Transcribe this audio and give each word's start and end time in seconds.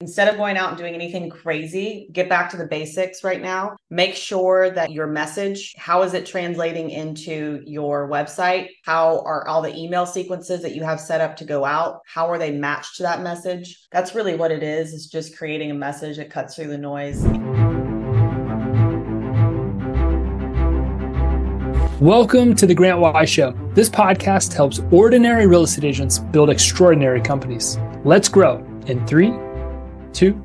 Instead 0.00 0.26
of 0.26 0.36
going 0.36 0.56
out 0.56 0.70
and 0.70 0.76
doing 0.76 0.92
anything 0.92 1.30
crazy, 1.30 2.08
get 2.10 2.28
back 2.28 2.50
to 2.50 2.56
the 2.56 2.66
basics 2.66 3.22
right 3.22 3.40
now. 3.40 3.76
Make 3.90 4.16
sure 4.16 4.68
that 4.70 4.90
your 4.90 5.06
message, 5.06 5.72
how 5.76 6.02
is 6.02 6.14
it 6.14 6.26
translating 6.26 6.90
into 6.90 7.62
your 7.64 8.10
website? 8.10 8.70
How 8.84 9.20
are 9.20 9.46
all 9.46 9.62
the 9.62 9.72
email 9.72 10.04
sequences 10.04 10.62
that 10.62 10.74
you 10.74 10.82
have 10.82 11.00
set 11.00 11.20
up 11.20 11.36
to 11.36 11.44
go 11.44 11.64
out? 11.64 12.00
How 12.06 12.28
are 12.28 12.38
they 12.38 12.50
matched 12.50 12.96
to 12.96 13.04
that 13.04 13.22
message? 13.22 13.86
That's 13.92 14.16
really 14.16 14.34
what 14.34 14.50
it 14.50 14.64
is. 14.64 14.92
It's 14.92 15.06
just 15.06 15.38
creating 15.38 15.70
a 15.70 15.74
message 15.74 16.16
that 16.16 16.28
cuts 16.28 16.56
through 16.56 16.66
the 16.66 16.78
noise. 16.78 17.22
Welcome 22.00 22.56
to 22.56 22.66
the 22.66 22.74
Grant 22.74 22.98
Wise 22.98 23.30
Show. 23.30 23.52
This 23.74 23.88
podcast 23.88 24.52
helps 24.52 24.80
ordinary 24.90 25.46
real 25.46 25.62
estate 25.62 25.84
agents 25.84 26.18
build 26.18 26.50
extraordinary 26.50 27.20
companies. 27.20 27.78
Let's 28.04 28.28
grow 28.28 28.56
in 28.88 29.06
three, 29.06 29.32
two. 30.14 30.40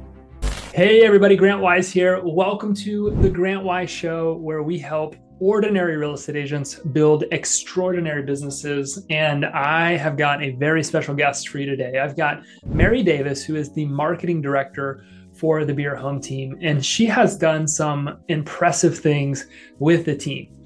Hey, 0.74 1.06
everybody, 1.06 1.36
Grant 1.36 1.62
Wise 1.62 1.92
here. 1.92 2.20
Welcome 2.24 2.74
to 2.76 3.16
the 3.22 3.30
Grant 3.30 3.64
Wise 3.64 3.92
Show, 3.92 4.34
where 4.38 4.64
we 4.64 4.80
help 4.80 5.16
ordinary 5.40 5.96
real 5.96 6.16
estate 6.16 6.36
agents 6.36 6.76
build 6.76 7.26
extraordinary 7.32 8.24
businesses. 8.24 9.06
And 9.12 9.46
I 9.46 9.96
have 9.96 10.18
got 10.18 10.42
a 10.42 10.52
very 10.56 10.84
special 10.84 11.14
guest 11.14 11.50
for 11.50 11.60
you 11.60 11.68
today. 11.68 12.00
I've 12.00 12.18
got 12.18 12.42
Mary 12.66 13.04
Davis, 13.04 13.46
who 13.46 13.56
is 13.56 13.72
the 13.72 13.86
marketing 13.86 14.42
director 14.42 15.06
for 15.36 15.64
the 15.64 15.74
Beer 15.74 15.96
Home 15.96 16.20
team, 16.20 16.58
and 16.62 16.84
she 16.84 17.06
has 17.06 17.38
done 17.38 17.68
some 17.68 18.22
impressive 18.28 18.98
things 18.98 19.46
with 19.78 20.04
the 20.04 20.16
team. 20.16 20.59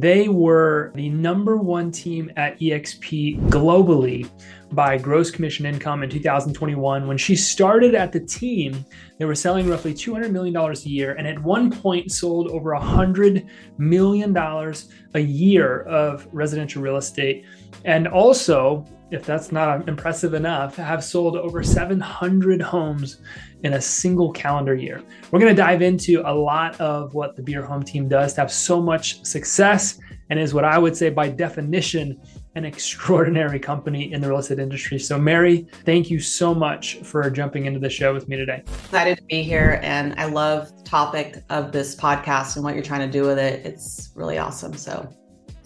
They 0.00 0.28
were 0.28 0.92
the 0.94 1.08
number 1.08 1.56
one 1.56 1.90
team 1.90 2.30
at 2.36 2.60
EXP 2.60 3.48
globally 3.48 4.28
by 4.72 4.98
gross 4.98 5.30
commission 5.30 5.64
income 5.64 6.02
in 6.02 6.10
2021. 6.10 7.06
When 7.06 7.16
she 7.16 7.34
started 7.34 7.94
at 7.94 8.12
the 8.12 8.20
team, 8.20 8.84
they 9.18 9.24
were 9.24 9.34
selling 9.34 9.70
roughly 9.70 9.94
$200 9.94 10.30
million 10.30 10.54
a 10.54 10.72
year 10.80 11.14
and 11.14 11.26
at 11.26 11.42
one 11.42 11.70
point 11.70 12.12
sold 12.12 12.48
over 12.48 12.72
$100 12.72 13.48
million 13.78 14.36
a 14.36 15.18
year 15.18 15.80
of 15.84 16.28
residential 16.30 16.82
real 16.82 16.98
estate. 16.98 17.46
And 17.86 18.06
also, 18.06 18.84
if 19.10 19.24
that's 19.24 19.52
not 19.52 19.88
impressive 19.88 20.34
enough, 20.34 20.76
have 20.76 21.04
sold 21.04 21.36
over 21.36 21.62
700 21.62 22.60
homes 22.60 23.20
in 23.62 23.74
a 23.74 23.80
single 23.80 24.32
calendar 24.32 24.74
year. 24.74 25.02
We're 25.30 25.38
going 25.38 25.54
to 25.54 25.60
dive 25.60 25.82
into 25.82 26.22
a 26.24 26.34
lot 26.34 26.80
of 26.80 27.14
what 27.14 27.36
the 27.36 27.42
Beer 27.42 27.64
Home 27.64 27.82
team 27.82 28.08
does 28.08 28.34
to 28.34 28.42
have 28.42 28.52
so 28.52 28.80
much 28.80 29.24
success 29.24 29.98
and 30.28 30.40
is 30.40 30.52
what 30.52 30.64
I 30.64 30.76
would 30.78 30.96
say 30.96 31.10
by 31.10 31.28
definition 31.28 32.20
an 32.56 32.64
extraordinary 32.72 33.60
company 33.60 34.12
in 34.12 34.20
the 34.20 34.28
real 34.28 34.38
estate 34.38 34.58
industry. 34.58 34.98
So, 34.98 35.18
Mary, 35.18 35.68
thank 35.84 36.10
you 36.10 36.18
so 36.18 36.54
much 36.54 36.96
for 36.96 37.30
jumping 37.30 37.66
into 37.66 37.78
the 37.78 37.90
show 37.90 38.12
with 38.12 38.28
me 38.28 38.36
today. 38.36 38.62
Excited 38.66 39.18
to 39.18 39.24
be 39.24 39.42
here. 39.42 39.78
And 39.82 40.14
I 40.18 40.24
love 40.24 40.76
the 40.76 40.82
topic 40.82 41.44
of 41.50 41.70
this 41.70 41.94
podcast 41.94 42.56
and 42.56 42.64
what 42.64 42.74
you're 42.74 42.82
trying 42.82 43.08
to 43.08 43.12
do 43.12 43.26
with 43.26 43.38
it. 43.38 43.64
It's 43.64 44.10
really 44.16 44.38
awesome. 44.38 44.74
So, 44.74 45.08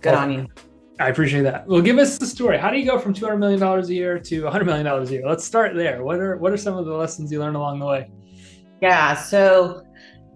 good 0.02 0.14
on 0.14 0.30
you. 0.30 0.48
I 1.00 1.08
appreciate 1.08 1.42
that. 1.42 1.66
Well, 1.66 1.80
give 1.80 1.98
us 1.98 2.18
the 2.18 2.26
story. 2.26 2.58
How 2.58 2.70
do 2.70 2.78
you 2.78 2.84
go 2.84 2.98
from 2.98 3.14
$200 3.14 3.38
million 3.38 3.62
a 3.62 3.86
year 3.86 4.18
to 4.18 4.42
$100 4.42 4.66
million 4.66 4.86
a 4.86 5.04
year? 5.04 5.22
Let's 5.26 5.44
start 5.44 5.74
there. 5.74 6.04
What 6.04 6.20
are, 6.20 6.36
what 6.36 6.52
are 6.52 6.58
some 6.58 6.76
of 6.76 6.84
the 6.84 6.92
lessons 6.92 7.32
you 7.32 7.40
learned 7.40 7.56
along 7.56 7.78
the 7.78 7.86
way? 7.86 8.10
Yeah. 8.82 9.14
So, 9.14 9.82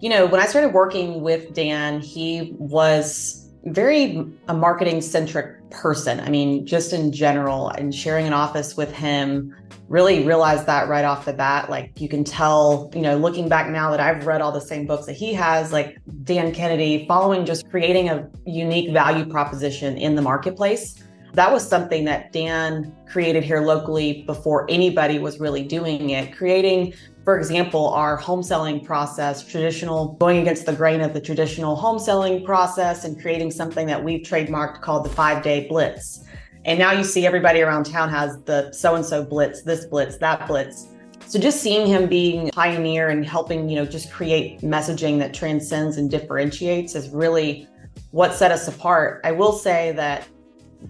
you 0.00 0.08
know, 0.08 0.26
when 0.26 0.40
I 0.40 0.46
started 0.46 0.72
working 0.72 1.20
with 1.20 1.52
Dan, 1.52 2.00
he 2.00 2.54
was 2.58 3.50
very 3.66 4.24
a 4.48 4.54
marketing 4.54 5.00
centric 5.00 5.70
person. 5.70 6.20
I 6.20 6.30
mean, 6.30 6.66
just 6.66 6.92
in 6.92 7.12
general, 7.12 7.68
and 7.70 7.94
sharing 7.94 8.26
an 8.26 8.32
office 8.32 8.76
with 8.76 8.92
him, 8.92 9.54
really 9.88 10.24
realized 10.24 10.66
that 10.66 10.88
right 10.88 11.04
off 11.04 11.24
the 11.24 11.32
bat. 11.32 11.70
Like 11.70 12.00
you 12.00 12.08
can 12.08 12.24
tell, 12.24 12.90
you 12.94 13.02
know, 13.02 13.16
looking 13.16 13.48
back 13.48 13.70
now 13.70 13.90
that 13.90 14.00
I've 14.00 14.26
read 14.26 14.40
all 14.40 14.52
the 14.52 14.60
same 14.60 14.86
books 14.86 15.06
that 15.06 15.14
he 15.14 15.34
has, 15.34 15.72
like 15.72 15.98
Dan 16.24 16.52
Kennedy, 16.52 17.06
following 17.06 17.44
just 17.44 17.68
creating 17.70 18.08
a 18.08 18.28
unique 18.46 18.92
value 18.92 19.26
proposition 19.26 19.96
in 19.96 20.14
the 20.14 20.22
marketplace. 20.22 21.02
That 21.34 21.52
was 21.52 21.66
something 21.66 22.04
that 22.04 22.32
Dan 22.32 22.94
created 23.06 23.42
here 23.42 23.60
locally 23.60 24.22
before 24.22 24.66
anybody 24.70 25.18
was 25.18 25.40
really 25.40 25.64
doing 25.64 26.10
it, 26.10 26.34
creating 26.34 26.94
for 27.24 27.38
example, 27.38 27.88
our 27.88 28.16
home 28.16 28.42
selling 28.42 28.84
process, 28.84 29.42
traditional, 29.42 30.12
going 30.14 30.42
against 30.42 30.66
the 30.66 30.74
grain 30.74 31.00
of 31.00 31.14
the 31.14 31.20
traditional 31.20 31.74
home 31.74 31.98
selling 31.98 32.44
process 32.44 33.04
and 33.04 33.18
creating 33.20 33.50
something 33.50 33.86
that 33.86 34.04
we've 34.04 34.20
trademarked 34.20 34.82
called 34.82 35.06
the 35.06 35.08
five 35.08 35.42
day 35.42 35.66
blitz. 35.66 36.23
And 36.64 36.78
now 36.78 36.92
you 36.92 37.04
see 37.04 37.26
everybody 37.26 37.60
around 37.60 37.84
town 37.84 38.08
has 38.08 38.40
the 38.42 38.72
so 38.72 38.94
and 38.94 39.04
so 39.04 39.22
blitz, 39.24 39.62
this 39.62 39.84
blitz, 39.84 40.16
that 40.18 40.46
blitz. 40.46 40.88
So 41.26 41.38
just 41.38 41.60
seeing 41.60 41.86
him 41.86 42.06
being 42.08 42.50
pioneer 42.50 43.08
and 43.08 43.24
helping, 43.24 43.68
you 43.68 43.76
know, 43.76 43.84
just 43.84 44.12
create 44.12 44.60
messaging 44.60 45.18
that 45.18 45.34
transcends 45.34 45.96
and 45.96 46.10
differentiates 46.10 46.94
is 46.94 47.08
really 47.10 47.68
what 48.10 48.34
set 48.34 48.50
us 48.50 48.68
apart. 48.68 49.20
I 49.24 49.32
will 49.32 49.52
say 49.52 49.92
that 49.92 50.28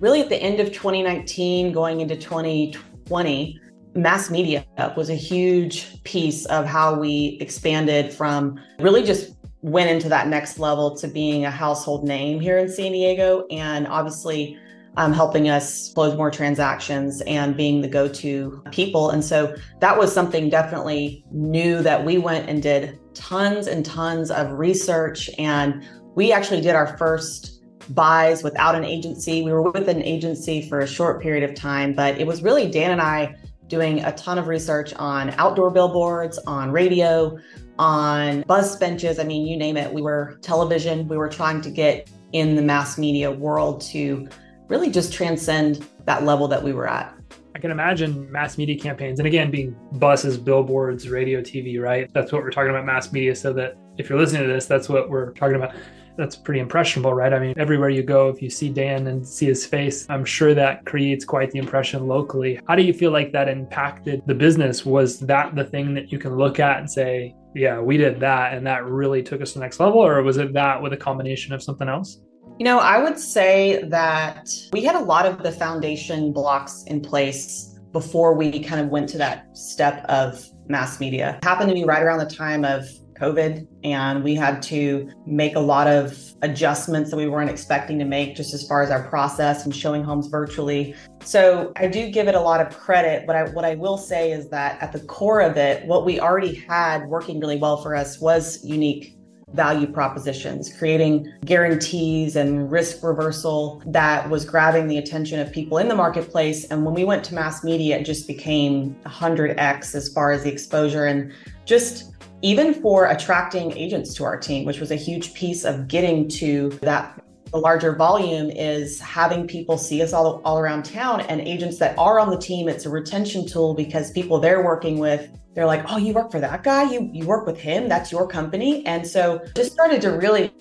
really 0.01 0.21
at 0.21 0.29
the 0.29 0.37
end 0.37 0.61
of 0.61 0.73
2019, 0.73 1.73
going 1.73 2.01
into 2.01 2.17
2020, 2.17 3.61
mass 3.95 4.31
media 4.31 4.67
was 4.97 5.09
a 5.09 5.15
huge 5.15 6.03
piece 6.03 6.47
of 6.47 6.67
how 6.67 6.99
we 6.99 7.39
expanded 7.41 8.13
from 8.13 8.61
really 8.81 9.03
just 9.03 9.35
went 9.63 9.89
into 9.89 10.09
that 10.09 10.29
next 10.29 10.59
level 10.59 10.95
to 10.97 11.09
being 11.09 11.47
a 11.47 11.51
household 11.51 12.05
name 12.05 12.39
here 12.39 12.59
in 12.59 12.69
San 12.69 12.93
Diego 12.93 13.47
and 13.51 13.87
obviously 13.87 14.59
um, 14.97 15.13
helping 15.13 15.49
us 15.49 15.93
close 15.93 16.17
more 16.17 16.31
transactions 16.31 17.21
and 17.23 17.57
being 17.57 17.81
the 17.81 17.89
go-to 17.89 18.63
people. 18.71 19.11
And 19.11 19.25
so 19.25 19.55
that 19.81 19.99
was 19.99 20.13
something 20.13 20.49
definitely 20.49 21.25
new 21.31 21.83
that 21.83 22.05
we 22.05 22.19
went 22.19 22.49
and 22.49 22.63
did 22.63 22.99
tons 23.15 23.67
and 23.67 23.85
tons 23.85 24.31
of 24.31 24.53
research 24.53 25.31
and 25.39 25.85
we 26.15 26.33
actually 26.33 26.61
did 26.61 26.75
our 26.75 26.97
first 26.97 27.63
buys 27.91 28.43
without 28.43 28.75
an 28.75 28.85
agency. 28.85 29.43
We 29.43 29.53
were 29.53 29.63
with 29.63 29.89
an 29.89 30.03
agency 30.03 30.69
for 30.69 30.81
a 30.81 30.87
short 30.87 31.21
period 31.21 31.49
of 31.49 31.55
time, 31.55 31.93
but 31.93 32.19
it 32.19 32.27
was 32.27 32.43
really 32.43 32.71
Dan 32.71 32.93
and 32.93 33.01
I 33.01 33.37
doing 33.67 34.05
a 34.05 34.13
ton 34.13 34.39
of 34.39 34.47
research 34.47 34.95
on 34.95 35.31
outdoor 35.31 35.71
billboards, 35.71 36.39
on 36.47 36.71
radio, 36.71 37.37
on 37.79 38.43
bus 38.43 38.77
benches. 38.77 39.19
I 39.19 39.25
mean, 39.25 39.47
you 39.47 39.57
name 39.57 39.77
it. 39.77 39.93
We 39.93 40.03
were 40.03 40.39
television. 40.43 41.09
We 41.09 41.17
were 41.17 41.29
trying 41.29 41.61
to 41.63 41.71
get 41.71 42.11
in 42.33 42.57
the 42.57 42.63
mass 42.63 42.99
media 42.99 43.31
world 43.31 43.81
to 43.81 44.29
really 44.69 44.91
just 44.91 45.13
transcend 45.13 45.87
that 46.05 46.25
level 46.25 46.49
that 46.49 46.63
we 46.63 46.73
were 46.73 46.89
at. 46.89 47.15
I 47.55 47.59
can 47.59 47.71
imagine 47.71 48.31
mass 48.33 48.59
media 48.59 48.79
campaigns, 48.79 49.21
and 49.21 49.27
again, 49.29 49.51
being 49.51 49.77
buses, 49.93 50.37
billboards, 50.37 51.09
radio, 51.09 51.41
TV, 51.41 51.81
right? 51.81 52.11
That's 52.13 52.33
what 52.33 52.43
we're 52.43 52.51
talking 52.51 52.71
about 52.71 52.85
mass 52.85 53.13
media. 53.13 53.35
So 53.37 53.53
that 53.53 53.77
if 53.97 54.09
you're 54.09 54.19
listening 54.19 54.43
to 54.43 54.53
this, 54.53 54.67
that's 54.67 54.89
what 54.89 55.09
we're 55.09 55.33
talking 55.33 55.57
about 55.57 55.75
that's 56.17 56.37
pretty 56.37 56.61
impressionable, 56.61 57.13
right? 57.13 57.33
I 57.33 57.39
mean, 57.39 57.55
everywhere 57.57 57.89
you 57.89 58.03
go, 58.03 58.29
if 58.29 58.41
you 58.41 58.51
see 58.51 58.69
Dan 58.69 59.09
and 59.09 59.27
see 59.27 59.47
his 59.47 59.67
face, 59.67 60.07
I'm 60.09 60.25
sure 60.25 60.55
that 60.55 60.85
creates 60.85 61.25
quite 61.25 61.51
the 61.51 61.59
impression 61.59 62.07
locally. 62.07 62.61
How 62.69 62.77
do 62.77 62.83
you 62.83 62.93
feel 62.93 63.11
like 63.11 63.33
that 63.33 63.49
impacted 63.49 64.23
the 64.27 64.35
business? 64.35 64.87
Was 64.87 65.19
that 65.21 65.55
the 65.55 65.65
thing 65.65 65.95
that 65.95 66.13
you 66.13 66.19
can 66.19 66.37
look 66.37 66.61
at 66.61 66.79
and 66.79 66.91
say, 66.91 67.35
yeah, 67.55 67.81
we 67.81 67.97
did 67.97 68.21
that 68.21 68.55
and 68.55 68.67
that 68.67 68.85
really 68.85 69.23
took 69.23 69.41
us 69.41 69.53
to 69.53 69.59
the 69.59 69.65
next 69.65 69.81
level? 69.81 69.99
Or 69.99 70.23
was 70.23 70.37
it 70.37 70.53
that 70.53 70.81
with 70.81 70.93
a 70.93 70.97
combination 70.97 71.53
of 71.53 71.63
something 71.63 71.89
else? 71.89 72.21
You 72.57 72.65
know, 72.65 72.79
I 72.79 73.03
would 73.03 73.19
say 73.19 73.83
that 73.89 74.49
we 74.73 74.85
had 74.85 74.95
a 74.95 75.01
lot 75.01 75.27
of 75.27 75.43
the 75.43 75.51
foundation 75.51 76.33
blocks 76.33 76.85
in 76.87 77.01
place 77.01 77.77
before 77.91 78.35
we 78.35 78.63
kind 78.63 78.81
of 78.81 78.91
went 78.91 79.09
to 79.09 79.19
that 79.19 79.57
step 79.57 80.05
of 80.05 80.41
mass 80.69 81.01
media. 81.01 81.39
It 81.43 81.45
happened 81.45 81.71
to 81.71 81.75
be 81.75 81.85
right 81.85 82.01
around 82.01 82.19
the 82.19 82.33
time 82.33 82.65
of 82.65 82.89
COVID, 83.21 83.67
and 83.83 84.23
we 84.23 84.37
had 84.37 84.63
to 84.65 85.11
make 85.27 85.57
a 85.57 85.61
lot 85.61 85.89
of 85.89 86.17
adjustments 86.43 87.11
that 87.11 87.17
we 87.17 87.29
weren't 87.29 87.51
expecting 87.51 87.99
to 87.99 88.05
make 88.05 88.37
just 88.37 88.55
as 88.55 88.67
far 88.69 88.83
as 88.83 88.91
our 88.91 89.03
process 89.09 89.65
and 89.65 89.75
showing 89.75 90.05
homes 90.05 90.29
virtually. 90.29 90.95
So 91.25 91.73
I 91.75 91.89
do 91.89 92.09
give 92.09 92.29
it 92.29 92.37
a 92.37 92.41
lot 92.41 92.61
of 92.61 92.77
credit, 92.79 93.27
but 93.27 93.35
I, 93.35 93.49
what 93.51 93.65
I 93.65 93.75
will 93.75 93.99
say 93.99 94.31
is 94.31 94.49
that 94.51 94.81
at 94.81 94.93
the 94.93 95.01
core 95.01 95.41
of 95.41 95.57
it, 95.57 95.85
what 95.87 96.05
we 96.05 96.21
already 96.21 96.55
had 96.55 97.07
working 97.07 97.41
really 97.41 97.59
well 97.59 97.83
for 97.83 97.97
us 97.97 98.21
was 98.21 98.65
unique 98.65 99.17
value 99.55 99.87
propositions, 99.87 100.77
creating 100.77 101.33
guarantees 101.45 102.37
and 102.37 102.71
risk 102.71 103.03
reversal 103.03 103.83
that 103.87 104.29
was 104.29 104.45
grabbing 104.45 104.89
the 104.89 104.99
attention 104.99 105.39
of 105.39 105.53
people 105.53 105.79
in 105.79 105.89
the 105.89 105.95
marketplace. 105.95 106.65
And 106.67 106.85
when 106.85 106.95
we 106.95 107.05
went 107.05 107.25
to 107.27 107.35
mass 107.35 107.63
media, 107.63 107.99
it 107.99 108.05
just 108.05 108.27
became 108.27 108.95
100x 109.07 109.95
as 109.95 110.13
far 110.13 110.33
as 110.33 110.43
the 110.43 110.53
exposure 110.53 111.07
and 111.07 111.33
just 111.65 112.13
even 112.43 112.75
for 112.75 113.07
attracting 113.07 113.73
agents 113.73 114.13
to 114.15 114.25
our 114.25 114.39
team, 114.39 114.67
which 114.67 114.81
was 114.81 114.91
a 114.91 114.97
huge 114.97 115.33
piece 115.35 115.65
of 115.65 115.89
getting 115.89 116.29
to 116.29 116.71
that 116.83 117.19
the 117.53 117.61
larger 117.61 117.95
volume 117.95 118.51
is 118.51 118.99
having 118.99 119.47
people 119.47 119.79
see 119.79 120.03
us 120.03 120.13
all, 120.13 120.43
all 120.45 120.59
around 120.59 120.85
town 120.85 121.21
and 121.21 121.41
agents 121.41 121.79
that 121.79 121.97
are 121.97 122.19
on 122.19 122.29
the 122.29 122.37
team 122.37 122.69
it's 122.69 122.85
a 122.85 122.91
retention 122.91 123.47
tool 123.47 123.75
because 123.75 124.11
people 124.11 124.41
they're 124.41 124.65
working 124.65 124.99
with 124.99 125.31
they're 125.55 125.67
like 125.67 125.85
oh 125.89 125.97
you 125.97 126.13
work 126.13 126.31
for 126.31 126.41
that 126.41 126.63
guy 126.63 126.91
you 126.91 127.09
you 127.13 127.27
work 127.27 127.47
with 127.47 127.59
him 127.59 127.89
that's 127.89 128.11
your 128.13 128.27
company 128.27 128.85
and 128.87 129.07
so 129.07 129.41
just 129.55 129.73
started 129.73 130.01
to 130.01 130.11
really 130.11 130.53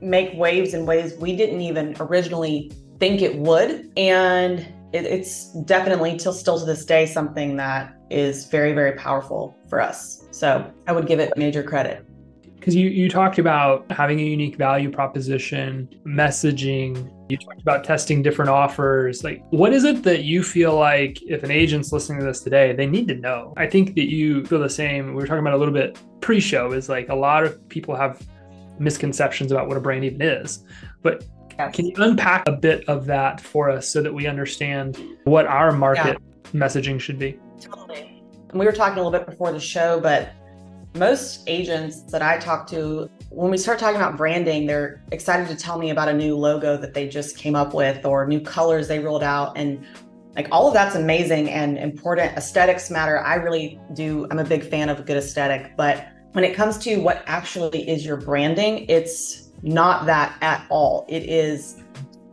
make 0.00 0.32
waves 0.34 0.74
in 0.74 0.86
ways 0.86 1.14
we 1.18 1.34
didn't 1.34 1.60
even 1.60 1.96
originally 2.00 2.70
think 2.98 3.22
it 3.22 3.36
would 3.36 3.90
and 3.96 4.60
it, 4.92 5.04
it's 5.04 5.52
definitely 5.64 6.16
till 6.16 6.32
still 6.32 6.58
to 6.58 6.64
this 6.64 6.84
day 6.84 7.06
something 7.06 7.56
that 7.56 7.94
is 8.10 8.46
very, 8.46 8.72
very 8.72 8.92
powerful 8.92 9.56
for 9.68 9.80
us. 9.80 10.24
So 10.30 10.70
I 10.86 10.92
would 10.92 11.06
give 11.06 11.20
it 11.20 11.36
major 11.36 11.62
credit. 11.62 12.04
Because 12.56 12.74
you, 12.74 12.88
you 12.88 13.08
talked 13.08 13.38
about 13.38 13.90
having 13.90 14.18
a 14.20 14.24
unique 14.24 14.56
value 14.56 14.90
proposition, 14.90 15.88
messaging, 16.04 17.10
you 17.28 17.36
talked 17.36 17.60
about 17.60 17.84
testing 17.84 18.22
different 18.22 18.50
offers. 18.50 19.22
Like, 19.22 19.44
what 19.50 19.72
is 19.72 19.84
it 19.84 20.02
that 20.04 20.24
you 20.24 20.42
feel 20.42 20.74
like 20.74 21.22
if 21.22 21.42
an 21.42 21.50
agent's 21.50 21.92
listening 21.92 22.20
to 22.20 22.24
this 22.24 22.40
today, 22.40 22.72
they 22.72 22.86
need 22.86 23.08
to 23.08 23.14
know? 23.14 23.52
I 23.56 23.66
think 23.66 23.94
that 23.96 24.10
you 24.10 24.44
feel 24.46 24.60
the 24.60 24.70
same. 24.70 25.08
We 25.08 25.14
were 25.14 25.26
talking 25.26 25.40
about 25.40 25.54
a 25.54 25.58
little 25.58 25.74
bit 25.74 25.98
pre 26.20 26.40
show, 26.40 26.72
is 26.72 26.88
like 26.88 27.08
a 27.08 27.14
lot 27.14 27.44
of 27.44 27.68
people 27.68 27.94
have 27.94 28.26
misconceptions 28.78 29.52
about 29.52 29.68
what 29.68 29.76
a 29.76 29.80
brand 29.80 30.04
even 30.04 30.22
is. 30.22 30.64
But 31.02 31.24
yes. 31.58 31.74
can 31.74 31.86
you 31.86 31.94
unpack 31.98 32.48
a 32.48 32.52
bit 32.52 32.88
of 32.88 33.06
that 33.06 33.40
for 33.40 33.70
us 33.70 33.88
so 33.88 34.02
that 34.02 34.12
we 34.12 34.26
understand 34.26 34.98
what 35.24 35.46
our 35.46 35.72
market 35.72 36.18
yeah. 36.20 36.50
messaging 36.52 36.98
should 36.98 37.18
be? 37.18 37.38
Totally. 37.60 38.22
we 38.54 38.64
were 38.64 38.72
talking 38.72 38.98
a 38.98 39.02
little 39.02 39.12
bit 39.12 39.26
before 39.26 39.52
the 39.52 39.60
show, 39.60 40.00
but 40.00 40.32
most 40.94 41.42
agents 41.46 42.02
that 42.04 42.22
I 42.22 42.38
talk 42.38 42.66
to, 42.68 43.10
when 43.30 43.50
we 43.50 43.58
start 43.58 43.78
talking 43.78 43.96
about 43.96 44.16
branding, 44.16 44.66
they're 44.66 45.02
excited 45.12 45.48
to 45.48 45.56
tell 45.56 45.78
me 45.78 45.90
about 45.90 46.08
a 46.08 46.12
new 46.12 46.36
logo 46.36 46.76
that 46.76 46.94
they 46.94 47.08
just 47.08 47.36
came 47.36 47.54
up 47.54 47.74
with 47.74 48.04
or 48.04 48.26
new 48.26 48.40
colors 48.40 48.88
they 48.88 48.98
rolled 48.98 49.22
out. 49.22 49.56
And 49.56 49.84
like 50.34 50.48
all 50.50 50.68
of 50.68 50.74
that's 50.74 50.94
amazing 50.94 51.50
and 51.50 51.76
important. 51.78 52.36
Aesthetics 52.36 52.90
matter. 52.90 53.20
I 53.20 53.34
really 53.34 53.78
do. 53.92 54.26
I'm 54.30 54.38
a 54.38 54.44
big 54.44 54.64
fan 54.64 54.88
of 54.88 55.00
a 55.00 55.02
good 55.02 55.16
aesthetic. 55.16 55.76
But 55.76 56.08
when 56.32 56.44
it 56.44 56.54
comes 56.54 56.78
to 56.78 56.96
what 56.96 57.22
actually 57.26 57.88
is 57.88 58.04
your 58.04 58.16
branding, 58.16 58.86
it's 58.88 59.50
not 59.62 60.06
that 60.06 60.36
at 60.40 60.66
all. 60.70 61.04
It 61.08 61.24
is 61.24 61.82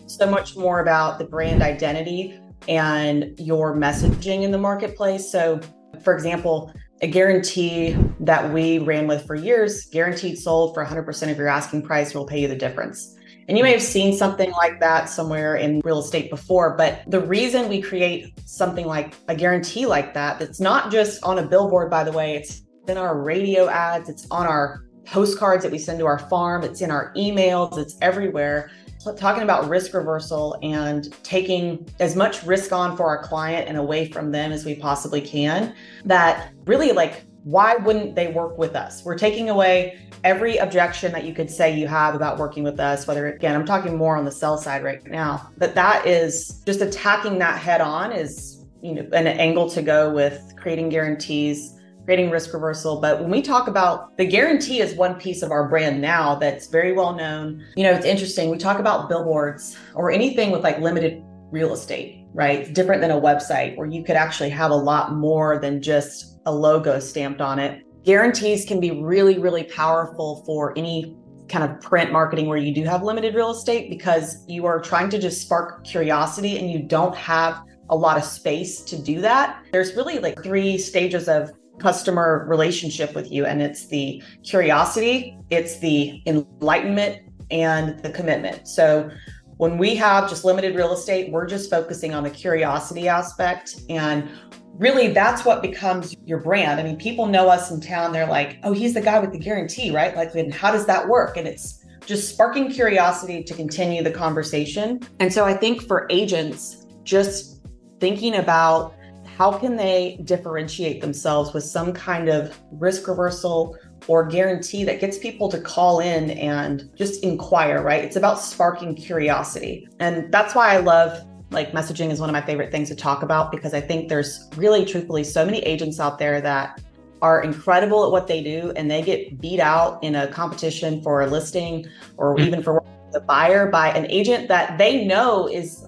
so 0.06 0.30
much 0.30 0.56
more 0.56 0.80
about 0.80 1.18
the 1.20 1.26
brand 1.26 1.62
identity 1.62 2.40
and 2.70 3.38
your 3.40 3.76
messaging 3.76 4.44
in 4.44 4.52
the 4.52 4.58
marketplace. 4.58 5.30
So, 5.30 5.60
for 6.04 6.14
example, 6.14 6.72
a 7.02 7.08
guarantee 7.08 7.96
that 8.22 8.54
we 8.54 8.80
ran 8.80 9.08
with 9.08 9.26
for 9.28 9.36
years, 9.36 9.86
guaranteed 9.86 10.38
sold 10.38 10.74
for 10.74 10.86
100% 10.86 11.32
of 11.32 11.38
your 11.38 11.48
asking 11.48 11.82
price 11.82 12.14
we'll 12.14 12.26
pay 12.26 12.40
you 12.40 12.48
the 12.48 12.56
difference. 12.56 13.16
And 13.48 13.58
you 13.58 13.64
may 13.64 13.72
have 13.72 13.82
seen 13.82 14.16
something 14.16 14.52
like 14.54 14.80
that 14.80 15.08
somewhere 15.08 15.56
in 15.56 15.82
real 15.84 16.00
estate 16.00 16.32
before, 16.32 16.76
but 16.76 17.04
the 17.08 17.20
reason 17.20 17.70
we 17.70 17.82
create 17.82 18.34
something 18.46 18.88
like 18.88 19.14
a 19.28 19.36
guarantee 19.36 19.86
like 19.86 20.14
that, 20.16 20.40
that's 20.40 20.60
not 20.60 20.92
just 20.92 21.24
on 21.24 21.38
a 21.38 21.44
billboard, 21.44 21.92
by 21.92 22.04
the 22.04 22.12
way, 22.12 22.36
it's 22.36 22.64
in 22.88 22.98
our 22.98 23.22
radio 23.22 23.68
ads, 23.68 24.10
it's 24.10 24.26
on 24.32 24.48
our 24.48 24.86
postcards 25.06 25.64
that 25.64 25.72
we 25.72 25.78
send 25.78 26.00
to 26.00 26.06
our 26.06 26.18
farm, 26.18 26.64
it's 26.64 26.82
in 26.82 26.90
our 26.90 27.14
emails, 27.14 27.78
it's 27.78 27.96
everywhere 28.02 28.72
talking 29.14 29.44
about 29.44 29.70
risk 29.70 29.94
reversal 29.94 30.58
and 30.62 31.14
taking 31.24 31.88
as 32.00 32.16
much 32.16 32.44
risk 32.44 32.72
on 32.72 32.98
for 32.98 33.06
our 33.06 33.22
client 33.24 33.68
and 33.68 33.78
away 33.78 34.10
from 34.10 34.32
them 34.32 34.52
as 34.52 34.66
we 34.66 34.76
possibly 34.76 35.22
can, 35.22 35.74
that 36.06 36.52
really 36.66 36.92
like, 36.92 37.24
why 37.44 37.76
wouldn't 37.76 38.16
they 38.16 38.28
work 38.28 38.58
with 38.58 38.76
us? 38.76 39.06
We're 39.06 39.18
taking 39.18 39.50
away 39.50 40.00
every 40.24 40.58
objection 40.58 41.12
that 41.12 41.26
you 41.26 41.34
could 41.34 41.52
say 41.52 41.78
you 41.78 41.88
have 41.88 42.16
about 42.16 42.40
working 42.40 42.64
with 42.64 42.80
us, 42.80 43.06
whether 43.06 43.28
again, 43.28 43.56
I'm 43.56 43.66
talking 43.66 43.96
more 43.96 44.18
on 44.18 44.26
the 44.26 44.32
sell 44.32 44.58
side 44.58 44.84
right 44.84 45.06
now, 45.06 45.52
but 45.58 45.76
that 45.76 46.08
is 46.08 46.64
just 46.66 46.82
attacking 46.82 47.38
that 47.40 47.60
head 47.60 47.82
on 47.82 48.12
is, 48.12 48.66
you 48.82 48.96
know, 48.96 49.08
an 49.14 49.28
angle 49.28 49.70
to 49.70 49.84
go 49.84 50.12
with 50.12 50.54
creating 50.58 50.90
guarantees 50.90 51.75
creating 52.06 52.30
risk 52.30 52.54
reversal. 52.54 53.02
But 53.02 53.20
when 53.20 53.32
we 53.32 53.42
talk 53.42 53.68
about 53.68 54.16
the 54.18 54.26
guarantee 54.26 54.80
is 54.80 54.94
one 54.96 55.16
piece 55.16 55.42
of 55.42 55.52
our 55.52 55.68
brand 55.68 56.00
now 56.00 56.36
that's 56.36 56.68
very 56.68 56.94
well 56.94 57.14
known. 57.14 57.66
You 57.76 57.84
know, 57.84 57.92
it's 57.92 58.06
interesting. 58.06 58.50
We 58.50 58.58
talk 58.58 58.80
about 58.80 59.10
billboards 59.10 59.78
or 59.96 60.12
anything 60.12 60.52
with 60.52 60.64
like 60.64 60.80
limited 60.80 61.24
real 61.52 61.74
estate, 61.74 62.26
right? 62.34 62.60
It's 62.60 62.70
different 62.70 63.02
than 63.02 63.12
a 63.12 63.20
website 63.20 63.76
where 63.76 63.88
you 63.88 64.04
could 64.04 64.16
actually 64.16 64.50
have 64.52 64.72
a 64.72 64.76
lot 64.76 65.14
more 65.14 65.60
than 65.60 65.82
just 65.82 66.40
a 66.46 66.52
logo 66.54 67.00
stamped 67.00 67.42
on 67.42 67.60
it. 67.60 67.82
Guarantees 68.04 68.66
can 68.66 68.80
be 68.80 68.92
really, 68.92 69.40
really 69.40 69.64
powerful 69.64 70.44
for 70.46 70.78
any 70.78 71.18
kind 71.50 71.64
of 71.64 71.80
print 71.82 72.12
marketing 72.12 72.48
where 72.48 72.58
you 72.58 72.74
do 72.74 72.84
have 72.84 73.04
limited 73.04 73.36
real 73.36 73.52
estate 73.52 73.90
because 73.90 74.44
you 74.48 74.66
are 74.66 74.80
trying 74.80 75.10
to 75.10 75.20
just 75.20 75.42
spark 75.42 75.84
curiosity 75.84 76.58
and 76.58 76.72
you 76.72 76.80
don't 76.80 77.16
have 77.16 77.62
a 77.90 77.96
lot 77.96 78.18
of 78.18 78.24
space 78.24 78.82
to 78.82 79.00
do 79.00 79.22
that. 79.22 79.64
There's 79.72 79.96
really 79.96 80.20
like 80.20 80.42
three 80.44 80.78
stages 80.78 81.28
of 81.28 81.52
customer 81.80 82.46
relationship 82.48 83.14
with 83.16 83.32
you. 83.32 83.46
And 83.46 83.62
it's 83.62 83.88
the 83.88 84.22
curiosity, 84.44 85.38
it's 85.50 85.80
the 85.80 86.22
enlightenment, 86.26 87.22
and 87.52 88.00
the 88.00 88.10
commitment. 88.10 88.68
So 88.68 89.10
when 89.58 89.78
we 89.78 89.96
have 89.96 90.30
just 90.30 90.44
limited 90.44 90.76
real 90.76 90.94
estate, 90.94 91.32
we're 91.32 91.46
just 91.46 91.70
focusing 91.70 92.14
on 92.14 92.24
the 92.24 92.30
curiosity 92.30 93.08
aspect. 93.08 93.76
And 93.90 94.30
really, 94.74 95.10
that's 95.10 95.46
what 95.46 95.62
becomes 95.62 96.16
your 96.26 96.42
brand. 96.42 96.80
I 96.80 96.84
mean, 96.84 96.98
people 96.98 97.28
know 97.28 97.48
us 97.50 97.72
in 97.72 97.80
town. 97.80 98.12
They're 98.12 98.28
like, 98.28 98.60
oh, 98.64 98.74
he's 98.74 98.94
the 98.94 99.02
guy 99.02 99.20
with 99.20 99.32
the 99.32 99.40
guarantee, 99.40 99.92
right? 99.92 100.16
Like, 100.16 100.34
and 100.36 100.54
how 100.54 100.72
does 100.72 100.86
that 100.88 101.08
work? 101.08 101.38
And 101.38 101.48
it's 101.48 101.86
just 102.06 102.30
sparking 102.30 102.70
curiosity 102.70 103.44
to 103.44 103.54
continue 103.54 104.04
the 104.04 104.12
conversation. 104.12 105.00
And 105.20 105.32
so 105.32 105.46
I 105.46 105.54
think 105.54 105.82
for 105.88 106.06
agents, 106.10 106.86
just 107.04 107.62
thinking 108.00 108.36
about 108.36 108.95
how 109.38 109.58
can 109.58 109.76
they 109.76 110.20
differentiate 110.24 111.02
themselves 111.02 111.54
with 111.54 111.64
some 111.64 111.92
kind 111.92 112.30
of 112.30 112.58
risk 112.72 113.08
reversal 113.08 113.78
or 114.08 114.26
guarantee 114.26 114.84
that 114.86 115.02
gets 115.02 115.18
people 115.18 115.50
to 115.50 115.60
call 115.60 116.00
in 116.00 116.32
and 116.32 116.90
just 116.96 117.24
inquire, 117.24 117.82
right? 117.82 118.04
It's 118.04 118.16
about 118.16 118.40
sparking 118.40 118.96
curiosity. 118.96 119.88
And 120.00 120.32
that's 120.32 120.56
why 120.56 120.74
I 120.74 120.78
love 120.78 121.26
like 121.52 121.72
messaging 121.72 122.12
is 122.12 122.20
one 122.20 122.30
of 122.30 122.34
my 122.34 122.42
favorite 122.42 122.72
things 122.72 122.90
to 122.90 122.96
talk 122.96 123.24
about 123.24 123.52
because 123.52 123.74
I 123.74 123.82
think 123.82 124.10
there's 124.10 124.50
really 124.56 124.86
truthfully 124.86 125.24
so 125.24 125.46
many 125.46 125.60
agents 125.60 126.00
out 126.00 126.18
there 126.18 126.42
that 126.42 126.82
are 127.22 127.42
incredible 127.44 128.06
at 128.06 128.12
what 128.12 128.28
they 128.28 128.42
do 128.42 128.72
and 128.76 128.90
they 128.90 129.02
get 129.02 129.40
beat 129.40 129.60
out 129.60 130.04
in 130.04 130.16
a 130.16 130.28
competition 130.28 131.02
for 131.02 131.22
a 131.22 131.28
listing 131.28 131.86
or 132.18 132.36
mm-hmm. 132.36 132.48
even 132.48 132.64
for 132.64 132.84
the 133.12 133.20
buyer 133.22 133.70
by 133.70 133.90
an 133.90 134.10
agent 134.10 134.48
that 134.48 134.78
they 134.78 135.06
know 135.06 135.48
is 135.48 135.88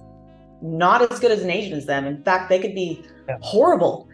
not 0.62 1.12
as 1.12 1.20
good 1.20 1.32
as 1.32 1.44
an 1.44 1.50
agent 1.50 1.74
as 1.74 1.86
them. 1.86 2.06
In 2.06 2.24
fact, 2.24 2.50
they 2.50 2.60
could 2.60 2.74
be 2.74 3.04
yeah. 3.28 3.38
horrible, 3.42 4.10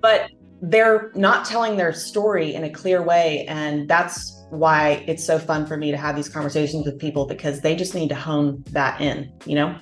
but 0.00 0.30
they're 0.62 1.10
not 1.14 1.44
telling 1.44 1.76
their 1.76 1.92
story 1.92 2.54
in 2.54 2.64
a 2.64 2.70
clear 2.70 3.02
way. 3.02 3.44
And 3.48 3.88
that's 3.88 4.42
why 4.50 5.04
it's 5.06 5.24
so 5.24 5.38
fun 5.38 5.66
for 5.66 5.76
me 5.76 5.90
to 5.90 5.96
have 5.96 6.16
these 6.16 6.28
conversations 6.28 6.86
with 6.86 6.98
people 6.98 7.26
because 7.26 7.60
they 7.60 7.76
just 7.76 7.94
need 7.94 8.08
to 8.08 8.14
hone 8.14 8.64
that 8.70 9.00
in, 9.00 9.32
you 9.46 9.54
know? 9.54 9.78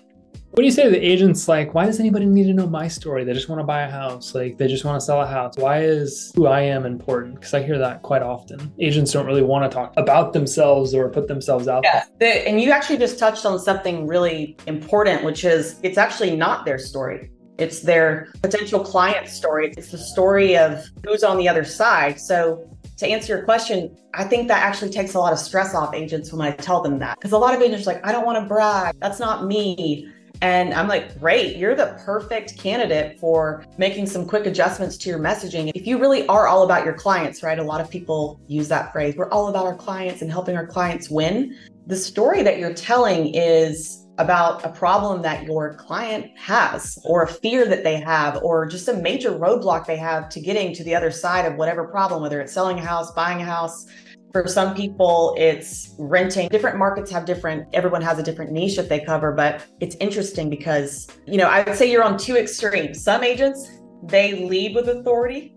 What 0.52 0.58
do 0.58 0.64
you 0.66 0.70
say 0.70 0.84
to 0.84 0.90
the 0.90 1.00
agents 1.02 1.48
like, 1.48 1.72
why 1.72 1.86
does 1.86 1.98
anybody 1.98 2.26
need 2.26 2.44
to 2.44 2.52
know 2.52 2.66
my 2.66 2.86
story? 2.86 3.24
They 3.24 3.32
just 3.32 3.48
want 3.48 3.60
to 3.60 3.64
buy 3.64 3.84
a 3.84 3.90
house. 3.90 4.34
Like 4.34 4.58
they 4.58 4.68
just 4.68 4.84
want 4.84 5.00
to 5.00 5.04
sell 5.04 5.22
a 5.22 5.26
house. 5.26 5.56
Why 5.56 5.80
is 5.80 6.30
who 6.36 6.46
I 6.46 6.60
am 6.60 6.84
important? 6.84 7.36
Because 7.36 7.54
I 7.54 7.62
hear 7.62 7.78
that 7.78 8.02
quite 8.02 8.20
often. 8.20 8.70
Agents 8.78 9.12
don't 9.12 9.24
really 9.24 9.42
want 9.42 9.70
to 9.70 9.74
talk 9.74 9.94
about 9.96 10.34
themselves 10.34 10.94
or 10.94 11.08
put 11.08 11.26
themselves 11.26 11.68
out 11.68 11.84
yeah, 11.84 12.04
there. 12.20 12.46
and 12.46 12.60
you 12.60 12.70
actually 12.70 12.98
just 12.98 13.18
touched 13.18 13.46
on 13.46 13.58
something 13.58 14.06
really 14.06 14.58
important, 14.66 15.24
which 15.24 15.42
is 15.42 15.80
it's 15.82 15.96
actually 15.96 16.36
not 16.36 16.66
their 16.66 16.78
story. 16.78 17.31
It's 17.62 17.80
their 17.80 18.28
potential 18.42 18.80
client 18.80 19.28
story. 19.28 19.72
It's 19.76 19.92
the 19.92 19.98
story 19.98 20.56
of 20.56 20.84
who's 21.06 21.22
on 21.22 21.38
the 21.38 21.48
other 21.48 21.64
side. 21.64 22.20
So 22.20 22.68
to 22.98 23.06
answer 23.06 23.36
your 23.36 23.44
question, 23.44 23.96
I 24.14 24.24
think 24.24 24.48
that 24.48 24.62
actually 24.62 24.90
takes 24.90 25.14
a 25.14 25.18
lot 25.18 25.32
of 25.32 25.38
stress 25.38 25.74
off 25.74 25.94
agents 25.94 26.32
when 26.32 26.46
I 26.46 26.50
tell 26.52 26.82
them 26.82 26.98
that. 26.98 27.18
Because 27.18 27.32
a 27.32 27.38
lot 27.38 27.54
of 27.54 27.62
agents 27.62 27.86
are 27.86 27.94
like, 27.94 28.06
I 28.06 28.12
don't 28.12 28.26
want 28.26 28.42
to 28.42 28.46
brag. 28.46 28.96
That's 29.00 29.18
not 29.20 29.46
me. 29.46 30.12
And 30.40 30.74
I'm 30.74 30.88
like, 30.88 31.20
great, 31.20 31.56
you're 31.56 31.76
the 31.76 31.96
perfect 32.04 32.58
candidate 32.58 33.20
for 33.20 33.64
making 33.78 34.06
some 34.06 34.26
quick 34.26 34.44
adjustments 34.44 34.96
to 34.98 35.08
your 35.08 35.20
messaging. 35.20 35.70
If 35.72 35.86
you 35.86 35.98
really 35.98 36.26
are 36.26 36.48
all 36.48 36.64
about 36.64 36.84
your 36.84 36.94
clients, 36.94 37.44
right? 37.44 37.60
A 37.60 37.62
lot 37.62 37.80
of 37.80 37.88
people 37.88 38.40
use 38.48 38.66
that 38.68 38.92
phrase. 38.92 39.14
We're 39.16 39.30
all 39.30 39.46
about 39.46 39.66
our 39.66 39.76
clients 39.76 40.20
and 40.20 40.28
helping 40.28 40.56
our 40.56 40.66
clients 40.66 41.08
win. 41.08 41.56
The 41.86 41.96
story 41.96 42.42
that 42.42 42.58
you're 42.58 42.74
telling 42.74 43.32
is 43.36 44.01
about 44.22 44.64
a 44.64 44.68
problem 44.70 45.20
that 45.22 45.44
your 45.44 45.74
client 45.74 46.30
has, 46.38 46.98
or 47.04 47.24
a 47.24 47.28
fear 47.28 47.66
that 47.66 47.82
they 47.84 48.00
have, 48.00 48.42
or 48.42 48.66
just 48.66 48.88
a 48.88 48.94
major 48.94 49.32
roadblock 49.32 49.84
they 49.84 49.96
have 49.96 50.28
to 50.30 50.40
getting 50.40 50.72
to 50.74 50.84
the 50.84 50.94
other 50.94 51.10
side 51.10 51.44
of 51.44 51.56
whatever 51.56 51.88
problem, 51.88 52.22
whether 52.22 52.40
it's 52.40 52.52
selling 52.52 52.78
a 52.78 52.84
house, 52.84 53.10
buying 53.12 53.42
a 53.42 53.44
house, 53.44 53.86
for 54.32 54.48
some 54.48 54.74
people, 54.74 55.34
it's 55.36 55.94
renting. 55.98 56.48
Different 56.48 56.78
markets 56.78 57.10
have 57.10 57.26
different, 57.26 57.68
everyone 57.74 58.00
has 58.00 58.18
a 58.18 58.22
different 58.22 58.50
niche 58.50 58.76
that 58.76 58.88
they 58.88 59.00
cover, 59.00 59.30
but 59.32 59.62
it's 59.80 59.94
interesting 59.96 60.48
because, 60.48 61.06
you 61.26 61.36
know, 61.36 61.48
I 61.48 61.62
would 61.62 61.76
say 61.76 61.90
you're 61.90 62.02
on 62.02 62.16
two 62.16 62.36
extremes. 62.36 63.04
Some 63.04 63.22
agents, 63.22 63.78
they 64.04 64.48
lead 64.48 64.74
with 64.74 64.88
authority 64.88 65.54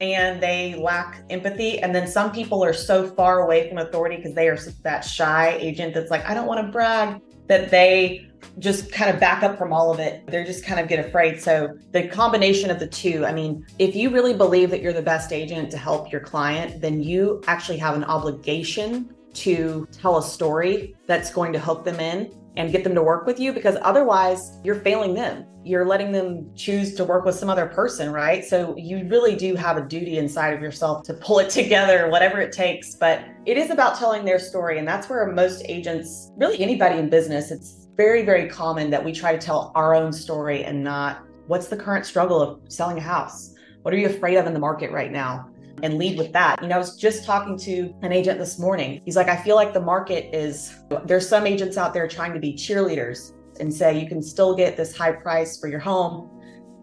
and 0.00 0.42
they 0.42 0.74
lack 0.76 1.24
empathy. 1.28 1.78
And 1.80 1.94
then 1.94 2.06
some 2.06 2.32
people 2.32 2.64
are 2.64 2.72
so 2.72 3.06
far 3.06 3.40
away 3.40 3.68
from 3.68 3.78
authority 3.78 4.16
because 4.16 4.34
they 4.34 4.48
are 4.48 4.58
that 4.82 5.00
shy 5.00 5.56
agent 5.60 5.92
that's 5.94 6.10
like, 6.10 6.24
I 6.24 6.32
don't 6.32 6.46
want 6.46 6.64
to 6.64 6.72
brag 6.72 7.20
that 7.48 7.70
they 7.70 8.28
just 8.58 8.90
kind 8.90 9.10
of 9.10 9.20
back 9.20 9.42
up 9.42 9.58
from 9.58 9.72
all 9.72 9.92
of 9.92 9.98
it. 9.98 10.26
They're 10.26 10.44
just 10.44 10.64
kind 10.64 10.80
of 10.80 10.88
get 10.88 11.04
afraid. 11.04 11.40
So 11.40 11.76
the 11.92 12.08
combination 12.08 12.70
of 12.70 12.78
the 12.78 12.86
two, 12.86 13.26
I 13.26 13.32
mean, 13.32 13.66
if 13.78 13.94
you 13.94 14.10
really 14.10 14.34
believe 14.34 14.70
that 14.70 14.80
you're 14.80 14.92
the 14.92 15.02
best 15.02 15.32
agent 15.32 15.70
to 15.72 15.78
help 15.78 16.10
your 16.10 16.20
client, 16.20 16.80
then 16.80 17.02
you 17.02 17.42
actually 17.46 17.78
have 17.78 17.94
an 17.94 18.04
obligation 18.04 19.14
to 19.34 19.86
tell 19.92 20.16
a 20.16 20.22
story 20.22 20.94
that's 21.06 21.30
going 21.30 21.52
to 21.52 21.58
hook 21.58 21.84
them 21.84 22.00
in 22.00 22.32
and 22.56 22.72
get 22.72 22.84
them 22.84 22.94
to 22.94 23.02
work 23.02 23.26
with 23.26 23.38
you 23.38 23.52
because 23.52 23.76
otherwise 23.82 24.58
you're 24.64 24.80
failing 24.80 25.14
them. 25.14 25.44
You're 25.64 25.84
letting 25.84 26.12
them 26.12 26.50
choose 26.54 26.94
to 26.94 27.04
work 27.04 27.24
with 27.24 27.34
some 27.34 27.50
other 27.50 27.66
person, 27.66 28.12
right? 28.12 28.44
So 28.44 28.74
you 28.76 29.06
really 29.08 29.34
do 29.34 29.54
have 29.56 29.76
a 29.76 29.82
duty 29.82 30.18
inside 30.18 30.54
of 30.54 30.62
yourself 30.62 31.04
to 31.04 31.14
pull 31.14 31.38
it 31.40 31.50
together, 31.60 32.08
whatever 32.08 32.40
it 32.40 32.52
takes. 32.52 32.94
But 32.94 33.24
it 33.44 33.56
is 33.56 33.70
about 33.70 33.98
telling 33.98 34.24
their 34.24 34.38
story. 34.38 34.78
And 34.78 34.86
that's 34.86 35.08
where 35.08 35.26
most 35.32 35.62
agents, 35.68 36.30
really 36.36 36.60
anybody 36.60 36.98
in 36.98 37.10
business, 37.10 37.50
it's 37.50 37.88
very, 37.96 38.22
very 38.22 38.48
common 38.48 38.90
that 38.90 39.04
we 39.04 39.12
try 39.12 39.32
to 39.32 39.38
tell 39.38 39.72
our 39.74 39.94
own 39.94 40.12
story 40.12 40.64
and 40.64 40.84
not 40.84 41.22
what's 41.46 41.68
the 41.68 41.76
current 41.76 42.06
struggle 42.06 42.40
of 42.40 42.60
selling 42.68 42.98
a 42.98 43.02
house? 43.02 43.54
What 43.82 43.94
are 43.94 43.96
you 43.98 44.08
afraid 44.08 44.36
of 44.36 44.46
in 44.46 44.52
the 44.52 44.58
market 44.58 44.90
right 44.90 45.12
now? 45.12 45.48
And 45.82 45.98
lead 45.98 46.18
with 46.18 46.32
that. 46.32 46.60
You 46.62 46.68
know, 46.68 46.76
I 46.76 46.78
was 46.78 46.96
just 46.96 47.24
talking 47.24 47.58
to 47.58 47.94
an 48.02 48.12
agent 48.12 48.38
this 48.38 48.58
morning. 48.58 49.00
He's 49.04 49.16
like, 49.16 49.28
I 49.28 49.36
feel 49.36 49.56
like 49.56 49.72
the 49.72 49.80
market 49.80 50.34
is, 50.34 50.74
there's 51.04 51.28
some 51.28 51.46
agents 51.46 51.76
out 51.76 51.92
there 51.92 52.08
trying 52.08 52.32
to 52.34 52.40
be 52.40 52.54
cheerleaders 52.54 53.32
and 53.60 53.72
say 53.72 53.98
you 53.98 54.08
can 54.08 54.22
still 54.22 54.54
get 54.54 54.76
this 54.76 54.96
high 54.96 55.12
price 55.12 55.58
for 55.58 55.68
your 55.68 55.80
home. 55.80 56.30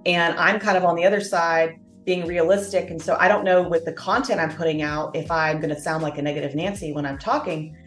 And 0.06 0.38
I'm 0.38 0.60
kind 0.60 0.78
of 0.78 0.84
on 0.84 0.96
the 0.96 1.06
other 1.06 1.22
side 1.22 1.80
being 2.06 2.28
realistic. 2.28 2.90
And 2.90 3.02
so 3.02 3.16
I 3.20 3.28
don't 3.28 3.46
know 3.46 3.68
with 3.68 3.86
the 3.86 3.94
content 3.94 4.40
I'm 4.40 4.54
putting 4.54 4.82
out 4.82 5.16
if 5.16 5.32
I'm 5.32 5.60
going 5.60 5.74
to 5.74 5.80
sound 5.80 6.04
like 6.04 6.18
a 6.18 6.22
negative 6.22 6.56
Nancy 6.56 6.92
when 6.92 7.06
I'm 7.06 7.18
talking. 7.18 7.78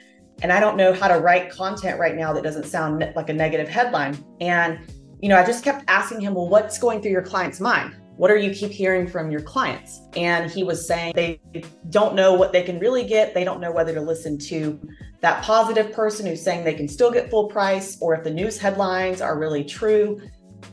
And 0.42 0.52
I 0.52 0.60
don't 0.60 0.76
know 0.76 0.92
how 0.92 1.08
to 1.08 1.18
write 1.18 1.50
content 1.50 1.98
right 1.98 2.16
now 2.16 2.32
that 2.32 2.42
doesn't 2.42 2.66
sound 2.66 3.04
like 3.14 3.28
a 3.28 3.32
negative 3.32 3.68
headline. 3.68 4.16
And, 4.40 4.78
you 5.20 5.28
know, 5.28 5.36
I 5.36 5.44
just 5.44 5.64
kept 5.64 5.84
asking 5.88 6.20
him, 6.20 6.34
well, 6.34 6.48
what's 6.48 6.78
going 6.78 7.00
through 7.00 7.12
your 7.12 7.22
client's 7.22 7.60
mind? 7.60 7.96
What 8.16 8.30
are 8.30 8.37
you 8.37 8.50
keep 8.50 8.70
hearing 8.70 9.06
from 9.06 9.30
your 9.30 9.42
clients? 9.42 10.00
And 10.16 10.50
he 10.50 10.64
was 10.64 10.87
saying 10.87 11.12
they 11.14 11.40
don't 11.90 12.14
know 12.14 12.32
what 12.32 12.52
they 12.52 12.62
can 12.62 12.78
really 12.78 13.04
get. 13.04 13.35
They 13.35 13.44
don't 13.44 13.61
know 13.61 13.70
whether 13.70 13.92
to 13.92 14.00
listen 14.00 14.38
to 14.38 14.80
that 15.20 15.42
positive 15.42 15.92
person 15.92 16.25
who's 16.26 16.42
saying 16.42 16.64
they 16.64 16.75
can 16.75 16.88
still 16.88 17.11
get 17.11 17.30
full 17.30 17.49
price 17.49 17.99
or 18.00 18.14
if 18.14 18.25
the 18.25 18.30
news 18.30 18.58
headlines 18.58 19.20
are 19.20 19.38
really 19.38 19.64
true. 19.64 20.20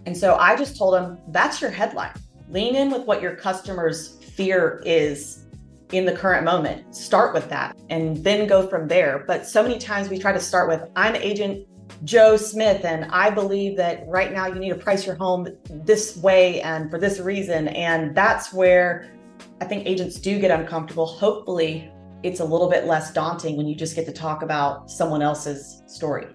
And 0.06 0.18
so 0.18 0.36
I 0.36 0.56
just 0.56 0.78
told 0.78 0.96
him 0.96 1.18
that's 1.30 1.62
your 1.62 1.70
headline. 1.70 2.14
Lean 2.50 2.76
in 2.76 2.92
with 2.92 3.06
what 3.06 3.22
your 3.22 3.36
customers' 3.36 4.16
fear 4.36 4.82
is 4.86 5.46
in 5.92 6.06
the 6.06 6.14
current 6.14 6.46
moment. 6.46 6.96
Start 6.96 7.34
with 7.34 7.50
that 7.50 7.78
and 7.90 8.24
then 8.24 8.48
go 8.48 8.68
from 8.68 8.88
there. 8.88 9.26
But 9.28 9.46
so 9.46 9.62
many 9.62 9.78
times 9.80 10.10
we 10.10 10.18
try 10.18 10.32
to 10.32 10.40
start 10.40 10.70
with 10.70 10.90
I'm 10.96 11.16
agent 11.18 11.68
Joe 12.04 12.36
Smith, 12.36 12.84
and 12.84 13.06
I 13.06 13.30
believe 13.30 13.78
that 13.78 14.04
right 14.08 14.34
now 14.34 14.48
you 14.48 14.56
need 14.56 14.70
to 14.70 14.76
price 14.76 15.06
your 15.06 15.16
home 15.16 15.48
this 15.70 16.18
way 16.18 16.62
and 16.62 16.92
for 16.92 17.00
this 17.00 17.20
reason. 17.20 17.70
And 17.70 18.16
that's 18.16 18.52
where 18.52 19.14
I 19.62 19.66
think 19.66 19.88
agents 19.88 20.20
do 20.20 20.40
get 20.40 20.52
uncomfortable. 20.52 21.06
Hopefully, 21.06 21.90
it's 22.24 22.40
a 22.40 22.46
little 22.46 22.70
bit 22.70 22.86
less 22.86 23.14
daunting 23.14 23.58
when 23.58 23.68
you 23.68 23.76
just 23.76 23.96
get 23.96 24.06
to 24.06 24.12
talk 24.12 24.42
about 24.42 24.90
someone 24.90 25.22
else's 25.22 25.84
story. 25.88 26.28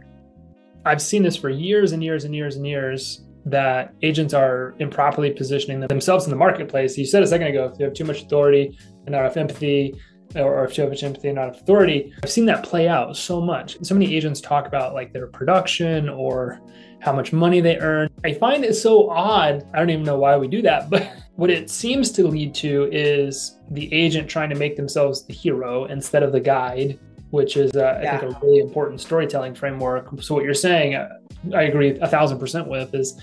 I've 0.84 1.02
seen 1.02 1.22
this 1.22 1.36
for 1.36 1.50
years 1.50 1.92
and 1.92 2.02
years 2.02 2.24
and 2.24 2.34
years 2.34 2.56
and 2.56 2.66
years 2.66 3.24
that 3.44 3.94
agents 4.02 4.34
are 4.34 4.74
improperly 4.78 5.30
positioning 5.30 5.80
themselves 5.80 6.24
in 6.24 6.30
the 6.30 6.36
marketplace. 6.36 6.96
You 6.96 7.06
said 7.06 7.22
a 7.22 7.26
second 7.26 7.48
ago, 7.48 7.70
if 7.72 7.78
you 7.78 7.84
have 7.84 7.94
too 7.94 8.04
much 8.04 8.22
authority 8.22 8.78
and 9.04 9.12
not 9.12 9.20
enough 9.20 9.36
empathy, 9.36 9.94
or 10.36 10.64
if 10.64 10.76
you 10.76 10.84
have 10.84 11.02
empathy 11.02 11.28
and 11.28 11.36
not 11.36 11.48
authority. 11.48 12.12
I've 12.22 12.30
seen 12.30 12.46
that 12.46 12.62
play 12.62 12.88
out 12.88 13.16
so 13.16 13.40
much. 13.40 13.78
So 13.82 13.94
many 13.94 14.14
agents 14.14 14.40
talk 14.40 14.66
about 14.66 14.94
like 14.94 15.12
their 15.12 15.26
production 15.26 16.08
or 16.08 16.60
how 17.00 17.12
much 17.12 17.32
money 17.32 17.60
they 17.60 17.78
earn. 17.78 18.08
I 18.24 18.34
find 18.34 18.64
it 18.64 18.74
so 18.74 19.08
odd. 19.10 19.66
I 19.72 19.78
don't 19.78 19.90
even 19.90 20.04
know 20.04 20.18
why 20.18 20.36
we 20.36 20.48
do 20.48 20.62
that, 20.62 20.90
but 20.90 21.10
what 21.36 21.50
it 21.50 21.70
seems 21.70 22.10
to 22.12 22.26
lead 22.26 22.54
to 22.56 22.88
is 22.92 23.58
the 23.70 23.92
agent 23.92 24.28
trying 24.28 24.50
to 24.50 24.56
make 24.56 24.76
themselves 24.76 25.24
the 25.24 25.32
hero 25.32 25.84
instead 25.84 26.22
of 26.22 26.32
the 26.32 26.40
guide, 26.40 26.98
which 27.30 27.56
is, 27.56 27.74
uh, 27.76 28.00
yeah. 28.02 28.16
I 28.16 28.18
think, 28.18 28.36
a 28.36 28.40
really 28.40 28.58
important 28.58 29.00
storytelling 29.00 29.54
framework. 29.54 30.08
So, 30.22 30.34
what 30.34 30.44
you're 30.44 30.54
saying, 30.54 30.96
uh, 30.96 31.08
I 31.54 31.62
agree 31.62 31.98
a 32.00 32.08
thousand 32.08 32.40
percent 32.40 32.66
with 32.66 32.94
is 32.94 33.20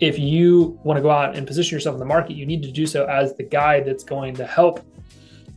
if 0.00 0.18
you 0.18 0.80
want 0.84 0.96
to 0.96 1.02
go 1.02 1.10
out 1.10 1.36
and 1.36 1.46
position 1.46 1.76
yourself 1.76 1.94
in 1.94 2.00
the 2.00 2.06
market, 2.06 2.34
you 2.34 2.46
need 2.46 2.62
to 2.62 2.72
do 2.72 2.86
so 2.86 3.04
as 3.06 3.34
the 3.36 3.42
guide 3.42 3.84
that's 3.84 4.04
going 4.04 4.34
to 4.36 4.46
help 4.46 4.80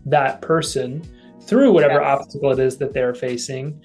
that 0.06 0.42
person 0.42 1.04
through 1.42 1.72
whatever 1.72 2.02
yes. 2.02 2.20
obstacle 2.20 2.52
it 2.52 2.60
is 2.60 2.78
that 2.78 2.94
they're 2.94 3.16
facing. 3.16 3.82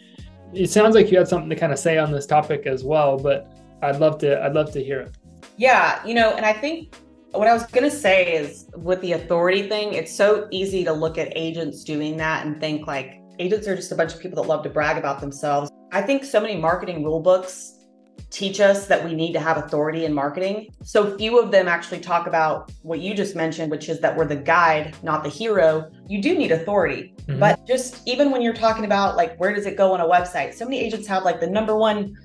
It 0.52 0.70
sounds 0.70 0.94
like 0.94 1.10
you 1.10 1.18
had 1.18 1.28
something 1.28 1.50
to 1.50 1.56
kind 1.56 1.72
of 1.72 1.78
say 1.78 1.98
on 1.98 2.12
this 2.12 2.26
topic 2.26 2.66
as 2.66 2.84
well, 2.84 3.18
but 3.18 3.50
I'd 3.82 3.96
love 3.96 4.18
to 4.18 4.42
I'd 4.42 4.54
love 4.54 4.72
to 4.72 4.82
hear 4.82 5.00
it. 5.00 5.16
Yeah, 5.56 6.04
you 6.04 6.14
know, 6.14 6.34
and 6.34 6.44
I 6.44 6.52
think 6.52 6.96
what 7.32 7.48
I 7.48 7.52
was 7.52 7.64
going 7.66 7.84
to 7.84 7.94
say 7.94 8.34
is 8.34 8.68
with 8.76 9.00
the 9.00 9.12
authority 9.12 9.68
thing, 9.68 9.92
it's 9.92 10.14
so 10.14 10.48
easy 10.50 10.84
to 10.84 10.92
look 10.92 11.18
at 11.18 11.32
agents 11.36 11.84
doing 11.84 12.16
that 12.18 12.46
and 12.46 12.60
think 12.60 12.86
like 12.86 13.20
agents 13.38 13.68
are 13.68 13.76
just 13.76 13.92
a 13.92 13.94
bunch 13.94 14.14
of 14.14 14.20
people 14.20 14.42
that 14.42 14.48
love 14.48 14.62
to 14.64 14.70
brag 14.70 14.96
about 14.96 15.20
themselves. 15.20 15.70
I 15.92 16.02
think 16.02 16.24
so 16.24 16.40
many 16.40 16.56
marketing 16.56 17.04
rule 17.04 17.20
books 17.20 17.75
teach 18.30 18.60
us 18.60 18.86
that 18.86 19.04
we 19.04 19.14
need 19.14 19.32
to 19.32 19.40
have 19.40 19.56
authority 19.56 20.04
in 20.04 20.12
marketing. 20.12 20.70
So 20.82 21.16
few 21.16 21.38
of 21.38 21.50
them 21.50 21.68
actually 21.68 22.00
talk 22.00 22.26
about 22.26 22.70
what 22.82 23.00
you 23.00 23.14
just 23.14 23.36
mentioned, 23.36 23.70
which 23.70 23.88
is 23.88 24.00
that 24.00 24.16
we're 24.16 24.26
the 24.26 24.36
guide, 24.36 24.94
not 25.02 25.22
the 25.22 25.30
hero. 25.30 25.90
You 26.08 26.20
do 26.20 26.36
need 26.36 26.52
authority. 26.52 27.14
Mm-hmm. 27.26 27.40
But 27.40 27.66
just 27.66 28.06
even 28.06 28.30
when 28.30 28.42
you're 28.42 28.54
talking 28.54 28.84
about 28.84 29.16
like 29.16 29.36
where 29.38 29.54
does 29.54 29.66
it 29.66 29.76
go 29.76 29.92
on 29.94 30.00
a 30.00 30.06
website, 30.06 30.54
so 30.54 30.64
many 30.64 30.78
agents 30.78 31.06
have 31.06 31.24
like 31.24 31.40
the 31.40 31.46
number 31.46 31.76
one 31.76 32.16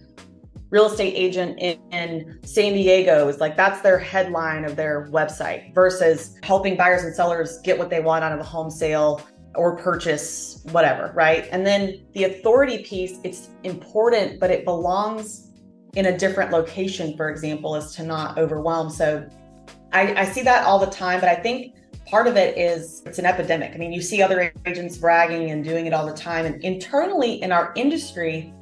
real 0.69 0.85
estate 0.85 1.13
agent 1.15 1.59
in, 1.59 1.79
in, 1.91 2.39
San 2.43 2.73
Diego 2.73 3.27
is 3.27 3.39
like 3.39 3.57
that's 3.57 3.81
their 3.81 3.99
headline 3.99 4.65
of 4.65 4.75
their 4.75 5.09
website 5.11 5.73
versus 5.75 6.37
helping 6.43 6.77
buyers 6.77 7.03
and 7.03 7.13
sellers 7.13 7.59
get 7.63 7.77
what 7.77 7.89
they 7.89 7.99
want 7.99 8.23
out 8.23 8.31
of 8.31 8.39
a 8.39 8.43
home 8.43 8.71
sale 8.71 9.21
or 9.55 9.75
purchase 9.75 10.63
whatever, 10.71 11.11
right? 11.13 11.47
And 11.51 11.65
then 11.65 12.05
the 12.13 12.23
authority 12.23 12.83
piece, 12.83 13.19
it's 13.23 13.49
important, 13.63 14.39
but 14.39 14.49
it 14.49 14.63
belongs 14.63 15.50
in 15.95 16.07
a 16.07 16.17
different 16.17 16.51
location, 16.51 17.15
for 17.17 17.29
example, 17.29 17.75
is 17.75 17.93
to 17.95 18.03
not 18.03 18.37
overwhelm. 18.37 18.89
So 18.89 19.27
I, 19.91 20.13
I 20.15 20.25
see 20.25 20.41
that 20.43 20.65
all 20.65 20.79
the 20.79 20.91
time, 20.91 21.19
but 21.19 21.29
I 21.29 21.35
think 21.35 21.75
part 22.05 22.27
of 22.27 22.37
it 22.37 22.57
is 22.57 23.03
it's 23.05 23.19
an 23.19 23.25
epidemic. 23.25 23.73
I 23.73 23.77
mean, 23.77 23.91
you 23.91 24.01
see 24.01 24.21
other 24.21 24.53
agents 24.65 24.97
bragging 24.97 25.51
and 25.51 25.63
doing 25.63 25.85
it 25.85 25.93
all 25.93 26.05
the 26.05 26.13
time. 26.13 26.45
And 26.45 26.63
internally 26.63 27.41
in 27.41 27.51
our 27.51 27.73
industry, 27.75 28.53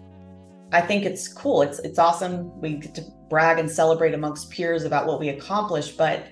I 0.72 0.82
think 0.82 1.06
it's 1.06 1.28
cool. 1.28 1.62
It's 1.62 1.80
it's 1.80 2.00
awesome. 2.00 2.60
We 2.62 2.76
get 2.76 2.96
to 2.96 3.04
brag 3.30 3.60
and 3.60 3.70
celebrate 3.70 4.14
amongst 4.14 4.50
peers 4.52 4.84
about 4.84 5.08
what 5.08 5.20
we 5.20 5.30
accomplish. 5.30 5.92
But 5.92 6.28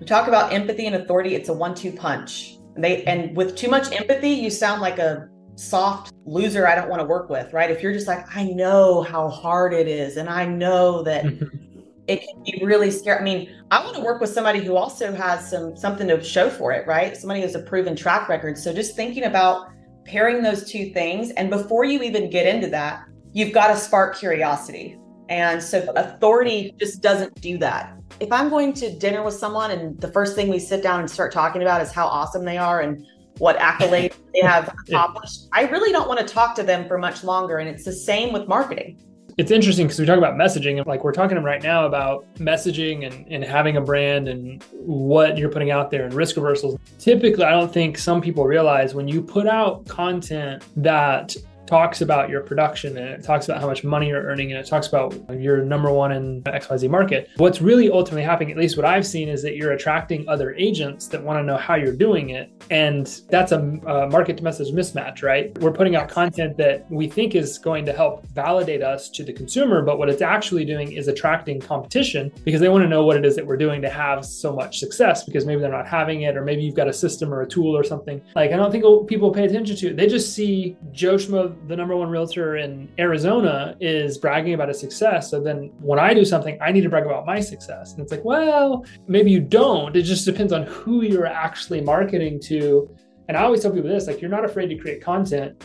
we 0.00 0.06
talk 0.06 0.28
about 0.28 0.52
empathy 0.52 0.86
and 0.86 0.96
authority, 0.96 1.34
it's 1.34 1.48
a 1.48 1.52
one-two 1.52 1.92
punch. 1.92 2.58
They 2.76 3.04
and 3.04 3.36
with 3.36 3.56
too 3.56 3.68
much 3.68 3.92
empathy, 3.92 4.30
you 4.30 4.50
sound 4.50 4.80
like 4.80 4.98
a 4.98 5.28
soft 5.56 6.12
loser 6.24 6.66
I 6.66 6.74
don't 6.74 6.88
want 6.88 7.00
to 7.00 7.06
work 7.06 7.28
with, 7.30 7.52
right? 7.52 7.70
If 7.70 7.82
you're 7.82 7.92
just 7.92 8.08
like, 8.08 8.24
I 8.34 8.44
know 8.44 9.02
how 9.02 9.28
hard 9.28 9.72
it 9.72 9.88
is, 9.88 10.16
and 10.16 10.28
I 10.28 10.46
know 10.46 11.02
that 11.02 11.24
mm-hmm. 11.24 11.80
it 12.06 12.20
can 12.20 12.42
be 12.42 12.64
really 12.64 12.90
scary. 12.90 13.18
I 13.18 13.22
mean, 13.22 13.50
I 13.70 13.82
want 13.84 13.96
to 13.96 14.02
work 14.02 14.20
with 14.20 14.30
somebody 14.30 14.60
who 14.60 14.76
also 14.76 15.12
has 15.14 15.48
some 15.48 15.76
something 15.76 16.08
to 16.08 16.22
show 16.22 16.50
for 16.50 16.72
it, 16.72 16.86
right? 16.86 17.16
Somebody 17.16 17.42
who's 17.42 17.54
a 17.54 17.62
proven 17.62 17.96
track 17.96 18.28
record. 18.28 18.58
So 18.58 18.72
just 18.72 18.96
thinking 18.96 19.24
about 19.24 19.70
pairing 20.04 20.42
those 20.42 20.70
two 20.70 20.90
things, 20.90 21.30
and 21.32 21.50
before 21.50 21.84
you 21.84 22.02
even 22.02 22.30
get 22.30 22.46
into 22.46 22.68
that, 22.68 23.04
you've 23.32 23.52
got 23.52 23.68
to 23.68 23.76
spark 23.76 24.16
curiosity. 24.16 24.98
And 25.28 25.62
so 25.62 25.90
authority 25.96 26.74
just 26.78 27.02
doesn't 27.02 27.40
do 27.40 27.56
that. 27.58 27.96
If 28.20 28.30
I'm 28.30 28.50
going 28.50 28.74
to 28.74 28.96
dinner 28.96 29.22
with 29.24 29.34
someone 29.34 29.70
and 29.70 29.98
the 30.00 30.08
first 30.08 30.36
thing 30.36 30.48
we 30.48 30.58
sit 30.58 30.82
down 30.82 31.00
and 31.00 31.10
start 31.10 31.32
talking 31.32 31.62
about 31.62 31.80
is 31.80 31.90
how 31.90 32.06
awesome 32.06 32.44
they 32.44 32.58
are 32.58 32.82
and 32.82 33.06
what 33.38 33.58
accolades 33.58 34.14
they 34.32 34.40
have 34.42 34.74
accomplished. 34.88 35.48
I 35.52 35.62
really 35.62 35.92
don't 35.92 36.08
want 36.08 36.20
to 36.20 36.26
talk 36.26 36.54
to 36.56 36.62
them 36.62 36.86
for 36.86 36.98
much 36.98 37.24
longer. 37.24 37.58
And 37.58 37.68
it's 37.68 37.84
the 37.84 37.92
same 37.92 38.32
with 38.32 38.48
marketing. 38.48 38.98
It's 39.36 39.50
interesting 39.50 39.86
because 39.86 39.98
we 39.98 40.06
talk 40.06 40.18
about 40.18 40.34
messaging 40.34 40.78
and 40.78 40.86
like 40.86 41.02
we're 41.02 41.12
talking 41.12 41.36
right 41.42 41.60
now 41.60 41.86
about 41.86 42.24
messaging 42.36 43.04
and, 43.04 43.26
and 43.26 43.42
having 43.42 43.76
a 43.76 43.80
brand 43.80 44.28
and 44.28 44.62
what 44.72 45.36
you're 45.36 45.50
putting 45.50 45.72
out 45.72 45.90
there 45.90 46.04
and 46.04 46.14
risk 46.14 46.36
reversals. 46.36 46.78
Typically, 47.00 47.42
I 47.42 47.50
don't 47.50 47.72
think 47.72 47.98
some 47.98 48.20
people 48.20 48.44
realize 48.44 48.94
when 48.94 49.08
you 49.08 49.20
put 49.20 49.48
out 49.48 49.88
content 49.88 50.64
that 50.76 51.34
talks 51.66 52.00
about 52.00 52.28
your 52.28 52.42
production 52.42 52.96
and 52.96 53.08
it 53.08 53.22
talks 53.22 53.48
about 53.48 53.60
how 53.60 53.66
much 53.66 53.84
money 53.84 54.08
you're 54.08 54.22
earning 54.22 54.52
and 54.52 54.60
it 54.60 54.68
talks 54.68 54.86
about 54.86 55.14
you're 55.38 55.64
number 55.64 55.90
one 55.90 56.12
in 56.12 56.42
XYZ 56.42 56.90
market. 56.90 57.30
What's 57.36 57.60
really 57.60 57.90
ultimately 57.90 58.22
happening, 58.22 58.50
at 58.50 58.58
least 58.58 58.76
what 58.76 58.86
I've 58.86 59.06
seen, 59.06 59.28
is 59.28 59.42
that 59.42 59.56
you're 59.56 59.72
attracting 59.72 60.28
other 60.28 60.54
agents 60.54 61.08
that 61.08 61.22
want 61.22 61.38
to 61.38 61.42
know 61.42 61.56
how 61.56 61.74
you're 61.74 61.96
doing 61.96 62.30
it. 62.30 62.50
And 62.70 63.06
that's 63.30 63.52
a, 63.52 63.58
a 63.58 64.08
market 64.08 64.36
to 64.38 64.44
message 64.44 64.72
mismatch, 64.72 65.22
right? 65.22 65.56
We're 65.58 65.72
putting 65.72 65.96
out 65.96 66.08
content 66.08 66.56
that 66.58 66.90
we 66.90 67.08
think 67.08 67.34
is 67.34 67.58
going 67.58 67.86
to 67.86 67.92
help 67.92 68.26
validate 68.28 68.82
us 68.82 69.08
to 69.10 69.24
the 69.24 69.32
consumer, 69.32 69.82
but 69.82 69.98
what 69.98 70.08
it's 70.08 70.22
actually 70.22 70.64
doing 70.64 70.92
is 70.92 71.08
attracting 71.08 71.60
competition 71.60 72.32
because 72.44 72.60
they 72.60 72.68
want 72.68 72.82
to 72.82 72.88
know 72.88 73.04
what 73.04 73.16
it 73.16 73.24
is 73.24 73.36
that 73.36 73.46
we're 73.46 73.56
doing 73.56 73.80
to 73.82 73.90
have 73.90 74.24
so 74.24 74.54
much 74.54 74.78
success 74.78 75.24
because 75.24 75.46
maybe 75.46 75.60
they're 75.60 75.70
not 75.70 75.86
having 75.86 76.22
it, 76.22 76.36
or 76.36 76.44
maybe 76.44 76.62
you've 76.62 76.74
got 76.74 76.88
a 76.88 76.92
system 76.92 77.32
or 77.32 77.42
a 77.42 77.48
tool 77.48 77.76
or 77.76 77.84
something. 77.84 78.20
Like, 78.34 78.52
I 78.52 78.56
don't 78.56 78.70
think 78.70 78.84
people 79.08 79.30
pay 79.30 79.44
attention 79.44 79.76
to 79.76 79.88
it. 79.88 79.96
They 79.96 80.06
just 80.06 80.34
see 80.34 80.76
Joe 80.92 81.14
Schmo 81.14 81.53
the 81.66 81.76
number 81.76 81.96
one 81.96 82.08
realtor 82.08 82.56
in 82.56 82.88
Arizona 82.98 83.76
is 83.80 84.18
bragging 84.18 84.54
about 84.54 84.68
his 84.68 84.78
success. 84.80 85.30
So 85.30 85.40
then 85.40 85.70
when 85.80 85.98
I 85.98 86.14
do 86.14 86.24
something, 86.24 86.58
I 86.60 86.72
need 86.72 86.82
to 86.82 86.88
brag 86.88 87.04
about 87.06 87.26
my 87.26 87.40
success. 87.40 87.92
And 87.92 88.00
it's 88.02 88.10
like, 88.12 88.24
well, 88.24 88.84
maybe 89.08 89.30
you 89.30 89.40
don't. 89.40 89.94
It 89.96 90.02
just 90.02 90.24
depends 90.24 90.52
on 90.52 90.64
who 90.64 91.02
you're 91.02 91.26
actually 91.26 91.80
marketing 91.80 92.40
to. 92.44 92.88
And 93.28 93.36
I 93.36 93.42
always 93.42 93.62
tell 93.62 93.70
people 93.72 93.88
this 93.88 94.06
like, 94.06 94.20
you're 94.20 94.30
not 94.30 94.44
afraid 94.44 94.68
to 94.68 94.76
create 94.76 95.02
content. 95.02 95.64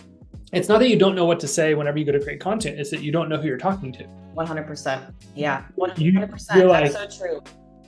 it's 0.53 0.67
not 0.69 0.79
that 0.79 0.89
you 0.89 0.98
don't 0.98 1.13
know 1.15 1.25
what 1.25 1.39
to 1.41 1.48
say 1.48 1.75
whenever 1.75 1.98
you 2.00 2.05
go 2.05 2.12
to 2.12 2.19
create 2.19 2.39
content, 2.39 2.79
it's 2.79 2.89
that 2.89 3.01
you 3.03 3.12
don't 3.12 3.29
know 3.29 3.38
who 3.38 3.48
you're 3.48 3.58
talking 3.58 3.91
to. 3.93 4.03
100%. 4.36 5.13
Yeah. 5.36 5.63
100%. 5.77 5.98
You- 6.00 6.13
That's 6.19 6.50
like- 6.55 6.91
so 6.91 7.08
true. 7.25 7.41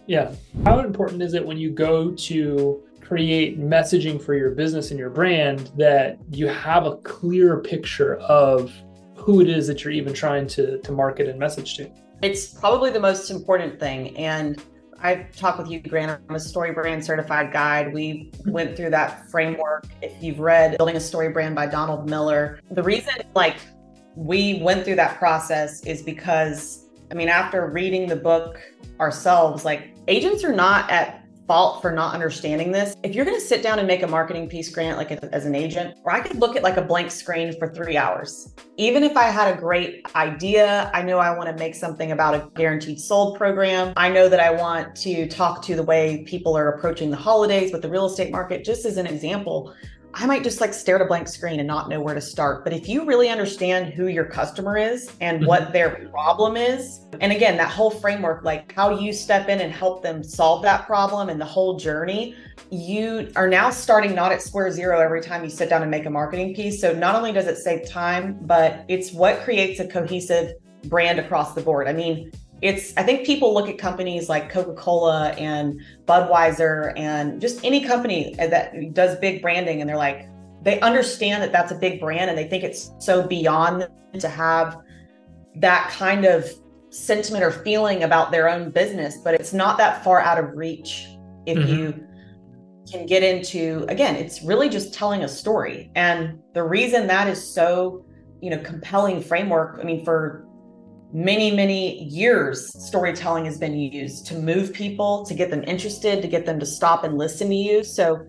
Yeah. 0.08 0.32
How 0.66 0.80
important 0.80 1.22
is 1.22 1.34
it 1.34 1.46
when 1.46 1.58
you 1.58 1.70
go 1.72 2.12
to 2.12 2.84
create 3.12 3.60
messaging 3.60 4.24
for 4.24 4.36
your 4.36 4.52
business 4.52 4.90
and 4.90 4.98
your 4.98 5.10
brand 5.10 5.70
that 5.76 6.18
you 6.30 6.48
have 6.48 6.86
a 6.86 6.96
clear 7.00 7.60
picture 7.60 8.16
of 8.20 8.72
who 9.18 9.42
it 9.42 9.50
is 9.50 9.68
that 9.68 9.84
you're 9.84 9.92
even 9.92 10.14
trying 10.14 10.48
to, 10.48 10.78
to 10.78 10.94
market 10.94 11.28
and 11.28 11.38
message 11.38 11.76
to? 11.76 11.92
It's 12.22 12.46
probably 12.46 12.90
the 12.90 13.02
most 13.02 13.30
important 13.30 13.82
thing. 13.82 14.16
And 14.16 14.64
I've 15.02 15.36
talked 15.36 15.60
with 15.60 15.70
you, 15.70 15.82
Grant. 15.82 16.22
I'm 16.30 16.36
a 16.36 16.40
StoryBrand 16.40 17.04
certified 17.04 17.52
guide. 17.52 17.94
We 17.94 18.32
went 18.46 18.78
through 18.78 18.92
that 18.92 19.30
framework. 19.30 19.88
If 20.02 20.14
you've 20.24 20.40
read 20.40 20.78
Building 20.78 20.96
a 20.96 21.00
StoryBrand 21.00 21.54
by 21.54 21.66
Donald 21.66 22.10
Miller, 22.10 22.62
the 22.72 22.82
reason 22.82 23.16
like 23.36 23.58
we 24.16 24.62
went 24.64 24.86
through 24.86 24.96
that 24.96 25.18
process 25.18 25.84
is 25.84 26.02
because 26.02 26.86
I 27.12 27.14
mean, 27.14 27.28
after 27.28 27.68
reading 27.68 28.08
the 28.08 28.16
book 28.16 28.62
ourselves, 29.02 29.66
like 29.66 29.94
agents 30.08 30.46
are 30.46 30.54
not 30.54 30.90
at 30.90 31.21
fault 31.48 31.82
for 31.82 31.92
not 31.92 32.14
understanding 32.14 32.72
this. 32.72 32.96
If 33.04 33.16
you're 33.16 33.26
going 33.26 33.40
to 33.40 33.46
sit 33.46 33.62
down 33.64 33.80
and 33.80 33.88
make 33.88 34.04
a 34.04 34.08
marketing 34.08 34.48
piece, 34.48 34.70
Grant, 34.70 34.98
like 34.98 35.12
as 35.12 35.46
an 35.46 35.56
agent, 35.56 35.98
or 36.04 36.12
I 36.12 36.22
could 36.22 36.38
look 36.38 36.56
at 36.56 36.64
like 36.64 36.78
a 36.78 36.82
blank 36.82 37.12
screen 37.12 37.58
for 37.58 37.68
three 37.68 37.98
hours. 37.98 38.54
Even 38.78 39.04
if 39.04 39.18
I 39.18 39.24
had 39.24 39.54
a 39.54 39.60
great 39.60 40.06
idea, 40.16 40.90
I 40.94 41.02
know 41.02 41.18
I 41.18 41.36
want 41.36 41.50
to 41.50 41.56
make 41.62 41.76
something 41.76 42.12
about 42.12 42.36
a 42.36 42.50
guaranteed 42.56 43.00
sold 43.00 43.38
program. 43.38 43.94
I 43.98 44.10
know 44.10 44.30
that 44.30 44.40
I 44.40 44.52
want 44.52 44.96
to 44.98 45.28
talk 45.28 45.62
to 45.64 45.76
the 45.76 45.84
way 45.84 46.24
people 46.26 46.58
are 46.58 46.70
approaching 46.70 47.10
the 47.10 47.18
holidays 47.18 47.72
with 47.72 47.82
the 47.82 47.90
real 47.90 48.06
estate 48.06 48.32
market, 48.32 48.64
just 48.64 48.86
as 48.86 48.98
an 48.98 49.08
example. 49.08 49.74
I 50.14 50.26
might 50.26 50.44
just 50.44 50.60
like 50.60 50.74
stare 50.74 50.96
at 50.98 51.02
a 51.02 51.06
blank 51.06 51.28
screen 51.28 51.60
and 51.60 51.68
not 51.68 51.88
know 51.90 52.02
where 52.02 52.14
to 52.14 52.22
start. 52.22 52.64
But 52.64 52.74
if 52.74 52.88
you 52.90 53.06
really 53.06 53.30
understand 53.30 53.94
who 53.94 54.08
your 54.08 54.26
customer 54.26 54.78
is 54.78 55.12
and 55.22 55.40
mm-hmm. 55.40 55.48
what 55.48 55.72
their 55.72 56.10
problem 56.10 56.58
is, 56.58 57.02
and 57.22 57.32
again, 57.32 57.58
that 57.58 57.70
whole 57.70 57.92
framework, 57.92 58.44
like 58.44 58.74
how 58.74 59.00
you 59.00 59.14
step 59.14 59.48
in 59.48 59.62
and 59.62 59.72
help 59.72 60.04
them 60.04 60.24
solve 60.24 60.64
that 60.64 60.86
problem 60.86 61.30
and 61.30 61.40
the 61.40 61.46
whole 61.46 61.78
journey, 61.78 62.36
you 62.70 63.32
are 63.36 63.48
now 63.48 63.70
starting 63.70 64.14
not 64.14 64.32
at 64.32 64.42
square 64.42 64.72
zero 64.72 65.00
every 65.00 65.22
time 65.22 65.44
you 65.44 65.50
sit 65.50 65.70
down 65.70 65.82
and 65.82 65.92
make 65.92 66.06
a 66.06 66.10
marketing 66.10 66.56
piece. 66.56 66.82
So 66.82 66.94
not 66.94 67.16
only 67.16 67.32
does 67.32 67.48
it 67.48 67.58
save 67.58 67.90
time, 67.90 68.38
but 68.42 68.86
it's 68.88 69.12
what 69.12 69.40
creates 69.42 69.80
a 69.80 69.88
cohesive 69.88 70.54
brand 70.86 71.20
across 71.20 71.54
the 71.54 71.62
board. 71.62 71.88
I 71.88 71.94
mean, 71.94 72.32
it's 72.62 72.96
i 72.98 73.04
think 73.04 73.26
people 73.26 73.54
look 73.54 73.68
at 73.68 73.78
companies 73.78 74.30
like 74.30 74.50
coca-cola 74.50 75.30
and 75.32 75.82
budweiser 76.06 76.98
and 76.98 77.42
just 77.42 77.64
any 77.66 77.84
company 77.84 78.36
that 78.38 78.74
does 78.94 79.18
big 79.20 79.42
branding 79.42 79.82
and 79.82 79.90
they're 79.90 79.98
like 79.98 80.28
they 80.62 80.80
understand 80.82 81.42
that 81.42 81.52
that's 81.52 81.72
a 81.72 81.76
big 81.76 82.00
brand 82.00 82.30
and 82.30 82.38
they 82.38 82.48
think 82.48 82.64
it's 82.64 82.92
so 83.00 83.26
beyond 83.26 83.82
them 83.82 84.20
to 84.20 84.30
have 84.30 84.78
that 85.56 85.90
kind 85.90 86.26
of 86.26 86.48
sentiment 86.92 87.44
or 87.44 87.52
feeling 87.52 88.04
about 88.04 88.32
their 88.32 88.48
own 88.48 88.70
business 88.70 89.18
but 89.24 89.34
it's 89.34 89.54
not 89.54 89.78
that 89.78 90.04
far 90.04 90.22
out 90.22 90.38
of 90.38 90.56
reach 90.56 91.08
if 91.46 91.58
Mhm. 91.58 91.68
you 91.68 92.04
can 92.92 93.06
get 93.06 93.24
into 93.24 93.86
again 93.88 94.16
it's 94.16 94.44
really 94.44 94.70
just 94.70 94.94
telling 94.94 95.24
a 95.24 95.28
story 95.28 95.90
and 95.96 96.38
the 96.54 96.62
reason 96.62 97.08
that 97.08 97.28
is 97.28 97.42
so 97.42 98.04
you 98.42 98.50
know 98.50 98.58
compelling 98.60 99.22
framework 99.22 99.80
i 99.80 99.84
mean 99.84 100.04
for 100.04 100.46
many 101.14 101.52
many 101.52 102.04
years 102.06 102.72
storytelling 102.88 103.46
has 103.46 103.58
been 103.58 103.78
used 103.78 104.26
to 104.28 104.36
move 104.36 104.74
people 104.74 105.26
to 105.26 105.34
get 105.34 105.50
them 105.50 105.64
interested 105.66 106.22
to 106.22 106.28
get 106.28 106.46
them 106.46 106.60
to 106.60 106.66
stop 106.66 107.04
and 107.04 107.18
listen 107.18 107.50
to 107.50 107.56
you. 107.56 107.84
So 107.84 108.26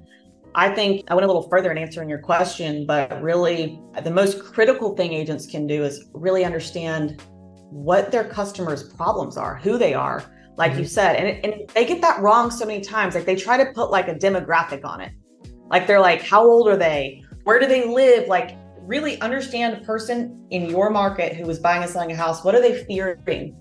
i 0.54 0.68
think 0.68 1.02
i 1.08 1.14
went 1.14 1.24
a 1.24 1.26
little 1.26 1.48
further 1.48 1.70
in 1.70 1.78
answering 1.78 2.10
your 2.10 2.18
question 2.18 2.84
but 2.84 3.22
really 3.22 3.80
the 4.04 4.10
most 4.10 4.44
critical 4.44 4.94
thing 4.94 5.10
agents 5.10 5.46
can 5.46 5.66
do 5.66 5.82
is 5.82 6.10
really 6.12 6.44
understand 6.44 7.22
what 7.70 8.12
their 8.12 8.24
customers 8.24 8.82
problems 8.82 9.38
are 9.38 9.56
who 9.56 9.78
they 9.78 9.94
are 9.94 10.22
like 10.56 10.72
you 10.72 10.78
mm-hmm. 10.78 10.86
said 10.86 11.16
and, 11.16 11.44
and 11.44 11.68
they 11.70 11.84
get 11.84 12.00
that 12.02 12.20
wrong 12.20 12.50
so 12.50 12.66
many 12.66 12.80
times. 12.80 13.14
Like 13.14 13.24
they 13.24 13.36
try 13.36 13.62
to 13.62 13.72
put 13.72 13.90
like 13.90 14.08
a 14.08 14.14
demographic 14.14 14.84
on 14.84 15.00
it. 15.00 15.12
Like 15.70 15.86
they're 15.86 16.00
like 16.00 16.22
how 16.22 16.44
old 16.44 16.68
are 16.68 16.76
they? 16.76 17.22
Where 17.44 17.58
do 17.58 17.66
they 17.66 17.86
live? 17.86 18.28
Like 18.28 18.56
really 18.82 19.20
understand 19.20 19.74
a 19.76 19.80
person 19.84 20.44
in 20.50 20.68
your 20.68 20.90
market 20.90 21.34
who 21.34 21.48
is 21.48 21.58
buying 21.58 21.82
and 21.82 21.90
selling 21.90 22.12
a 22.12 22.16
house 22.16 22.44
what 22.44 22.54
are 22.54 22.60
they 22.60 22.84
fearing 22.84 23.56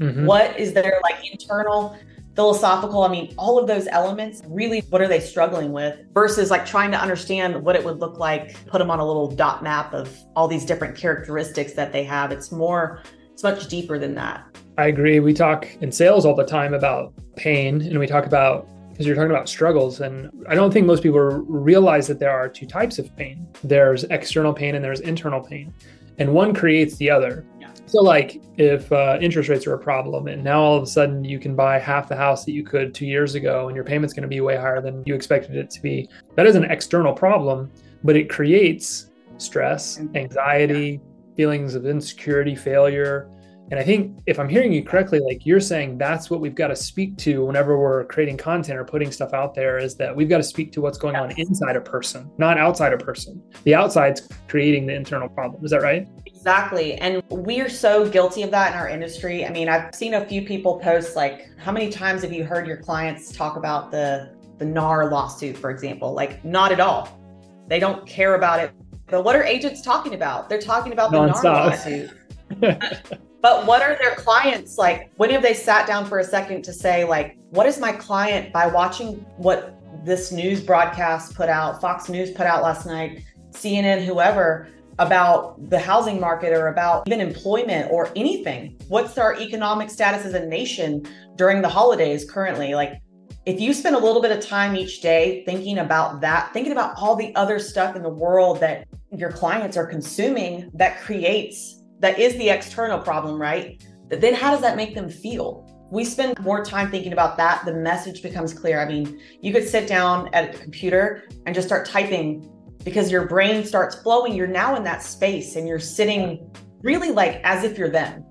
Mhm. 0.00 0.26
what 0.26 0.58
is 0.58 0.72
their 0.72 1.00
like 1.02 1.16
internal 1.32 1.96
philosophical 2.36 3.02
i 3.02 3.08
mean 3.08 3.34
all 3.36 3.58
of 3.58 3.66
those 3.66 3.88
elements 3.88 4.42
really 4.46 4.80
what 4.90 5.00
are 5.02 5.08
they 5.08 5.18
struggling 5.18 5.72
with 5.72 5.98
versus 6.14 6.50
like 6.52 6.64
trying 6.64 6.92
to 6.92 6.96
understand 6.96 7.60
what 7.64 7.74
it 7.74 7.84
would 7.84 7.98
look 7.98 8.16
like 8.18 8.54
put 8.66 8.78
them 8.78 8.90
on 8.92 9.00
a 9.00 9.04
little 9.04 9.28
dot 9.28 9.60
map 9.62 9.92
of 9.92 10.16
all 10.36 10.46
these 10.46 10.64
different 10.64 10.96
characteristics 10.96 11.72
that 11.72 11.90
they 11.92 12.04
have 12.04 12.30
it's 12.30 12.52
more 12.52 13.02
it's 13.32 13.42
much 13.42 13.66
deeper 13.68 13.98
than 13.98 14.14
that 14.14 14.44
I 14.76 14.86
agree. 14.86 15.18
We 15.18 15.34
talk 15.34 15.66
in 15.80 15.90
sales 15.90 16.24
all 16.24 16.36
the 16.36 16.44
time 16.46 16.72
about 16.72 17.12
pain 17.34 17.82
and 17.82 17.98
we 17.98 18.06
talk 18.06 18.24
about 18.26 18.68
because 18.98 19.06
you're 19.06 19.14
talking 19.14 19.30
about 19.30 19.48
struggles 19.48 20.00
and 20.00 20.28
I 20.48 20.56
don't 20.56 20.72
think 20.72 20.84
most 20.84 21.04
people 21.04 21.20
realize 21.20 22.08
that 22.08 22.18
there 22.18 22.32
are 22.32 22.48
two 22.48 22.66
types 22.66 22.98
of 22.98 23.14
pain. 23.14 23.46
There's 23.62 24.02
external 24.02 24.52
pain 24.52 24.74
and 24.74 24.84
there's 24.84 24.98
internal 24.98 25.40
pain. 25.40 25.72
And 26.18 26.34
one 26.34 26.52
creates 26.52 26.96
the 26.96 27.08
other. 27.08 27.46
Yeah. 27.60 27.70
So 27.86 28.02
like 28.02 28.42
if 28.56 28.90
uh, 28.90 29.18
interest 29.20 29.48
rates 29.50 29.68
are 29.68 29.74
a 29.74 29.78
problem 29.78 30.26
and 30.26 30.42
now 30.42 30.60
all 30.60 30.76
of 30.76 30.82
a 30.82 30.86
sudden 30.86 31.22
you 31.22 31.38
can 31.38 31.54
buy 31.54 31.78
half 31.78 32.08
the 32.08 32.16
house 32.16 32.44
that 32.44 32.50
you 32.50 32.64
could 32.64 32.92
2 32.92 33.06
years 33.06 33.36
ago 33.36 33.68
and 33.68 33.76
your 33.76 33.84
payment's 33.84 34.12
going 34.12 34.22
to 34.22 34.28
be 34.28 34.40
way 34.40 34.56
higher 34.56 34.80
than 34.80 35.04
you 35.06 35.14
expected 35.14 35.54
it 35.54 35.70
to 35.70 35.80
be. 35.80 36.08
That 36.34 36.48
is 36.48 36.56
an 36.56 36.64
external 36.64 37.12
problem, 37.12 37.70
but 38.02 38.16
it 38.16 38.28
creates 38.28 39.12
stress, 39.36 40.00
anxiety, 40.16 41.00
feelings 41.36 41.76
of 41.76 41.86
insecurity, 41.86 42.56
failure, 42.56 43.30
and 43.70 43.78
I 43.78 43.82
think 43.82 44.20
if 44.26 44.38
I'm 44.38 44.48
hearing 44.48 44.72
you 44.72 44.82
correctly, 44.82 45.20
like 45.20 45.44
you're 45.44 45.60
saying 45.60 45.98
that's 45.98 46.30
what 46.30 46.40
we've 46.40 46.54
got 46.54 46.68
to 46.68 46.76
speak 46.76 47.18
to 47.18 47.44
whenever 47.44 47.78
we're 47.78 48.04
creating 48.06 48.38
content 48.38 48.78
or 48.78 48.84
putting 48.84 49.12
stuff 49.12 49.34
out 49.34 49.54
there 49.54 49.76
is 49.76 49.94
that 49.96 50.14
we've 50.14 50.28
got 50.28 50.38
to 50.38 50.42
speak 50.42 50.72
to 50.72 50.80
what's 50.80 50.96
going 50.96 51.16
on 51.16 51.32
inside 51.36 51.76
a 51.76 51.80
person, 51.80 52.30
not 52.38 52.56
outside 52.56 52.94
a 52.94 52.98
person. 52.98 53.42
The 53.64 53.74
outside's 53.74 54.26
creating 54.48 54.86
the 54.86 54.94
internal 54.94 55.28
problem. 55.28 55.62
Is 55.64 55.70
that 55.72 55.82
right? 55.82 56.08
Exactly. 56.24 56.94
And 56.94 57.22
we 57.30 57.60
are 57.60 57.68
so 57.68 58.08
guilty 58.08 58.42
of 58.42 58.50
that 58.52 58.72
in 58.72 58.78
our 58.78 58.88
industry. 58.88 59.44
I 59.44 59.50
mean, 59.50 59.68
I've 59.68 59.94
seen 59.94 60.14
a 60.14 60.24
few 60.24 60.42
people 60.42 60.78
post 60.78 61.14
like, 61.14 61.50
how 61.58 61.72
many 61.72 61.90
times 61.90 62.22
have 62.22 62.32
you 62.32 62.44
heard 62.44 62.66
your 62.66 62.78
clients 62.78 63.32
talk 63.32 63.56
about 63.56 63.90
the 63.90 64.34
the 64.56 64.64
NAR 64.64 65.10
lawsuit, 65.10 65.56
for 65.56 65.70
example? 65.70 66.14
Like, 66.14 66.44
not 66.44 66.72
at 66.72 66.80
all. 66.80 67.20
They 67.68 67.78
don't 67.78 68.06
care 68.06 68.34
about 68.34 68.60
it. 68.60 68.72
But 69.06 69.24
what 69.24 69.36
are 69.36 69.44
agents 69.44 69.82
talking 69.82 70.14
about? 70.14 70.48
They're 70.48 70.60
talking 70.60 70.92
about 70.92 71.10
the 71.10 71.18
Nonstop. 71.18 71.42
NAR 71.44 71.66
lawsuit. 71.66 73.18
But 73.40 73.66
what 73.66 73.82
are 73.82 73.96
their 73.96 74.16
clients 74.16 74.78
like? 74.78 75.12
When 75.16 75.30
have 75.30 75.42
they 75.42 75.54
sat 75.54 75.86
down 75.86 76.06
for 76.06 76.18
a 76.18 76.24
second 76.24 76.62
to 76.64 76.72
say, 76.72 77.04
like, 77.04 77.38
what 77.50 77.66
is 77.66 77.78
my 77.78 77.92
client 77.92 78.52
by 78.52 78.66
watching 78.66 79.24
what 79.36 79.78
this 80.04 80.32
news 80.32 80.60
broadcast 80.60 81.34
put 81.34 81.48
out, 81.48 81.80
Fox 81.80 82.08
News 82.08 82.30
put 82.32 82.46
out 82.46 82.62
last 82.62 82.86
night, 82.86 83.22
CNN, 83.52 84.04
whoever, 84.04 84.68
about 84.98 85.70
the 85.70 85.78
housing 85.78 86.18
market 86.18 86.52
or 86.52 86.68
about 86.68 87.06
even 87.06 87.20
employment 87.20 87.90
or 87.92 88.10
anything? 88.16 88.76
What's 88.88 89.16
our 89.18 89.38
economic 89.38 89.90
status 89.90 90.24
as 90.24 90.34
a 90.34 90.44
nation 90.44 91.06
during 91.36 91.62
the 91.62 91.68
holidays 91.68 92.28
currently? 92.28 92.74
Like, 92.74 93.00
if 93.46 93.60
you 93.60 93.72
spend 93.72 93.94
a 93.94 93.98
little 93.98 94.20
bit 94.20 94.32
of 94.32 94.44
time 94.44 94.76
each 94.76 95.00
day 95.00 95.42
thinking 95.46 95.78
about 95.78 96.20
that, 96.20 96.52
thinking 96.52 96.72
about 96.72 96.94
all 96.96 97.14
the 97.14 97.34
other 97.36 97.58
stuff 97.58 97.94
in 97.94 98.02
the 98.02 98.10
world 98.10 98.60
that 98.60 98.86
your 99.12 99.30
clients 99.30 99.76
are 99.76 99.86
consuming 99.86 100.70
that 100.74 101.00
creates 101.00 101.77
that 102.00 102.18
is 102.18 102.34
the 102.34 102.48
external 102.48 102.98
problem, 102.98 103.40
right? 103.40 103.82
But 104.08 104.20
Then 104.20 104.34
how 104.34 104.50
does 104.50 104.60
that 104.62 104.76
make 104.76 104.94
them 104.94 105.08
feel? 105.08 105.66
We 105.90 106.04
spend 106.04 106.38
more 106.40 106.64
time 106.64 106.90
thinking 106.90 107.12
about 107.12 107.36
that, 107.38 107.64
the 107.64 107.72
message 107.72 108.22
becomes 108.22 108.52
clear. 108.52 108.80
I 108.80 108.86
mean, 108.86 109.20
you 109.40 109.52
could 109.52 109.66
sit 109.66 109.88
down 109.88 110.28
at 110.34 110.54
a 110.54 110.58
computer 110.58 111.28
and 111.46 111.54
just 111.54 111.66
start 111.66 111.86
typing 111.86 112.50
because 112.84 113.10
your 113.10 113.26
brain 113.26 113.64
starts 113.64 113.96
flowing. 113.96 114.34
You're 114.34 114.46
now 114.46 114.76
in 114.76 114.84
that 114.84 115.02
space 115.02 115.56
and 115.56 115.66
you're 115.66 115.78
sitting 115.78 116.50
really 116.82 117.10
like 117.10 117.40
as 117.42 117.64
if 117.64 117.78
you're 117.78 117.88
them, 117.88 118.24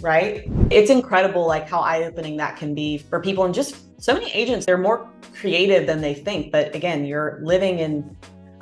right? 0.00 0.44
It's 0.70 0.90
incredible 0.90 1.46
like 1.46 1.68
how 1.68 1.80
eye-opening 1.80 2.36
that 2.38 2.56
can 2.56 2.74
be 2.74 2.98
for 2.98 3.20
people 3.20 3.44
and 3.44 3.54
just 3.54 4.02
so 4.02 4.12
many 4.12 4.30
agents, 4.32 4.66
they're 4.66 4.76
more 4.76 5.10
creative 5.32 5.86
than 5.86 6.00
they 6.00 6.14
think. 6.14 6.52
But 6.52 6.74
again, 6.74 7.04
you're 7.04 7.40
living 7.42 7.78
in 7.78 8.16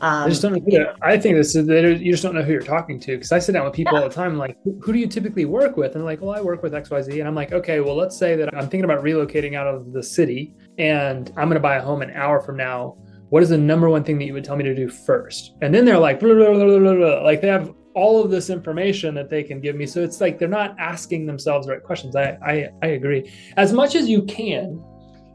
um, 0.04 0.24
I 0.24 0.28
just 0.28 0.42
don't 0.42 0.52
know. 0.52 0.60
Who 0.60 0.70
to, 0.72 0.94
I 1.00 1.18
think 1.18 1.36
this 1.36 1.56
is 1.56 1.66
that 1.66 1.98
you 2.02 2.12
just 2.12 2.22
don't 2.22 2.34
know 2.34 2.42
who 2.42 2.52
you're 2.52 2.60
talking 2.60 3.00
to 3.00 3.16
because 3.16 3.32
I 3.32 3.38
sit 3.38 3.52
down 3.52 3.64
with 3.64 3.72
people 3.72 3.96
all 3.96 4.02
the 4.02 4.14
time. 4.14 4.36
Like, 4.36 4.58
who, 4.62 4.78
who 4.78 4.92
do 4.92 4.98
you 4.98 5.06
typically 5.06 5.46
work 5.46 5.78
with? 5.78 5.92
And 5.92 6.02
they're 6.02 6.04
like, 6.04 6.20
well, 6.20 6.36
I 6.36 6.42
work 6.42 6.62
with 6.62 6.74
X, 6.74 6.90
Y, 6.90 7.00
Z. 7.00 7.20
And 7.20 7.26
I'm 7.26 7.34
like, 7.34 7.52
okay, 7.52 7.80
well, 7.80 7.96
let's 7.96 8.14
say 8.14 8.36
that 8.36 8.54
I'm 8.54 8.68
thinking 8.68 8.84
about 8.84 9.02
relocating 9.02 9.54
out 9.54 9.66
of 9.66 9.94
the 9.94 10.02
city 10.02 10.54
and 10.76 11.30
I'm 11.38 11.48
going 11.48 11.54
to 11.54 11.60
buy 11.60 11.76
a 11.76 11.82
home 11.82 12.02
an 12.02 12.10
hour 12.10 12.38
from 12.42 12.58
now. 12.58 12.98
What 13.30 13.42
is 13.42 13.48
the 13.48 13.56
number 13.56 13.88
one 13.88 14.04
thing 14.04 14.18
that 14.18 14.26
you 14.26 14.34
would 14.34 14.44
tell 14.44 14.56
me 14.56 14.64
to 14.64 14.74
do 14.74 14.90
first? 14.90 15.54
And 15.62 15.74
then 15.74 15.86
they're 15.86 15.98
like, 15.98 16.20
blah, 16.20 16.34
blah, 16.34 16.52
blah. 16.52 17.22
like 17.22 17.40
they 17.40 17.48
have 17.48 17.72
all 17.94 18.22
of 18.22 18.30
this 18.30 18.50
information 18.50 19.14
that 19.14 19.30
they 19.30 19.42
can 19.42 19.58
give 19.58 19.74
me. 19.74 19.86
So 19.86 20.02
it's 20.02 20.20
like 20.20 20.38
they're 20.38 20.48
not 20.48 20.76
asking 20.78 21.24
themselves 21.24 21.66
the 21.66 21.72
right 21.72 21.82
questions. 21.82 22.14
I, 22.14 22.36
I, 22.46 22.68
I 22.82 22.86
agree. 22.88 23.32
As 23.56 23.72
much 23.72 23.94
as 23.94 24.06
you 24.06 24.22
can, 24.24 24.84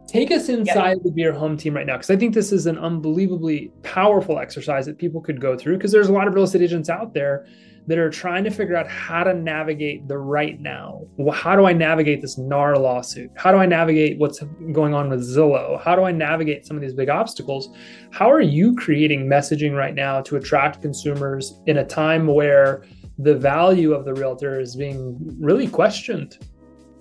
Take 0.10 0.32
us 0.32 0.50
inside 0.50 0.98
yep. 0.98 1.04
the 1.04 1.12
Beer 1.12 1.32
Home 1.32 1.56
team 1.56 1.76
right 1.76 1.86
now, 1.86 1.98
because 1.98 2.10
I 2.10 2.16
think 2.16 2.34
this 2.34 2.52
is 2.52 2.66
an 2.66 2.80
unbelievably 2.80 3.72
powerful 3.84 4.40
exercise 4.40 4.86
that 4.88 4.98
people 4.98 5.22
could 5.22 5.40
go 5.40 5.56
through. 5.56 5.78
Because 5.78 5.92
there's 5.92 6.10
a 6.10 6.14
lot 6.14 6.28
of 6.28 6.34
real 6.34 6.46
estate 6.46 6.64
agents 6.64 6.90
out 6.90 7.14
there 7.14 7.46
that 7.86 7.98
are 7.98 8.10
trying 8.10 8.44
to 8.44 8.52
figure 8.52 8.76
out 8.76 8.88
how 8.88 9.24
to 9.24 9.34
navigate 9.34 10.08
the 10.08 10.18
right 10.18 10.60
now. 10.60 11.02
How 11.34 11.56
do 11.56 11.66
I 11.66 11.74
navigate 11.74 12.22
this 12.22 12.38
NAR 12.38 12.78
lawsuit? 12.78 13.32
How 13.36 13.52
do 13.52 13.58
I 13.58 13.66
navigate 13.66 14.20
what's 14.20 14.44
going 14.72 14.94
on 14.94 15.10
with 15.10 15.22
Zillow? 15.22 15.82
How 15.82 15.96
do 15.96 16.04
I 16.04 16.12
navigate 16.12 16.66
some 16.66 16.78
of 16.78 16.82
these 16.82 16.94
big 16.94 17.10
obstacles? 17.10 17.70
How 18.12 18.32
are 18.32 18.42
you 18.42 18.76
creating 18.76 19.28
messaging 19.28 19.76
right 19.76 19.96
now 19.96 20.22
to 20.22 20.36
attract 20.36 20.82
consumers 20.82 21.60
in 21.66 21.78
a 21.78 21.86
time 21.86 22.28
where 22.28 22.84
the 23.18 23.36
value 23.36 23.94
of 23.94 24.06
the 24.06 24.14
realtor 24.14 24.60
is 24.60 24.76
being 24.76 25.18
really 25.40 25.68
questioned? 25.68 26.38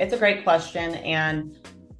It's 0.01 0.15
a 0.15 0.19
great 0.19 0.43
question. 0.43 0.95
And 0.97 1.59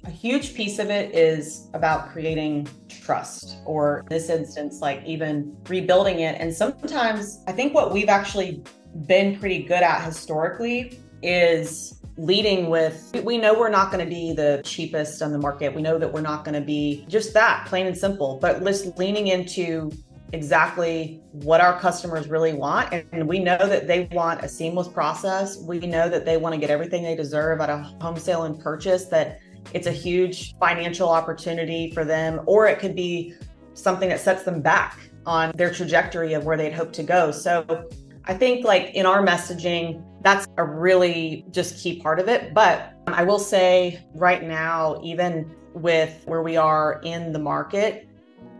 a 0.09 0.11
huge 0.11 0.55
piece 0.55 0.79
of 0.79 0.89
it 0.89 1.13
is 1.13 1.69
about 1.75 2.09
creating 2.09 2.67
trust, 2.89 3.57
or 3.63 3.99
in 3.99 4.05
this 4.07 4.27
instance, 4.27 4.81
like 4.81 5.03
even 5.05 5.55
rebuilding 5.67 6.21
it. 6.21 6.35
And 6.39 6.51
sometimes 6.51 7.43
I 7.45 7.51
think 7.51 7.75
what 7.75 7.93
we've 7.93 8.09
actually 8.09 8.63
been 9.05 9.39
pretty 9.39 9.61
good 9.61 9.83
at 9.83 10.03
historically 10.03 10.99
is 11.21 12.01
leading 12.17 12.69
with 12.69 13.15
we 13.23 13.37
know 13.37 13.57
we're 13.57 13.69
not 13.69 13.91
going 13.91 14.03
to 14.03 14.09
be 14.09 14.33
the 14.33 14.61
cheapest 14.65 15.21
on 15.21 15.31
the 15.31 15.37
market. 15.37 15.75
We 15.75 15.83
know 15.83 15.99
that 15.99 16.11
we're 16.11 16.21
not 16.21 16.43
going 16.43 16.59
to 16.59 16.65
be 16.65 17.05
just 17.07 17.35
that, 17.35 17.67
plain 17.67 17.85
and 17.85 17.95
simple, 17.95 18.39
but 18.41 18.63
just 18.63 18.97
leaning 18.97 19.27
into 19.27 19.91
exactly 20.33 21.21
what 21.31 21.61
our 21.61 21.79
customers 21.79 22.27
really 22.27 22.53
want. 22.53 22.91
And 23.11 23.27
we 23.27 23.39
know 23.39 23.57
that 23.57 23.87
they 23.87 24.09
want 24.11 24.43
a 24.43 24.49
seamless 24.49 24.87
process. 24.87 25.57
We 25.61 25.79
know 25.79 26.09
that 26.09 26.25
they 26.25 26.37
want 26.37 26.53
to 26.55 26.59
get 26.59 26.71
everything 26.71 27.03
they 27.03 27.15
deserve 27.15 27.61
at 27.61 27.69
a 27.69 27.77
home 28.01 28.17
sale 28.17 28.43
and 28.43 28.59
purchase, 28.59 29.05
that 29.05 29.39
it's 29.73 29.87
a 29.87 29.91
huge 29.91 30.55
financial 30.57 31.09
opportunity 31.09 31.91
for 31.91 32.05
them, 32.05 32.41
or 32.45 32.67
it 32.67 32.79
could 32.79 32.95
be 32.95 33.33
something 33.73 34.09
that 34.09 34.19
sets 34.19 34.43
them 34.43 34.61
back 34.61 34.97
on 35.25 35.51
their 35.55 35.71
trajectory 35.71 36.33
of 36.33 36.45
where 36.45 36.57
they'd 36.57 36.73
hope 36.73 36.91
to 36.93 37.03
go. 37.03 37.31
So 37.31 37.87
I 38.25 38.33
think, 38.33 38.65
like 38.65 38.91
in 38.95 39.05
our 39.05 39.25
messaging, 39.25 40.03
that's 40.21 40.47
a 40.57 40.63
really 40.63 41.45
just 41.51 41.81
key 41.81 42.01
part 42.01 42.19
of 42.19 42.27
it. 42.27 42.53
But 42.53 42.93
I 43.07 43.23
will 43.23 43.39
say 43.39 44.05
right 44.15 44.43
now, 44.43 44.99
even 45.03 45.55
with 45.73 46.23
where 46.25 46.41
we 46.41 46.57
are 46.57 46.99
in 47.03 47.31
the 47.31 47.39
market, 47.39 48.07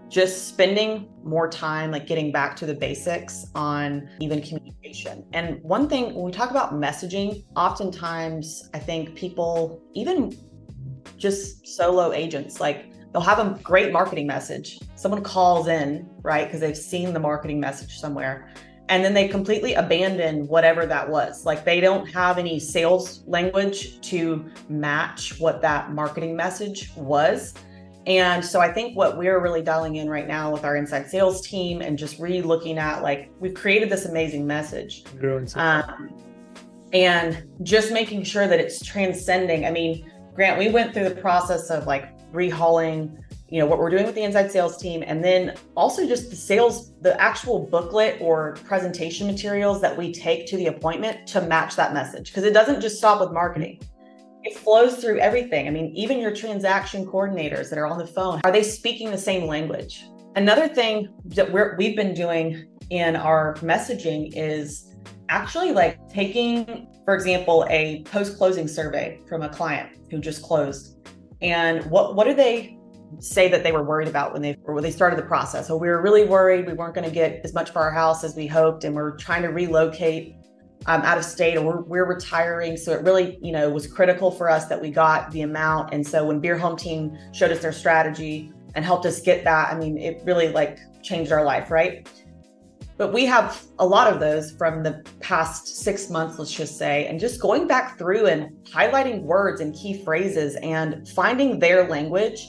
just 0.09 0.47
spending 0.47 1.07
more 1.23 1.47
time 1.47 1.91
like 1.91 2.07
getting 2.07 2.31
back 2.31 2.55
to 2.55 2.65
the 2.65 2.73
basics 2.73 3.45
on 3.53 4.09
even 4.19 4.41
communication. 4.41 5.23
And 5.33 5.61
one 5.63 5.87
thing 5.87 6.15
when 6.15 6.25
we 6.25 6.31
talk 6.31 6.49
about 6.49 6.73
messaging, 6.73 7.43
oftentimes 7.55 8.69
I 8.73 8.79
think 8.79 9.13
people, 9.15 9.79
even 9.93 10.35
just 11.19 11.67
solo 11.67 12.11
agents, 12.11 12.59
like 12.59 12.91
they'll 13.11 13.21
have 13.21 13.39
a 13.39 13.59
great 13.61 13.91
marketing 13.91 14.27
message. 14.27 14.79
Someone 14.95 15.23
calls 15.23 15.67
in, 15.67 16.09
right? 16.21 16.45
Because 16.45 16.61
they've 16.61 16.77
seen 16.77 17.13
the 17.13 17.19
marketing 17.19 17.59
message 17.59 17.99
somewhere. 17.99 18.49
And 18.87 19.05
then 19.05 19.13
they 19.13 19.27
completely 19.27 19.75
abandon 19.75 20.47
whatever 20.47 20.87
that 20.87 21.07
was. 21.07 21.45
Like 21.45 21.63
they 21.63 21.79
don't 21.79 22.07
have 22.07 22.39
any 22.39 22.59
sales 22.59 23.23
language 23.27 24.01
to 24.09 24.49
match 24.67 25.39
what 25.39 25.61
that 25.61 25.91
marketing 25.91 26.35
message 26.35 26.91
was. 26.95 27.53
And 28.07 28.43
so 28.43 28.59
I 28.59 28.71
think 28.71 28.97
what 28.97 29.17
we're 29.17 29.39
really 29.39 29.61
dialing 29.61 29.97
in 29.97 30.09
right 30.09 30.27
now 30.27 30.51
with 30.51 30.63
our 30.63 30.75
inside 30.75 31.07
sales 31.07 31.45
team 31.45 31.81
and 31.81 31.97
just 31.97 32.17
re 32.17 32.41
looking 32.41 32.79
at 32.79 33.03
like 33.03 33.29
we've 33.39 33.53
created 33.53 33.89
this 33.89 34.05
amazing 34.05 34.47
message. 34.47 35.03
Um, 35.55 36.09
and 36.91 37.47
just 37.61 37.91
making 37.91 38.23
sure 38.23 38.47
that 38.47 38.59
it's 38.59 38.83
transcending. 38.83 39.65
I 39.65 39.71
mean, 39.71 40.11
Grant, 40.35 40.57
we 40.57 40.69
went 40.69 40.93
through 40.93 41.09
the 41.09 41.15
process 41.15 41.69
of 41.69 41.85
like 41.85 42.17
rehauling, 42.31 43.21
you 43.49 43.59
know, 43.59 43.65
what 43.65 43.79
we're 43.79 43.89
doing 43.89 44.05
with 44.05 44.15
the 44.15 44.23
inside 44.23 44.51
sales 44.51 44.77
team, 44.77 45.03
and 45.05 45.23
then 45.23 45.55
also 45.75 46.07
just 46.07 46.29
the 46.29 46.35
sales, 46.35 46.93
the 47.01 47.19
actual 47.19 47.65
booklet 47.65 48.17
or 48.21 48.55
presentation 48.65 49.27
materials 49.27 49.81
that 49.81 49.97
we 49.97 50.13
take 50.13 50.45
to 50.47 50.57
the 50.57 50.67
appointment 50.67 51.27
to 51.27 51.41
match 51.41 51.75
that 51.75 51.93
message. 51.93 52.27
Because 52.27 52.43
it 52.43 52.53
doesn't 52.53 52.81
just 52.81 52.97
stop 52.97 53.19
with 53.19 53.31
marketing. 53.31 53.81
It 54.43 54.57
flows 54.57 54.97
through 54.97 55.19
everything. 55.19 55.67
I 55.67 55.71
mean, 55.71 55.93
even 55.95 56.19
your 56.19 56.33
transaction 56.33 57.05
coordinators 57.05 57.69
that 57.69 57.77
are 57.77 57.87
on 57.87 57.97
the 57.97 58.07
phone, 58.07 58.39
are 58.43 58.51
they 58.51 58.63
speaking 58.63 59.11
the 59.11 59.17
same 59.17 59.47
language? 59.47 60.05
Another 60.35 60.67
thing 60.67 61.09
that 61.25 61.51
we're, 61.51 61.75
we've 61.77 61.95
been 61.95 62.13
doing 62.13 62.65
in 62.89 63.15
our 63.15 63.55
messaging 63.55 64.31
is 64.35 64.88
actually 65.29 65.71
like 65.71 65.97
taking, 66.09 66.87
for 67.05 67.15
example, 67.15 67.65
a 67.69 68.03
post 68.03 68.37
closing 68.37 68.67
survey 68.67 69.21
from 69.29 69.43
a 69.43 69.49
client 69.49 69.97
who 70.11 70.19
just 70.19 70.41
closed. 70.41 70.97
And 71.41 71.85
what 71.89 72.15
what 72.15 72.25
do 72.25 72.33
they 72.33 72.77
say 73.19 73.47
that 73.47 73.63
they 73.63 73.71
were 73.71 73.83
worried 73.83 74.07
about 74.07 74.33
when 74.33 74.41
they 74.41 74.57
or 74.63 74.73
when 74.73 74.83
they 74.83 74.91
started 74.91 75.17
the 75.17 75.23
process? 75.23 75.67
So 75.67 75.77
we 75.77 75.87
were 75.87 76.01
really 76.01 76.25
worried 76.25 76.67
we 76.67 76.73
weren't 76.73 76.95
going 76.95 77.07
to 77.07 77.13
get 77.13 77.41
as 77.45 77.53
much 77.53 77.71
for 77.71 77.79
our 77.79 77.91
house 77.91 78.23
as 78.23 78.35
we 78.35 78.47
hoped, 78.47 78.83
and 78.83 78.95
we're 78.95 79.15
trying 79.15 79.43
to 79.43 79.49
relocate 79.49 80.35
um, 80.85 81.01
out 81.01 81.17
of 81.17 81.25
state, 81.25 81.57
or 81.57 81.61
we're, 81.61 81.81
we're 81.81 82.05
retiring. 82.05 82.77
So 82.77 82.91
it 82.93 83.03
really, 83.03 83.37
you 83.41 83.51
know, 83.51 83.69
was 83.69 83.85
critical 83.87 84.31
for 84.31 84.49
us 84.49 84.67
that 84.67 84.81
we 84.81 84.89
got 84.89 85.31
the 85.31 85.41
amount. 85.41 85.93
And 85.93 86.05
so 86.05 86.25
when 86.25 86.39
Beer 86.39 86.57
Home 86.57 86.77
Team 86.77 87.17
showed 87.33 87.51
us 87.51 87.59
their 87.59 87.73
strategy 87.73 88.51
and 88.75 88.85
helped 88.85 89.05
us 89.05 89.19
get 89.21 89.43
that, 89.43 89.73
I 89.73 89.77
mean, 89.77 89.97
it 89.97 90.21
really 90.23 90.49
like 90.49 90.79
changed 91.03 91.31
our 91.31 91.43
life, 91.43 91.69
right? 91.69 92.07
But 92.99 93.13
we 93.13 93.25
have 93.27 93.63
a 93.79 93.85
lot 93.85 94.11
of 94.11 94.19
those 94.19 94.51
from 94.51 94.83
the 94.83 95.01
past 95.21 95.83
six 95.83 96.09
months, 96.09 96.37
let's 96.37 96.51
just 96.51 96.77
say, 96.77 97.07
and 97.07 97.17
just 97.17 97.39
going 97.39 97.65
back 97.65 97.97
through 97.97 98.25
and 98.25 98.51
highlighting 98.65 99.21
words 99.21 99.61
and 99.61 99.73
key 99.73 100.03
phrases 100.03 100.57
and 100.57 101.07
finding 101.07 101.59
their 101.59 101.87
language 101.87 102.45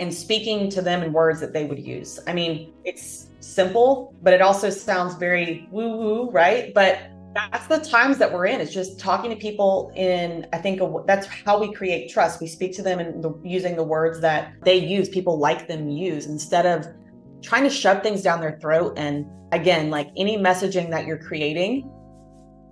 and 0.00 0.12
speaking 0.12 0.68
to 0.68 0.82
them 0.82 1.02
in 1.02 1.10
words 1.14 1.40
that 1.40 1.54
they 1.54 1.64
would 1.64 1.78
use. 1.78 2.20
I 2.26 2.34
mean, 2.34 2.74
it's 2.84 3.28
simple, 3.40 4.14
but 4.20 4.34
it 4.34 4.42
also 4.42 4.68
sounds 4.68 5.14
very 5.14 5.66
woo 5.70 5.96
woo, 5.96 6.30
right? 6.30 6.74
But 6.74 6.98
that's 7.34 7.66
the 7.66 7.78
times 7.78 8.18
that 8.18 8.30
we're 8.30 8.44
in. 8.44 8.60
It's 8.60 8.74
just 8.74 9.00
talking 9.00 9.30
to 9.30 9.36
people 9.36 9.90
in, 9.96 10.46
I 10.52 10.58
think 10.58 10.82
that's 11.06 11.26
how 11.26 11.58
we 11.58 11.72
create 11.72 12.10
trust. 12.10 12.42
We 12.42 12.46
speak 12.46 12.76
to 12.76 12.82
them 12.82 13.00
in 13.00 13.22
the, 13.22 13.32
using 13.42 13.74
the 13.74 13.82
words 13.82 14.20
that 14.20 14.52
they 14.64 14.76
use, 14.76 15.08
people 15.08 15.38
like 15.38 15.66
them 15.66 15.88
use, 15.88 16.26
instead 16.26 16.66
of 16.66 16.86
trying 17.44 17.62
to 17.62 17.70
shove 17.70 18.02
things 18.02 18.22
down 18.22 18.40
their 18.40 18.58
throat. 18.58 18.94
And 18.96 19.26
again, 19.52 19.90
like 19.90 20.08
any 20.16 20.38
messaging 20.38 20.90
that 20.90 21.06
you're 21.06 21.18
creating, 21.18 21.90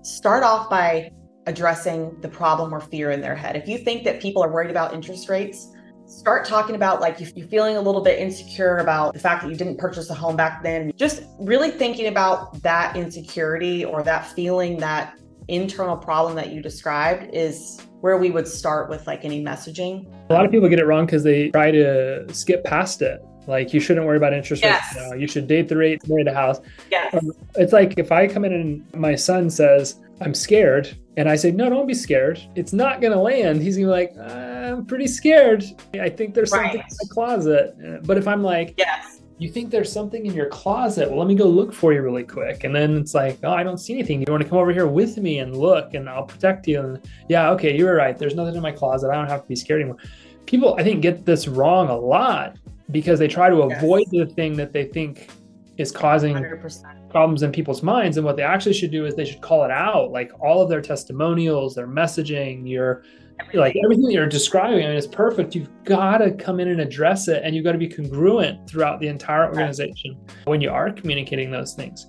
start 0.03 0.43
off 0.43 0.69
by 0.71 1.11
addressing 1.47 2.19
the 2.21 2.29
problem 2.29 2.75
or 2.75 2.81
fear 2.81 3.11
in 3.11 3.21
their 3.21 3.37
head. 3.37 3.57
If 3.57 3.69
you 3.69 3.79
think 3.79 4.05
that 4.05 4.21
people 4.21 4.43
are 4.43 4.51
worried 4.51 4.71
about 4.71 4.95
interest 4.95 5.29
rates, 5.29 5.69
start 6.07 6.47
talking 6.47 6.75
about 6.75 7.01
like 7.01 7.19
you're 7.21 7.49
feeling 7.49 7.77
a 7.77 7.81
little 7.81 8.01
bit 8.01 8.19
insecure 8.19 8.79
about 8.79 9.13
the 9.15 9.21
fact 9.21 9.43
that 9.43 9.51
you 9.51 9.57
didn't 9.57 9.79
purchase 9.79 10.09
a 10.11 10.15
home 10.15 10.37
back 10.37 10.63
then, 10.63 10.93
just 10.97 11.23
really 11.41 11.71
thinking 11.71 12.07
about 12.07 12.63
that 12.63 12.97
insecurity 12.97 13.85
or 13.85 14.03
that 14.03 14.27
feeling, 14.27 14.79
that 14.79 15.19
internal 15.49 15.97
problem 15.97 16.35
that 16.37 16.53
you 16.53 16.63
described 16.63 17.29
is 17.35 17.81
where 18.01 18.17
we 18.17 18.31
would 18.31 18.49
start 18.49 18.89
with 18.89 19.07
like 19.07 19.25
any 19.25 19.43
messaging. 19.43 20.13
A 20.31 20.33
lot 20.33 20.45
of 20.45 20.51
people 20.51 20.69
get 20.69 20.79
it 20.79 20.87
wrong 20.87 21.07
because 21.07 21.25
they 21.25 21.51
try 21.51 21.71
to 21.71 22.33
skip 22.33 22.65
past 22.65 23.03
it. 23.03 23.21
Like 23.47 23.73
you 23.73 23.81
shouldn't 23.81 24.07
worry 24.07 24.17
about 24.17 24.33
interest 24.33 24.63
yes. 24.63 24.95
rates 24.95 25.09
now. 25.09 25.15
You 25.15 25.27
should 25.27 25.47
date 25.47 25.69
the 25.69 25.77
rate, 25.77 26.07
marry 26.09 26.25
the 26.25 26.35
house. 26.35 26.61
Yes. 26.91 27.15
Um, 27.15 27.33
it's 27.57 27.73
like 27.73 27.99
if 27.99 28.13
I 28.13 28.27
come 28.27 28.45
in 28.45 28.53
and 28.53 28.95
my 28.95 29.15
son 29.15 29.51
says, 29.51 30.01
I'm 30.21 30.35
scared, 30.35 30.97
and 31.17 31.29
I 31.29 31.37
say, 31.37 31.51
No, 31.51 31.69
don't 31.69 31.87
be 31.87 31.95
scared. 31.95 32.41
It's 32.55 32.73
not 32.73 33.01
gonna 33.01 33.21
land. 33.21 33.61
He's 33.61 33.77
gonna 33.77 33.89
be 33.89 33.91
like, 33.91 34.17
I'm 34.19 34.87
pretty 34.87 35.07
scared. 35.07 35.65
I 36.01 36.09
think 36.09 36.35
there's 36.35 36.53
right. 36.53 36.73
something 36.73 36.81
in 36.81 36.97
the 37.01 37.09
closet. 37.13 38.07
But 38.07 38.19
if 38.19 38.29
I'm 38.29 38.43
like, 38.43 38.75
Yes. 38.79 39.19
You 39.39 39.49
think 39.51 39.71
there's 39.71 39.91
something 39.91 40.25
in 40.25 40.35
your 40.35 40.47
closet? 40.47 41.09
Well, 41.11 41.19
let 41.19 41.27
me 41.27 41.35
go 41.35 41.47
look 41.47 41.73
for 41.73 41.93
you 41.93 42.01
really 42.01 42.23
quick. 42.23 42.63
And 42.63 42.73
then 42.73 42.97
it's 42.97 43.13
like, 43.13 43.41
oh, 43.43 43.51
I 43.51 43.65
don't 43.65 43.79
see 43.79 43.93
anything. 43.93 44.21
You 44.21 44.27
want 44.29 44.45
to 44.45 44.49
come 44.49 44.59
over 44.59 44.73
here 44.73 44.87
with 44.87 45.17
me 45.17 45.41
and 45.41 45.57
look, 45.57 45.95
and 45.95 46.09
I'll 46.09 46.23
protect 46.23 46.69
you. 46.69 46.81
And 46.81 47.01
yeah, 47.29 47.51
okay, 47.51 47.77
you 47.77 47.87
were 47.87 47.97
right. 47.97 48.17
There's 48.17 48.37
nothing 48.37 48.55
in 48.55 48.63
my 48.63 48.71
closet. 48.71 49.11
I 49.11 49.17
don't 49.17 49.29
have 49.29 49.43
to 49.43 49.49
be 49.49 49.57
scared 49.57 49.81
anymore. 49.81 49.99
People, 50.47 50.77
I 50.79 50.85
think, 50.85 51.03
get 51.03 51.27
this 51.27 51.49
wrong 51.49 51.89
a 51.89 51.97
lot 51.97 52.57
because 52.93 53.19
they 53.19 53.29
try 53.29 53.49
to 53.49 53.63
avoid 53.63 54.05
yes. 54.11 54.29
the 54.29 54.35
thing 54.35 54.57
that 54.57 54.73
they 54.73 54.85
think 54.85 55.31
is 55.79 55.91
causing 55.91 56.35
100%. 56.35 57.11
problems 57.11 57.43
in 57.43 57.51
people's 57.51 57.83
minds. 57.83 58.17
And 58.17 58.27
what 58.27 58.37
they 58.37 58.43
actually 58.43 58.75
should 58.75 58.91
do 58.91 59.07
is 59.07 59.15
they 59.15 59.25
should 59.25 59.41
call 59.41 59.65
it 59.65 59.71
out, 59.71 60.11
like 60.11 60.31
all 60.41 60.63
of 60.63 60.69
their 60.69 60.83
testimonials, 60.83 61.75
their 61.75 61.87
messaging, 61.87 62.69
your 62.69 63.03
everything. 63.41 63.61
like 63.61 63.77
everything 63.83 64.05
that 64.05 64.13
you're 64.13 64.27
describing. 64.27 64.85
I 64.85 64.89
mean, 64.89 64.97
it's 64.97 65.07
perfect. 65.07 65.55
You've 65.55 65.71
got 65.85 66.19
to 66.19 66.33
come 66.33 66.61
in 66.61 66.69
and 66.69 66.81
address 66.81 67.29
it, 67.29 67.43
and 67.45 67.55
you've 67.55 67.65
got 67.65 67.73
to 67.73 67.79
be 67.79 67.89
congruent 67.89 68.69
throughout 68.69 69.01
the 69.01 69.09
entire 69.09 69.47
organization 69.47 70.19
when 70.45 70.61
you 70.61 70.71
are 70.71 70.91
communicating 70.93 71.51
those 71.51 71.75
things. 71.75 72.07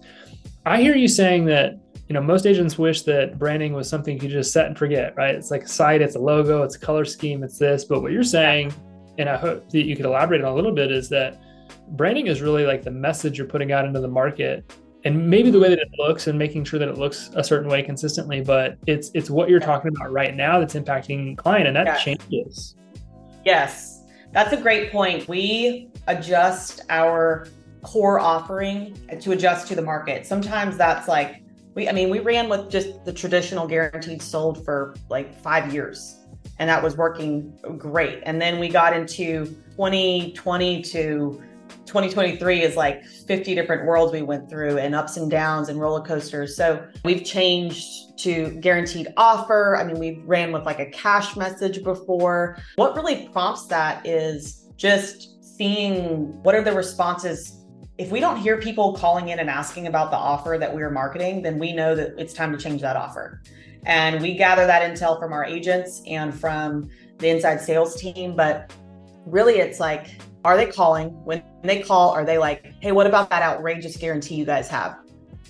I 0.65 0.81
hear 0.81 0.95
you 0.95 1.07
saying 1.07 1.45
that 1.45 1.77
you 2.07 2.13
know 2.13 2.21
most 2.21 2.45
agents 2.45 2.77
wish 2.77 3.03
that 3.03 3.39
branding 3.39 3.73
was 3.73 3.87
something 3.87 4.13
you 4.13 4.19
could 4.19 4.29
just 4.29 4.51
set 4.51 4.67
and 4.67 4.77
forget, 4.77 5.15
right? 5.15 5.33
It's 5.33 5.51
like 5.51 5.63
a 5.63 5.67
site, 5.67 6.01
it's 6.01 6.15
a 6.15 6.19
logo, 6.19 6.63
it's 6.63 6.75
a 6.75 6.79
color 6.79 7.05
scheme, 7.05 7.43
it's 7.43 7.57
this. 7.57 7.85
But 7.85 8.01
what 8.01 8.11
you're 8.11 8.23
saying 8.23 8.73
and 9.17 9.29
I 9.29 9.37
hope 9.37 9.69
that 9.69 9.83
you 9.83 9.95
could 9.95 10.05
elaborate 10.05 10.41
on 10.41 10.51
a 10.51 10.55
little 10.55 10.71
bit 10.71 10.91
is 10.91 11.09
that 11.09 11.41
branding 11.89 12.27
is 12.27 12.41
really 12.41 12.65
like 12.65 12.83
the 12.83 12.91
message 12.91 13.37
you're 13.37 13.47
putting 13.47 13.71
out 13.71 13.85
into 13.85 13.99
the 13.99 14.07
market 14.07 14.73
and 15.05 15.29
maybe 15.29 15.51
the 15.51 15.59
way 15.59 15.69
that 15.69 15.79
it 15.79 15.89
looks 15.97 16.27
and 16.27 16.39
making 16.39 16.63
sure 16.63 16.79
that 16.79 16.87
it 16.87 16.97
looks 16.97 17.29
a 17.35 17.43
certain 17.43 17.69
way 17.69 17.83
consistently 17.83 18.41
but 18.41 18.77
it's 18.87 19.11
it's 19.13 19.29
what 19.29 19.49
you're 19.49 19.59
talking 19.59 19.91
about 19.95 20.11
right 20.11 20.35
now 20.35 20.59
that's 20.59 20.75
impacting 20.75 21.37
client 21.37 21.67
and 21.67 21.75
that 21.75 21.85
yes. 21.85 22.03
changes 22.03 22.75
yes 23.45 24.03
That's 24.33 24.51
a 24.51 24.57
great 24.57 24.91
point. 24.91 25.27
We 25.27 25.89
adjust 26.07 26.81
our 26.89 27.47
core 27.83 28.19
offering 28.19 28.97
to 29.21 29.31
adjust 29.31 29.67
to 29.67 29.75
the 29.75 29.81
market. 29.81 30.25
Sometimes 30.25 30.75
that's 30.75 31.07
like 31.07 31.43
we 31.75 31.87
I 31.87 31.91
mean, 31.91 32.09
we 32.09 32.19
ran 32.19 32.49
with 32.49 32.69
just 32.69 33.05
the 33.05 33.13
traditional 33.13 33.67
guaranteed 33.67 34.21
sold 34.21 34.65
for 34.65 34.95
like 35.09 35.39
5 35.39 35.71
years 35.71 36.17
and 36.59 36.69
that 36.69 36.81
was 36.83 36.97
working 36.97 37.57
great. 37.77 38.21
And 38.23 38.41
then 38.41 38.59
we 38.59 38.69
got 38.69 38.95
into 38.95 39.45
2020 39.75 40.81
to 40.83 41.41
2023 41.85 42.61
is 42.61 42.75
like 42.75 43.03
50 43.05 43.55
different 43.55 43.85
worlds 43.85 44.13
we 44.13 44.21
went 44.21 44.49
through 44.49 44.77
and 44.77 44.95
ups 44.95 45.17
and 45.17 45.29
downs 45.29 45.69
and 45.69 45.79
roller 45.79 46.01
coasters. 46.01 46.55
So 46.55 46.85
we've 47.03 47.25
changed 47.25 48.17
to 48.19 48.51
guaranteed 48.61 49.07
offer. 49.17 49.77
I 49.77 49.83
mean, 49.83 49.99
we 49.99 50.21
ran 50.25 50.51
with 50.51 50.65
like 50.65 50.79
a 50.79 50.85
cash 50.87 51.35
message 51.35 51.83
before. 51.83 52.57
What 52.75 52.95
really 52.95 53.27
prompts 53.29 53.67
that 53.67 54.05
is 54.05 54.67
just 54.77 55.43
seeing 55.57 56.41
what 56.43 56.55
are 56.55 56.63
the 56.63 56.73
responses. 56.73 57.59
If 57.97 58.11
we 58.11 58.19
don't 58.19 58.37
hear 58.37 58.57
people 58.57 58.93
calling 58.93 59.29
in 59.29 59.39
and 59.39 59.49
asking 59.49 59.87
about 59.87 60.09
the 60.09 60.17
offer 60.17 60.57
that 60.59 60.73
we 60.73 60.81
are 60.81 60.89
marketing, 60.89 61.43
then 61.43 61.59
we 61.59 61.73
know 61.73 61.95
that 61.95 62.13
it's 62.17 62.33
time 62.33 62.51
to 62.51 62.57
change 62.57 62.81
that 62.81 62.95
offer. 62.95 63.41
And 63.85 64.21
we 64.21 64.35
gather 64.35 64.65
that 64.65 64.89
intel 64.89 65.19
from 65.19 65.33
our 65.33 65.43
agents 65.43 66.01
and 66.07 66.33
from 66.33 66.89
the 67.17 67.29
inside 67.29 67.61
sales 67.61 67.95
team. 67.95 68.35
But 68.35 68.73
really, 69.25 69.55
it's 69.55 69.79
like, 69.79 70.19
are 70.45 70.57
they 70.57 70.67
calling? 70.67 71.09
When 71.25 71.43
they 71.63 71.81
call, 71.81 72.11
are 72.11 72.25
they 72.25 72.37
like, 72.37 72.73
hey, 72.81 72.91
what 72.91 73.07
about 73.07 73.29
that 73.29 73.41
outrageous 73.41 73.97
guarantee 73.97 74.35
you 74.35 74.45
guys 74.45 74.67
have? 74.67 74.97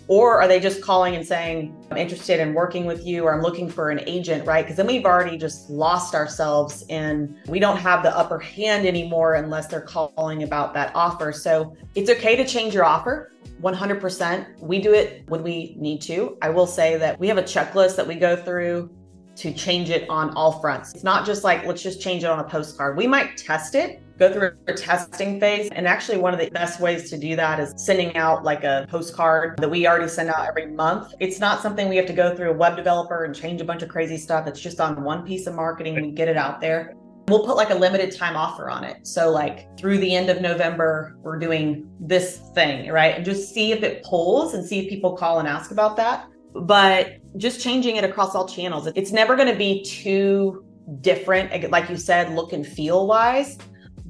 Or 0.08 0.42
are 0.42 0.48
they 0.48 0.60
just 0.60 0.82
calling 0.82 1.16
and 1.16 1.26
saying, 1.26 1.76
I'm 1.89 1.98
interested 1.98 2.39
in 2.39 2.54
working 2.54 2.86
with 2.86 3.06
you 3.06 3.24
or 3.24 3.34
I'm 3.34 3.42
looking 3.42 3.70
for 3.70 3.89
an 3.89 4.02
agent, 4.06 4.46
right? 4.46 4.63
Because 4.63 4.78
then 4.78 4.88
we've 4.88 5.06
already 5.06 5.38
just 5.38 5.70
lost 5.70 6.13
ourselves 6.13 6.84
and 6.89 7.38
we 7.48 7.60
don't 7.60 7.78
have 7.78 8.04
the 8.04 8.16
upper 8.16 8.39
hand 8.39 8.86
anymore 8.86 9.36
unless 9.36 9.68
they're 9.68 9.82
calling 9.82 10.44
about 10.44 10.74
that 10.74 10.92
offer. 10.94 11.32
So 11.32 11.76
it's 11.96 12.10
okay 12.10 12.36
to 12.36 12.46
change 12.46 12.74
your 12.74 12.86
offer. 12.86 13.32
100%. 13.62 14.60
We 14.60 14.80
do 14.80 14.94
it 14.94 15.24
when 15.30 15.42
we 15.42 15.76
need 15.78 16.02
to. 16.02 16.38
I 16.42 16.50
will 16.50 16.68
say 16.68 16.98
that 16.98 17.18
we 17.18 17.30
have 17.30 17.38
a 17.38 17.44
checklist 17.44 17.96
that 17.96 18.06
we 18.06 18.16
go 18.16 18.36
through 18.36 18.89
to 19.38 19.54
change 19.54 19.89
it 19.89 20.08
on 20.10 20.32
all 20.36 20.60
fronts. 20.60 20.94
It's 20.94 21.04
not 21.04 21.26
just 21.26 21.44
like, 21.44 21.66
let's 21.66 21.82
just 21.82 22.02
change 22.02 22.24
it 22.24 22.28
on 22.28 22.39
a 22.39 22.44
postcard. 22.44 22.98
We 22.98 23.08
might 23.08 23.38
test 23.38 23.74
it, 23.74 24.03
go 24.17 24.32
through 24.32 24.52
a 24.67 24.73
testing 24.73 25.39
phase. 25.39 25.69
And 25.71 25.88
actually, 25.88 26.17
one 26.17 26.34
of 26.34 26.39
the 26.39 26.49
best 26.52 26.80
ways 26.80 27.10
to 27.10 27.17
do 27.17 27.36
that 27.36 27.60
is 27.60 27.73
sending 27.78 28.15
out 28.15 28.43
like 28.43 28.63
a 28.63 28.86
postcard 28.89 29.58
that 29.60 29.69
we 29.69 29.88
already 29.88 30.08
send 30.08 30.30
out 30.30 30.47
every 30.47 30.67
month. 30.67 31.13
It's 31.19 31.39
not 31.39 31.62
something 31.62 31.89
we 31.89 31.97
have 31.97 32.06
to 32.08 32.13
go 32.13 32.36
through 32.36 32.52
a 32.52 32.54
web 32.54 32.76
developer 32.76 33.23
and 33.23 33.36
change 33.36 33.62
a 33.62 33.65
bunch 33.65 33.82
of 33.82 33.89
crazy 33.89 34.17
stuff. 34.17 34.47
It's 34.47 34.60
just 34.60 34.80
on 34.80 35.04
one 35.04 35.26
piece 35.26 35.47
of 35.47 35.56
marketing. 35.56 35.95
We 35.95 36.12
get 36.12 36.28
it 36.28 36.38
out 36.38 36.62
there. 36.62 36.95
We'll 37.30 37.45
put 37.45 37.56
like 37.56 37.69
a 37.69 37.76
limited 37.76 38.15
time 38.15 38.36
offer 38.36 38.69
on 38.69 38.84
it. 38.84 39.08
So, 39.08 39.32
like 39.32 39.78
through 39.78 39.99
the 39.99 40.13
end 40.13 40.30
of 40.30 40.41
November, 40.41 41.15
we're 41.21 41.39
doing 41.39 41.89
this 41.99 42.41
thing, 42.54 42.91
right? 42.91 43.15
And 43.15 43.23
just 43.23 43.54
see 43.54 43.71
if 43.71 43.82
it 43.82 44.04
pulls 44.04 44.54
and 44.54 44.65
see 44.65 44.80
if 44.80 44.89
people 44.89 45.15
call 45.15 45.39
and 45.39 45.47
ask 45.47 45.71
about 45.71 45.95
that. 45.97 46.28
But 46.54 47.17
just 47.38 47.62
changing 47.62 47.95
it 47.95 48.04
across 48.04 48.36
all 48.36 48.47
channels, 48.47 48.88
it's 48.95 49.12
never 49.12 49.36
going 49.36 49.47
to 49.47 49.56
be 49.56 49.84
too 49.84 50.65
different, 51.02 51.71
like 51.71 51.89
you 51.89 51.95
said, 51.97 52.36
look 52.36 52.54
and 52.54 52.67
feel 52.67 53.08
wise. 53.08 53.58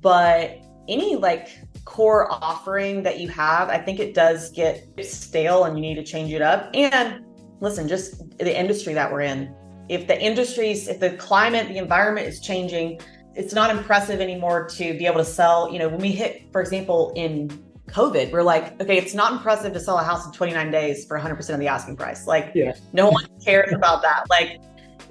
But 0.03 0.59
any 0.87 1.15
like 1.15 1.49
core 1.85 2.31
offering 2.31 3.01
that 3.03 3.19
you 3.19 3.29
have, 3.29 3.69
I 3.69 3.79
think 3.79 3.99
it 3.99 4.13
does 4.13 4.51
get 4.51 4.87
stale 5.03 5.63
and 5.63 5.75
you 5.75 5.81
need 5.81 5.95
to 5.95 6.03
change 6.03 6.31
it 6.31 6.41
up. 6.41 6.69
And 6.75 7.25
listen, 7.59 7.87
just 7.87 8.37
the 8.37 8.57
industry 8.57 8.93
that 8.93 9.11
we're 9.11 9.21
in, 9.21 9.55
if 9.89 10.07
the 10.07 10.21
industries, 10.21 10.87
if 10.87 10.99
the 10.99 11.11
climate, 11.11 11.67
the 11.67 11.77
environment 11.77 12.27
is 12.27 12.39
changing, 12.39 13.01
it's 13.35 13.53
not 13.53 13.71
impressive 13.71 14.21
anymore 14.21 14.67
to 14.69 14.97
be 14.97 15.05
able 15.05 15.17
to 15.17 15.25
sell. 15.25 15.71
You 15.71 15.79
know, 15.79 15.89
when 15.89 15.99
we 15.99 16.11
hit, 16.11 16.51
for 16.51 16.61
example, 16.61 17.11
in 17.15 17.49
COVID, 17.87 18.31
we're 18.31 18.43
like, 18.43 18.79
okay, 18.81 18.97
it's 18.97 19.13
not 19.13 19.31
impressive 19.31 19.73
to 19.73 19.79
sell 19.79 19.97
a 19.97 20.03
house 20.03 20.25
in 20.25 20.31
29 20.31 20.71
days 20.71 21.05
for 21.05 21.19
100% 21.19 21.53
of 21.53 21.59
the 21.59 21.67
asking 21.67 21.97
price. 21.97 22.27
Like, 22.27 22.51
yeah. 22.53 22.73
no 22.91 23.09
one 23.09 23.25
cares 23.43 23.73
about 23.73 24.01
that. 24.03 24.23
Like, 24.29 24.61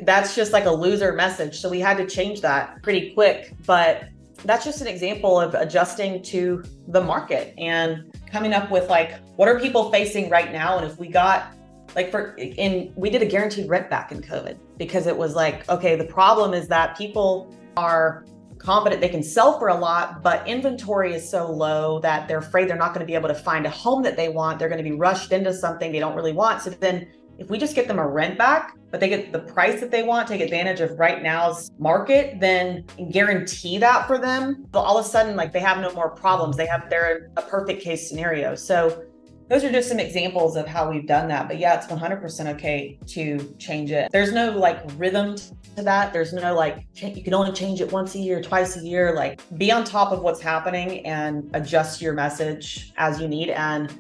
that's 0.01 0.35
just 0.35 0.53
like 0.53 0.65
a 0.65 0.71
loser 0.71 1.13
message. 1.13 1.61
So 1.61 1.69
we 1.69 1.81
had 1.81 1.97
to 1.99 2.07
change 2.07 2.41
that 2.41 2.83
pretty 2.83 3.13
quick. 3.13 3.55
But 3.67 4.05
that's 4.45 4.65
just 4.65 4.81
an 4.81 4.87
example 4.87 5.41
of 5.41 5.55
adjusting 5.55 6.23
to 6.23 6.63
the 6.89 7.01
market 7.01 7.55
and 7.59 8.13
coming 8.31 8.53
up 8.53 8.71
with 8.71 8.89
like, 8.89 9.21
what 9.37 9.49
are 9.49 9.59
people 9.59 9.91
facing 9.91 10.29
right 10.31 10.53
now? 10.53 10.79
And 10.79 10.87
if 10.87 10.99
we 10.99 11.09
got 11.09 11.55
like 11.95 12.11
for 12.11 12.35
in 12.37 12.93
we 12.97 13.11
did 13.11 13.23
a 13.23 13.27
guaranteed 13.27 13.69
rent 13.69 13.91
back 13.91 14.13
in 14.13 14.21
covid 14.23 14.57
because 14.79 15.07
it 15.07 15.17
was 15.17 15.35
like 15.35 15.69
okay 15.69 15.97
the 15.97 16.05
problem 16.05 16.55
is 16.55 16.69
that 16.69 16.97
people 16.97 17.55
are 17.77 18.25
confident 18.59 19.01
they 19.01 19.09
can 19.09 19.23
sell 19.23 19.59
for 19.59 19.69
a 19.69 19.75
lot 19.75 20.23
but 20.23 20.47
inventory 20.47 21.13
is 21.15 21.29
so 21.29 21.51
low 21.51 21.99
that 22.01 22.29
they're 22.29 22.39
afraid 22.39 22.69
they're 22.69 22.77
not 22.77 22.95
going 22.95 23.01
to 23.01 23.07
be 23.07 23.15
able 23.15 23.29
to 23.29 23.35
find 23.35 23.67
a 23.67 23.71
home 23.71 24.03
that 24.03 24.17
they 24.17 24.29
want 24.29 24.59
they're 24.59 24.69
going 24.69 24.83
to 24.83 24.89
be 24.89 24.97
rushed 24.97 25.33
into 25.33 25.53
something 25.53 25.91
they 25.93 25.99
don't 25.99 26.15
really 26.15 26.33
want 26.33 26.63
so 26.63 26.71
then 26.71 27.07
if 27.39 27.49
we 27.49 27.59
just 27.59 27.75
get 27.75 27.89
them 27.89 27.99
a 27.99 28.07
rent 28.07 28.39
back 28.39 28.77
but 28.91 29.01
they 29.01 29.09
get 29.09 29.33
the 29.33 29.39
price 29.39 29.81
that 29.81 29.91
they 29.91 30.03
want 30.03 30.29
take 30.29 30.41
advantage 30.41 30.81
of 30.81 30.99
right 30.99 31.23
now's 31.23 31.71
market 31.79 32.39
then 32.41 32.85
guarantee 33.11 33.79
that 33.79 34.07
for 34.07 34.19
them 34.19 34.67
but 34.71 34.81
all 34.81 34.99
of 34.99 35.05
a 35.05 35.09
sudden 35.09 35.37
like 35.37 35.53
they 35.53 35.61
have 35.61 35.79
no 35.79 35.93
more 35.93 36.11
problems 36.11 36.57
they 36.57 36.67
have 36.67 36.89
they're 36.91 37.31
a 37.37 37.43
perfect 37.43 37.83
case 37.83 38.09
scenario 38.09 38.55
so 38.55 39.05
those 39.53 39.65
are 39.65 39.71
just 39.71 39.91
some 39.91 40.01
examples 40.01 40.57
of 40.57 40.67
how 40.67 40.91
we've 40.91 41.07
done 41.07 41.29
that. 41.29 41.47
But 41.47 41.59
yeah, 41.59 41.77
it's 41.77 41.87
100% 41.87 42.55
okay 42.55 42.99
to 43.09 43.55
change 43.59 43.91
it. 43.91 44.11
There's 44.11 44.33
no 44.33 44.51
like 44.51 44.81
rhythm 44.97 45.37
to 45.77 45.83
that. 45.83 46.11
There's 46.11 46.33
no 46.33 46.55
like, 46.55 46.87
you 46.95 47.23
can 47.23 47.35
only 47.35 47.53
change 47.53 47.83
it 47.83 47.93
once 47.93 48.15
a 48.15 48.19
year, 48.19 48.43
twice 48.43 48.79
a 48.79 48.81
year. 48.81 49.15
Like, 49.15 49.43
be 49.59 49.71
on 49.71 49.85
top 49.85 50.11
of 50.11 50.23
what's 50.23 50.41
happening 50.41 51.05
and 51.05 51.51
adjust 51.55 52.01
your 52.01 52.15
message 52.15 52.95
as 52.97 53.21
you 53.21 53.29
need. 53.29 53.51
And 53.51 53.93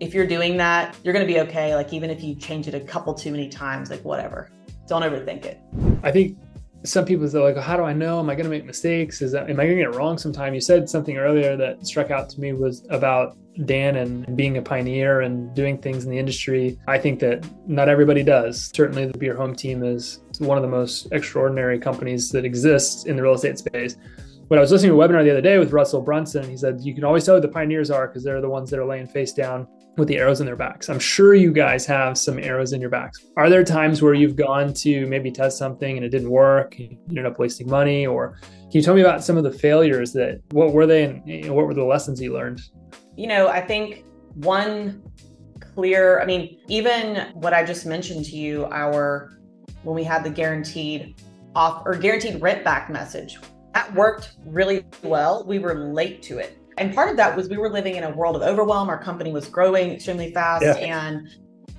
if 0.00 0.14
you're 0.14 0.26
doing 0.26 0.56
that, 0.58 0.96
you're 1.02 1.14
going 1.14 1.26
to 1.26 1.32
be 1.32 1.40
okay. 1.40 1.74
Like, 1.74 1.92
even 1.92 2.10
if 2.10 2.22
you 2.22 2.34
change 2.34 2.68
it 2.68 2.74
a 2.74 2.80
couple 2.80 3.14
too 3.14 3.30
many 3.30 3.48
times, 3.48 3.90
like, 3.90 4.04
whatever. 4.04 4.50
Don't 4.86 5.02
overthink 5.02 5.44
it. 5.44 5.60
I 6.02 6.12
think 6.12 6.38
some 6.84 7.04
people 7.04 7.28
say 7.28 7.38
like, 7.38 7.56
how 7.56 7.76
do 7.76 7.82
I 7.82 7.92
know? 7.92 8.20
Am 8.20 8.30
I 8.30 8.34
going 8.34 8.44
to 8.44 8.50
make 8.50 8.64
mistakes? 8.64 9.20
Is 9.20 9.32
that 9.32 9.50
am 9.50 9.58
I 9.60 9.64
going 9.64 9.76
to 9.78 9.84
get 9.84 9.92
it 9.92 9.96
wrong 9.96 10.18
sometime? 10.18 10.54
You 10.54 10.60
said 10.60 10.88
something 10.88 11.16
earlier 11.16 11.56
that 11.56 11.86
struck 11.86 12.10
out 12.10 12.28
to 12.30 12.40
me 12.40 12.52
was 12.52 12.86
about 12.90 13.36
Dan 13.64 13.96
and 13.96 14.36
being 14.36 14.58
a 14.58 14.62
pioneer 14.62 15.22
and 15.22 15.54
doing 15.54 15.78
things 15.78 16.04
in 16.04 16.10
the 16.10 16.18
industry. 16.18 16.78
I 16.86 16.98
think 16.98 17.20
that 17.20 17.46
not 17.66 17.88
everybody 17.88 18.22
does. 18.22 18.70
Certainly, 18.74 19.06
the 19.06 19.18
Beer 19.18 19.34
Home 19.34 19.54
team 19.54 19.82
is 19.82 20.20
one 20.38 20.58
of 20.58 20.62
the 20.62 20.68
most 20.68 21.08
extraordinary 21.12 21.78
companies 21.78 22.30
that 22.30 22.44
exists 22.44 23.06
in 23.06 23.16
the 23.16 23.22
real 23.22 23.34
estate 23.34 23.58
space. 23.58 23.96
When 24.48 24.58
I 24.58 24.60
was 24.60 24.70
listening 24.70 24.92
to 24.92 25.02
a 25.02 25.08
webinar 25.08 25.24
the 25.24 25.30
other 25.30 25.40
day 25.40 25.58
with 25.58 25.72
Russell 25.72 26.02
Brunson, 26.02 26.48
he 26.48 26.56
said 26.56 26.80
you 26.80 26.94
can 26.94 27.02
always 27.02 27.24
tell 27.24 27.34
who 27.34 27.40
the 27.40 27.48
pioneers 27.48 27.90
are 27.90 28.06
because 28.06 28.22
they're 28.22 28.40
the 28.40 28.48
ones 28.48 28.70
that 28.70 28.78
are 28.78 28.86
laying 28.86 29.06
face 29.06 29.32
down 29.32 29.66
with 29.96 30.08
the 30.08 30.18
arrows 30.18 30.40
in 30.40 30.46
their 30.46 30.56
backs. 30.56 30.88
I'm 30.88 30.98
sure 30.98 31.34
you 31.34 31.52
guys 31.52 31.86
have 31.86 32.18
some 32.18 32.38
arrows 32.38 32.72
in 32.72 32.80
your 32.80 32.90
backs. 32.90 33.24
Are 33.36 33.48
there 33.48 33.64
times 33.64 34.02
where 34.02 34.14
you've 34.14 34.36
gone 34.36 34.74
to 34.74 35.06
maybe 35.06 35.30
test 35.30 35.58
something 35.58 35.96
and 35.96 36.04
it 36.04 36.10
didn't 36.10 36.30
work, 36.30 36.78
you 36.78 36.98
ended 37.08 37.26
up 37.26 37.38
wasting 37.38 37.68
money, 37.68 38.06
or 38.06 38.38
can 38.42 38.70
you 38.72 38.82
tell 38.82 38.94
me 38.94 39.00
about 39.00 39.24
some 39.24 39.36
of 39.36 39.44
the 39.44 39.52
failures 39.52 40.12
that 40.12 40.40
what 40.50 40.72
were 40.72 40.86
they 40.86 41.04
and 41.04 41.54
what 41.54 41.66
were 41.66 41.74
the 41.74 41.84
lessons 41.84 42.20
you 42.20 42.32
learned? 42.32 42.60
You 43.16 43.26
know, 43.26 43.48
I 43.48 43.60
think 43.60 44.04
one 44.34 45.02
clear, 45.74 46.20
I 46.20 46.26
mean, 46.26 46.58
even 46.68 47.32
what 47.34 47.54
I 47.54 47.64
just 47.64 47.86
mentioned 47.86 48.24
to 48.26 48.36
you, 48.36 48.66
our 48.66 49.38
when 49.82 49.94
we 49.94 50.04
had 50.04 50.24
the 50.24 50.30
guaranteed 50.30 51.14
off 51.54 51.82
or 51.86 51.96
guaranteed 51.96 52.42
rent 52.42 52.64
back 52.64 52.90
message, 52.90 53.38
that 53.72 53.94
worked 53.94 54.36
really 54.44 54.84
well. 55.02 55.44
We 55.46 55.58
were 55.58 55.74
late 55.74 56.22
to 56.24 56.38
it 56.38 56.58
and 56.78 56.94
part 56.94 57.10
of 57.10 57.16
that 57.16 57.36
was 57.36 57.48
we 57.48 57.56
were 57.56 57.70
living 57.70 57.96
in 57.96 58.04
a 58.04 58.10
world 58.10 58.36
of 58.36 58.42
overwhelm. 58.42 58.88
Our 58.88 59.02
company 59.02 59.32
was 59.32 59.48
growing 59.48 59.92
extremely 59.92 60.32
fast 60.32 60.64
yeah. 60.64 60.74
and 60.74 61.28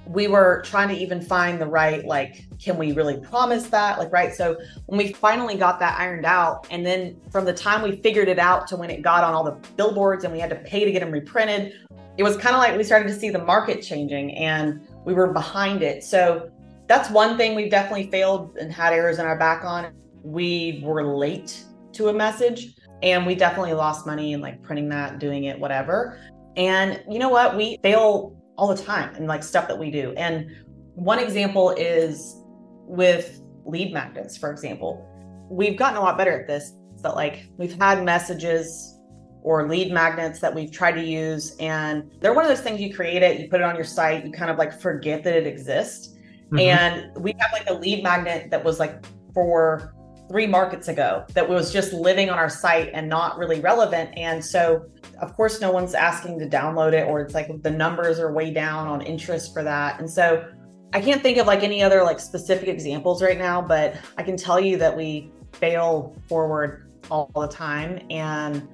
we 0.05 0.27
were 0.27 0.61
trying 0.65 0.87
to 0.87 0.95
even 0.95 1.21
find 1.21 1.59
the 1.59 1.67
right 1.67 2.05
like 2.05 2.45
can 2.59 2.77
we 2.77 2.93
really 2.93 3.17
promise 3.19 3.67
that? 3.67 3.99
Like 3.99 4.11
right? 4.11 4.33
So 4.33 4.57
when 4.85 4.97
we 4.97 5.13
finally 5.13 5.55
got 5.55 5.79
that 5.79 5.99
ironed 5.99 6.25
out 6.25 6.67
and 6.71 6.85
then 6.85 7.19
from 7.29 7.45
the 7.45 7.53
time 7.53 7.81
we 7.81 7.97
figured 7.97 8.27
it 8.27 8.39
out 8.39 8.67
to 8.69 8.77
when 8.77 8.89
it 8.89 9.01
got 9.01 9.23
on 9.23 9.33
all 9.33 9.43
the 9.43 9.57
billboards 9.75 10.23
and 10.23 10.33
we 10.33 10.39
had 10.39 10.49
to 10.49 10.55
pay 10.55 10.85
to 10.85 10.91
get 10.91 11.01
them 11.01 11.11
reprinted 11.11 11.73
it 12.17 12.23
was 12.23 12.35
kind 12.35 12.55
of 12.55 12.59
like 12.59 12.75
we 12.75 12.83
started 12.83 13.07
to 13.07 13.13
see 13.13 13.29
the 13.29 13.43
market 13.43 13.81
changing 13.81 14.35
and 14.35 14.81
we 15.05 15.13
were 15.13 15.31
behind 15.31 15.83
it. 15.83 16.03
So 16.03 16.51
that's 16.87 17.09
one 17.11 17.37
thing 17.37 17.55
we've 17.55 17.69
definitely 17.69 18.09
failed 18.09 18.57
and 18.57 18.73
had 18.73 18.91
errors 18.91 19.19
in 19.19 19.25
our 19.25 19.37
back 19.37 19.63
on. 19.63 19.93
We 20.23 20.81
were 20.83 21.15
late 21.15 21.63
to 21.93 22.09
a 22.09 22.13
message 22.13 22.75
and 23.03 23.25
we 23.25 23.35
definitely 23.35 23.73
lost 23.73 24.05
money 24.05 24.33
in 24.33 24.41
like 24.41 24.61
printing 24.63 24.89
that, 24.89 25.19
doing 25.19 25.45
it, 25.45 25.59
whatever. 25.59 26.19
And 26.55 27.03
you 27.09 27.19
know 27.19 27.29
what? 27.29 27.55
We 27.55 27.77
fail 27.83 28.35
all 28.57 28.67
the 28.73 28.81
time 28.81 29.15
in 29.15 29.27
like 29.27 29.43
stuff 29.43 29.67
that 29.67 29.77
we 29.77 29.91
do. 29.91 30.13
And 30.17 30.49
one 30.95 31.19
example 31.19 31.71
is 31.71 32.41
with 32.87 33.41
lead 33.65 33.93
magnets, 33.93 34.37
for 34.37 34.51
example. 34.51 35.05
We've 35.49 35.77
gotten 35.77 35.97
a 35.97 36.01
lot 36.01 36.17
better 36.17 36.41
at 36.41 36.47
this, 36.47 36.73
but 37.01 37.15
like 37.15 37.47
we've 37.57 37.79
had 37.79 38.03
messages 38.03 38.99
or 39.43 39.69
lead 39.69 39.91
magnets 39.91 40.39
that 40.39 40.53
we've 40.53 40.71
tried 40.71 40.93
to 40.93 41.03
use. 41.03 41.55
And 41.59 42.11
they're 42.19 42.33
one 42.33 42.43
of 42.43 42.49
those 42.49 42.61
things 42.61 42.81
you 42.81 42.93
create 42.93 43.21
it, 43.21 43.39
you 43.39 43.47
put 43.47 43.61
it 43.61 43.63
on 43.63 43.75
your 43.75 43.85
site, 43.85 44.25
you 44.25 44.31
kind 44.31 44.49
of 44.49 44.57
like 44.57 44.79
forget 44.79 45.23
that 45.23 45.35
it 45.35 45.45
exists. 45.45 46.15
Mm-hmm. 46.47 46.59
And 46.59 47.23
we 47.23 47.35
have 47.39 47.51
like 47.53 47.69
a 47.69 47.73
lead 47.73 48.03
magnet 48.03 48.49
that 48.49 48.63
was 48.63 48.79
like 48.79 49.05
for 49.33 49.93
three 50.29 50.47
markets 50.47 50.87
ago 50.87 51.25
that 51.33 51.47
was 51.47 51.71
just 51.71 51.93
living 51.93 52.29
on 52.29 52.37
our 52.37 52.49
site 52.49 52.89
and 52.93 53.07
not 53.07 53.37
really 53.37 53.59
relevant. 53.59 54.09
And 54.17 54.43
so, 54.43 54.85
of 55.21 55.33
course, 55.35 55.61
no 55.61 55.71
one's 55.71 55.93
asking 55.93 56.39
to 56.39 56.47
download 56.47 56.93
it, 56.93 57.07
or 57.07 57.21
it's 57.21 57.33
like 57.33 57.61
the 57.63 57.71
numbers 57.71 58.19
are 58.19 58.31
way 58.31 58.51
down 58.51 58.87
on 58.87 59.01
interest 59.01 59.53
for 59.53 59.63
that. 59.63 59.99
And 59.99 60.09
so, 60.09 60.45
I 60.93 61.01
can't 61.01 61.21
think 61.21 61.37
of 61.37 61.47
like 61.47 61.63
any 61.63 61.83
other 61.83 62.03
like 62.03 62.19
specific 62.19 62.69
examples 62.69 63.21
right 63.21 63.37
now, 63.37 63.61
but 63.61 63.97
I 64.17 64.23
can 64.23 64.37
tell 64.37 64.59
you 64.59 64.77
that 64.77 64.95
we 64.95 65.31
fail 65.53 66.15
forward 66.29 66.89
all 67.11 67.29
the 67.35 67.47
time 67.47 67.99
and 68.09 68.67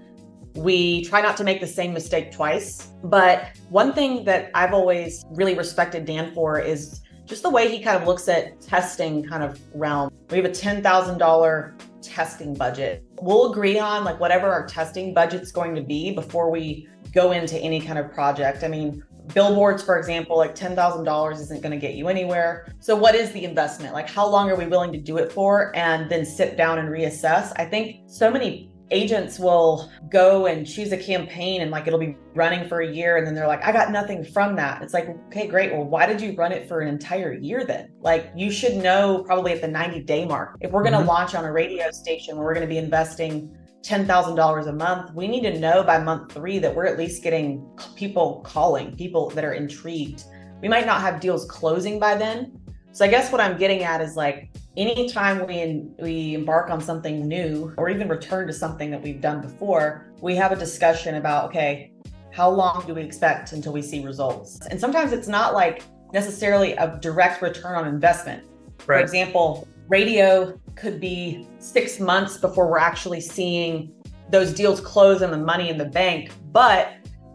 we 0.56 1.04
try 1.06 1.22
not 1.22 1.36
to 1.38 1.44
make 1.44 1.60
the 1.60 1.68
same 1.68 1.94
mistake 1.94 2.32
twice. 2.32 2.90
But 3.04 3.58
one 3.70 3.94
thing 3.94 4.24
that 4.26 4.52
I've 4.54 4.74
always 4.74 5.26
really 5.32 5.56
respected 5.56 6.06
Dan 6.06 6.34
for 6.34 6.60
is 6.60 7.02
just 7.26 7.44
the 7.44 7.50
way 7.50 7.70
he 7.70 7.82
kind 7.82 8.00
of 8.00 8.08
looks 8.08 8.28
at 8.28 8.60
testing 8.62 9.24
kind 9.24 9.44
of 9.44 9.60
realm. 9.74 10.12
We 10.30 10.38
have 10.38 10.46
a 10.46 10.50
$10,000 10.50 11.74
testing 12.02 12.54
budget. 12.54 13.04
We'll 13.22 13.52
agree 13.52 13.80
on 13.80 14.04
like 14.04 14.20
whatever 14.20 14.52
our 14.52 14.68
testing 14.68 15.14
budget's 15.14 15.52
going 15.52 15.76
to 15.76 15.82
be 15.82 16.14
before 16.14 16.50
we 16.50 16.88
go 17.14 17.32
into 17.32 17.58
any 17.60 17.80
kind 17.80 17.98
of 17.98 18.12
project. 18.12 18.64
I 18.64 18.68
mean, 18.68 19.04
billboards 19.34 19.82
for 19.82 19.98
example 19.98 20.38
like 20.38 20.54
$10,000 20.54 21.34
isn't 21.34 21.62
going 21.62 21.72
to 21.72 21.78
get 21.78 21.96
you 21.96 22.10
anywhere. 22.10 22.68
So 22.80 22.96
what 22.96 23.16
is 23.16 23.32
the 23.32 23.46
investment? 23.46 23.94
Like 23.94 24.10
how 24.10 24.28
long 24.28 24.50
are 24.50 24.56
we 24.56 24.66
willing 24.66 24.92
to 24.92 25.00
do 25.00 25.18
it 25.18 25.32
for 25.32 25.76
and 25.76 26.10
then 26.12 26.26
sit 26.26 26.58
down 26.58 26.80
and 26.80 26.90
reassess? 26.90 27.54
I 27.56 27.66
think 27.66 28.02
so 28.08 28.30
many 28.30 28.70
agents 28.94 29.40
will 29.40 29.92
go 30.10 30.46
and 30.46 30.66
choose 30.66 30.92
a 30.92 30.98
campaign 30.98 31.62
and 31.62 31.72
like 31.72 31.88
it'll 31.88 32.00
be 32.00 32.16
running 32.36 32.68
for 32.68 32.82
a 32.82 32.88
year 32.88 33.18
and 33.18 33.26
then 33.26 33.34
they're 33.34 33.48
like 33.48 33.64
i 33.66 33.72
got 33.72 33.92
nothing 33.92 34.24
from 34.24 34.56
that 34.56 34.82
it's 34.82 34.94
like 34.94 35.10
okay 35.28 35.48
great 35.48 35.74
well 35.74 35.84
why 35.84 36.06
did 36.06 36.22
you 36.22 36.34
run 36.36 36.52
it 36.52 36.68
for 36.68 36.80
an 36.80 36.88
entire 36.88 37.34
year 37.34 37.66
then 37.66 37.90
like 38.02 38.32
you 38.36 38.52
should 38.52 38.76
know 38.76 39.24
probably 39.26 39.52
at 39.52 39.62
the 39.62 39.68
90 39.68 40.02
day 40.02 40.26
mark 40.26 40.58
if 40.62 40.72
we're 40.72 40.84
going 40.84 40.94
to 40.94 41.00
mm-hmm. 41.00 41.08
launch 41.08 41.36
on 41.36 41.44
a 41.44 41.52
radio 41.52 41.90
station 41.92 42.38
where 42.38 42.46
we're 42.46 42.54
going 42.54 42.68
to 42.68 42.74
be 42.74 42.78
investing 42.78 43.56
$10,000 43.84 44.68
a 44.68 44.72
month, 44.72 45.14
we 45.14 45.28
need 45.28 45.42
to 45.42 45.60
know 45.60 45.84
by 45.84 46.00
month 46.00 46.32
three 46.32 46.58
that 46.58 46.74
we're 46.74 46.86
at 46.86 46.98
least 46.98 47.22
getting 47.22 47.70
people 47.98 48.42
calling, 48.46 48.96
people 48.96 49.30
that 49.32 49.44
are 49.44 49.54
intrigued. 49.54 50.24
We 50.62 50.70
might 50.70 50.86
not 50.86 51.02
have 51.02 51.20
deals 51.20 51.46
closing 51.46 52.00
by 52.00 52.16
then. 52.16 52.58
So 52.94 53.04
I 53.04 53.10
guess 53.10 53.30
what 53.30 53.42
I'm 53.42 53.58
getting 53.58 53.84
at 53.84 54.00
is 54.00 54.16
like 54.16 54.56
anytime 54.78 55.46
we 55.46 55.88
we 56.00 56.34
embark 56.34 56.70
on 56.70 56.82
something 56.82 57.28
new 57.28 57.74
or 57.78 57.90
even 57.90 58.08
return 58.08 58.48
to 58.48 58.54
something 58.54 58.92
that 58.92 59.02
we've 59.02 59.22
done 59.22 59.42
before, 59.42 60.12
we 60.22 60.36
have 60.36 60.52
a 60.52 60.56
discussion 60.56 61.16
about 61.16 61.50
okay, 61.50 61.92
how 62.32 62.50
long 62.50 62.84
do 62.88 62.94
we 62.96 63.02
expect 63.02 63.52
until 63.54 63.74
we 63.74 63.82
see 63.82 64.04
results? 64.04 64.60
And 64.68 64.80
sometimes 64.80 65.14
it's 65.14 65.28
not 65.28 65.54
like 65.54 65.84
necessarily 66.14 66.74
a 66.74 66.98
direct 67.02 67.42
return 67.42 67.76
on 67.76 67.88
investment. 67.88 68.44
Right. 68.86 68.98
For 68.98 69.00
example, 69.00 69.68
radio 69.88 70.60
could 70.76 71.00
be 71.00 71.48
6 71.60 72.00
months 72.00 72.38
before 72.38 72.70
we're 72.70 72.80
actually 72.80 73.22
seeing 73.22 73.94
those 74.30 74.54
deals 74.54 74.80
close 74.80 75.22
and 75.22 75.32
the 75.32 75.38
money 75.38 75.70
in 75.70 75.78
the 75.78 75.86
bank, 75.86 76.32
but 76.52 76.94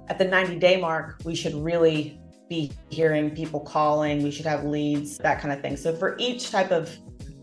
at 0.09 0.19
the 0.19 0.25
90 0.25 0.59
day 0.59 0.81
mark, 0.81 1.21
we 1.25 1.35
should 1.35 1.55
really 1.55 2.21
be 2.49 2.73
hearing 2.89 3.31
people 3.31 3.61
calling, 3.61 4.23
we 4.23 4.31
should 4.31 4.47
have 4.47 4.65
leads, 4.65 5.19
that 5.19 5.41
kind 5.41 5.53
of 5.53 5.61
thing. 5.61 5.77
So 5.77 5.95
for 5.95 6.17
each 6.19 6.51
type 6.51 6.73
of 6.73 6.91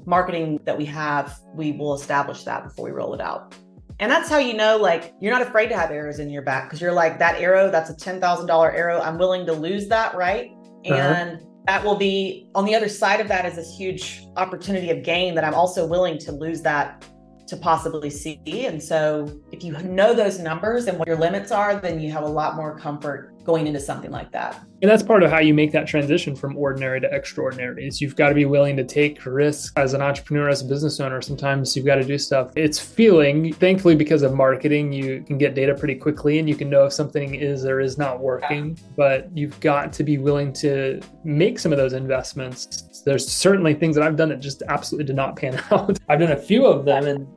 marketing 0.06 0.60
that 0.66 0.78
we 0.78 0.86
have, 0.86 1.40
we 1.54 1.72
will 1.74 1.94
establish 1.94 2.44
that 2.44 2.64
before 2.64 2.86
we 2.86 2.92
roll 2.92 3.14
it 3.14 3.22
out. 3.22 3.56
And 4.00 4.12
that's 4.12 4.30
how 4.30 4.38
you 4.38 4.54
know, 4.54 4.78
like, 4.78 5.14
you're 5.22 5.32
not 5.32 5.42
afraid 5.42 5.70
to 5.70 5.78
have 5.78 5.90
arrows 5.90 6.20
in 6.20 6.30
your 6.30 6.42
back 6.42 6.66
because 6.66 6.82
you're 6.82 6.92
like, 6.92 7.18
that 7.20 7.40
arrow, 7.40 7.72
that's 7.72 7.90
a 7.90 7.94
$10,000 7.94 8.74
arrow. 8.74 9.00
I'm 9.00 9.18
willing 9.18 9.46
to 9.46 9.54
lose 9.54 9.88
that, 9.88 10.14
right? 10.16 10.52
Uh-huh. 10.86 10.96
And 10.96 11.40
that 11.66 11.84
will 11.84 11.96
be 11.96 12.50
on 12.56 12.66
the 12.66 12.76
other 12.76 12.90
side 12.90 13.20
of 13.22 13.28
that 13.30 13.46
is 13.46 13.56
this 13.56 13.76
huge 13.76 14.28
opportunity 14.36 14.92
of 14.92 15.04
gain 15.04 15.34
that 15.36 15.44
I'm 15.44 15.54
also 15.54 15.88
willing 15.88 16.18
to 16.20 16.32
lose 16.32 16.62
that 16.64 17.06
to 17.48 17.58
possibly 17.58 18.10
see. 18.10 18.66
And 18.66 18.82
so 18.82 19.42
if 19.52 19.64
you 19.64 19.72
know 19.72 20.14
those 20.14 20.40
numbers 20.40 20.88
and 20.88 20.98
what 21.00 21.08
your 21.08 21.18
limits 21.18 21.52
are, 21.52 21.80
then 21.80 22.00
you 22.00 22.12
have 22.12 22.24
a 22.24 22.30
lot 22.30 22.56
more 22.56 22.78
comfort 22.78 23.35
going 23.46 23.68
into 23.68 23.80
something 23.80 24.12
like 24.12 24.32
that. 24.32 24.60
And 24.82 24.92
that's 24.92 25.04
part 25.04 25.24
of 25.24 25.32
how 25.32 25.40
you 25.40 25.54
make 25.54 25.72
that 25.72 25.88
transition 25.88 26.36
from 26.36 26.58
ordinary 26.58 27.00
to 27.00 27.12
extraordinary 27.14 27.88
is 27.88 28.02
you've 28.02 28.16
got 28.16 28.30
to 28.30 28.36
be 28.36 28.46
willing 28.46 28.76
to 28.78 28.84
take 28.84 29.26
risks 29.26 29.72
as 29.78 29.94
an 29.94 30.02
entrepreneur, 30.02 30.50
as 30.50 30.62
a 30.62 30.66
business 30.66 31.00
owner. 31.00 31.22
Sometimes 31.22 31.76
you've 31.76 31.86
got 31.86 31.96
to 31.96 32.04
do 32.04 32.18
stuff. 32.18 32.52
It's 32.56 32.80
feeling, 32.80 33.54
thankfully, 33.54 33.96
because 33.96 34.24
of 34.24 34.34
marketing, 34.34 34.92
you 34.92 35.24
can 35.24 35.38
get 35.38 35.56
data 35.56 35.74
pretty 35.76 35.96
quickly 35.96 36.40
and 36.40 36.50
you 36.50 36.56
can 36.56 36.70
know 36.70 36.86
if 36.86 36.94
something 36.94 37.36
is 37.36 37.66
or 37.66 37.80
is 37.80 37.98
not 37.98 38.20
working, 38.20 38.78
but 38.98 39.30
you've 39.36 39.60
got 39.60 39.94
to 39.94 40.04
be 40.04 40.18
willing 40.18 40.52
to 40.54 41.00
make 41.24 41.60
some 41.60 41.72
of 41.72 41.78
those 41.78 41.94
investments. 41.94 43.04
There's 43.06 43.28
certainly 43.28 43.76
things 43.76 43.96
that 43.96 44.04
I've 44.04 44.18
done 44.18 44.30
that 44.30 44.40
just 44.40 44.64
absolutely 44.68 45.06
did 45.06 45.16
not 45.16 45.36
pan 45.36 45.62
out. 45.72 45.98
I've 46.10 46.20
done 46.20 46.32
a 46.32 46.38
few 46.38 46.66
of 46.66 46.86
them 46.86 47.06
and 47.06 47.28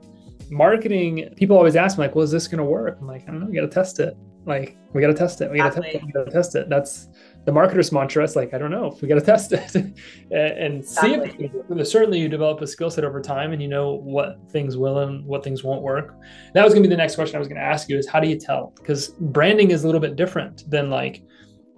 marketing, 0.50 1.32
people 1.36 1.56
always 1.56 1.76
ask 1.76 1.98
me 1.98 2.04
like, 2.04 2.14
well, 2.14 2.24
is 2.24 2.30
this 2.30 2.48
going 2.48 2.58
to 2.58 2.64
work? 2.64 2.98
I'm 3.00 3.06
like, 3.06 3.22
I 3.28 3.32
don't 3.32 3.40
know, 3.40 3.48
you 3.48 3.60
got 3.60 3.66
to 3.68 3.68
test 3.68 4.00
it. 4.00 4.16
Like, 4.46 4.76
we 4.92 5.00
got 5.00 5.08
to 5.08 5.14
test 5.14 5.40
it. 5.40 5.50
We 5.50 5.58
got 5.58 5.74
to 5.74 5.80
test 5.82 5.94
it. 5.94 6.02
We 6.04 6.12
got 6.12 6.24
to 6.24 6.30
test 6.30 6.54
it. 6.54 6.68
That's 6.68 7.08
the 7.44 7.52
marketer's 7.52 7.92
mantra. 7.92 8.24
It's 8.24 8.36
like, 8.36 8.54
I 8.54 8.58
don't 8.58 8.70
know 8.70 8.86
if 8.86 9.02
we 9.02 9.08
got 9.08 9.16
to 9.16 9.20
test 9.20 9.52
it 9.52 9.74
and 10.30 10.84
see 10.84 11.14
exactly. 11.14 11.50
if 11.70 11.88
certainly 11.88 12.18
you 12.18 12.28
develop 12.28 12.60
a 12.60 12.66
skill 12.66 12.90
set 12.90 13.04
over 13.04 13.20
time 13.20 13.52
and 13.52 13.60
you 13.60 13.68
know 13.68 13.92
what 13.92 14.38
things 14.50 14.76
will 14.76 15.00
and 15.00 15.24
what 15.24 15.44
things 15.44 15.64
won't 15.64 15.82
work. 15.82 16.14
That 16.54 16.64
was 16.64 16.72
going 16.72 16.82
to 16.82 16.88
be 16.88 16.94
the 16.94 16.98
next 16.98 17.14
question 17.14 17.36
I 17.36 17.38
was 17.38 17.48
going 17.48 17.60
to 17.60 17.66
ask 17.66 17.88
you 17.88 17.98
is 17.98 18.08
how 18.08 18.20
do 18.20 18.28
you 18.28 18.38
tell? 18.38 18.72
Because 18.76 19.08
branding 19.08 19.70
is 19.70 19.84
a 19.84 19.86
little 19.86 20.00
bit 20.00 20.16
different 20.16 20.68
than 20.70 20.90
like 20.90 21.22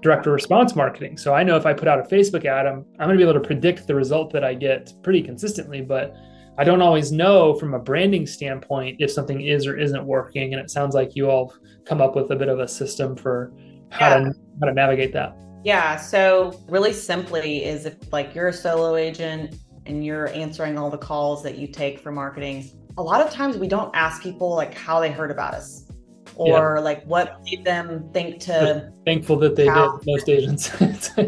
direct 0.02 0.26
response 0.26 0.74
marketing. 0.74 1.18
So 1.18 1.34
I 1.34 1.42
know 1.42 1.56
if 1.56 1.66
I 1.66 1.72
put 1.72 1.88
out 1.88 2.00
a 2.00 2.02
Facebook 2.02 2.44
ad, 2.44 2.66
I'm, 2.66 2.84
I'm 2.98 3.08
going 3.08 3.18
to 3.18 3.24
be 3.24 3.28
able 3.28 3.40
to 3.40 3.46
predict 3.46 3.86
the 3.86 3.94
result 3.94 4.32
that 4.32 4.44
I 4.44 4.54
get 4.54 4.92
pretty 5.02 5.22
consistently, 5.22 5.82
but 5.82 6.16
I 6.58 6.64
don't 6.64 6.82
always 6.82 7.12
know 7.12 7.54
from 7.54 7.74
a 7.74 7.78
branding 7.78 8.26
standpoint 8.26 8.96
if 9.00 9.10
something 9.10 9.40
is 9.40 9.66
or 9.66 9.78
isn't 9.78 10.04
working. 10.04 10.52
And 10.52 10.60
it 10.60 10.70
sounds 10.70 10.94
like 10.94 11.16
you 11.16 11.30
all 11.30 11.54
come 11.90 12.00
up 12.00 12.14
with 12.14 12.30
a 12.30 12.36
bit 12.36 12.48
of 12.48 12.60
a 12.60 12.68
system 12.68 13.16
for 13.16 13.52
how 13.90 14.08
yeah. 14.08 14.18
to 14.20 14.34
how 14.60 14.66
to 14.68 14.72
navigate 14.72 15.12
that. 15.12 15.36
Yeah. 15.64 15.96
So 15.96 16.58
really 16.68 16.92
simply 16.92 17.64
is 17.64 17.84
if 17.84 17.96
like 18.12 18.34
you're 18.34 18.48
a 18.48 18.52
solo 18.52 18.94
agent 18.94 19.56
and 19.86 20.04
you're 20.04 20.28
answering 20.28 20.78
all 20.78 20.88
the 20.88 20.98
calls 20.98 21.42
that 21.42 21.58
you 21.58 21.66
take 21.66 21.98
for 21.98 22.12
marketing, 22.12 22.70
a 22.96 23.02
lot 23.02 23.20
of 23.20 23.32
times 23.32 23.58
we 23.58 23.66
don't 23.66 23.94
ask 23.94 24.22
people 24.22 24.54
like 24.54 24.72
how 24.72 25.00
they 25.00 25.10
heard 25.10 25.32
about 25.32 25.52
us 25.52 25.90
or 26.36 26.76
yeah. 26.76 26.80
like 26.80 27.04
what 27.06 27.40
made 27.44 27.64
them 27.64 28.08
think 28.14 28.40
to 28.42 28.90
thankful 29.04 29.36
that 29.40 29.56
they 29.56 29.66
how. 29.66 29.98
did 29.98 30.06
most 30.06 30.28
agents. 30.28 30.70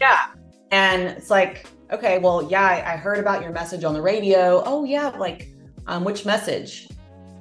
yeah. 0.00 0.26
And 0.72 1.02
it's 1.04 1.30
like 1.30 1.66
okay, 1.92 2.18
well, 2.18 2.46
yeah, 2.50 2.66
I, 2.66 2.94
I 2.94 2.96
heard 2.96 3.18
about 3.18 3.42
your 3.42 3.52
message 3.52 3.84
on 3.84 3.94
the 3.94 4.02
radio. 4.02 4.62
Oh, 4.66 4.84
yeah, 4.84 5.08
like, 5.08 5.48
um, 5.86 6.04
which 6.04 6.26
message? 6.26 6.86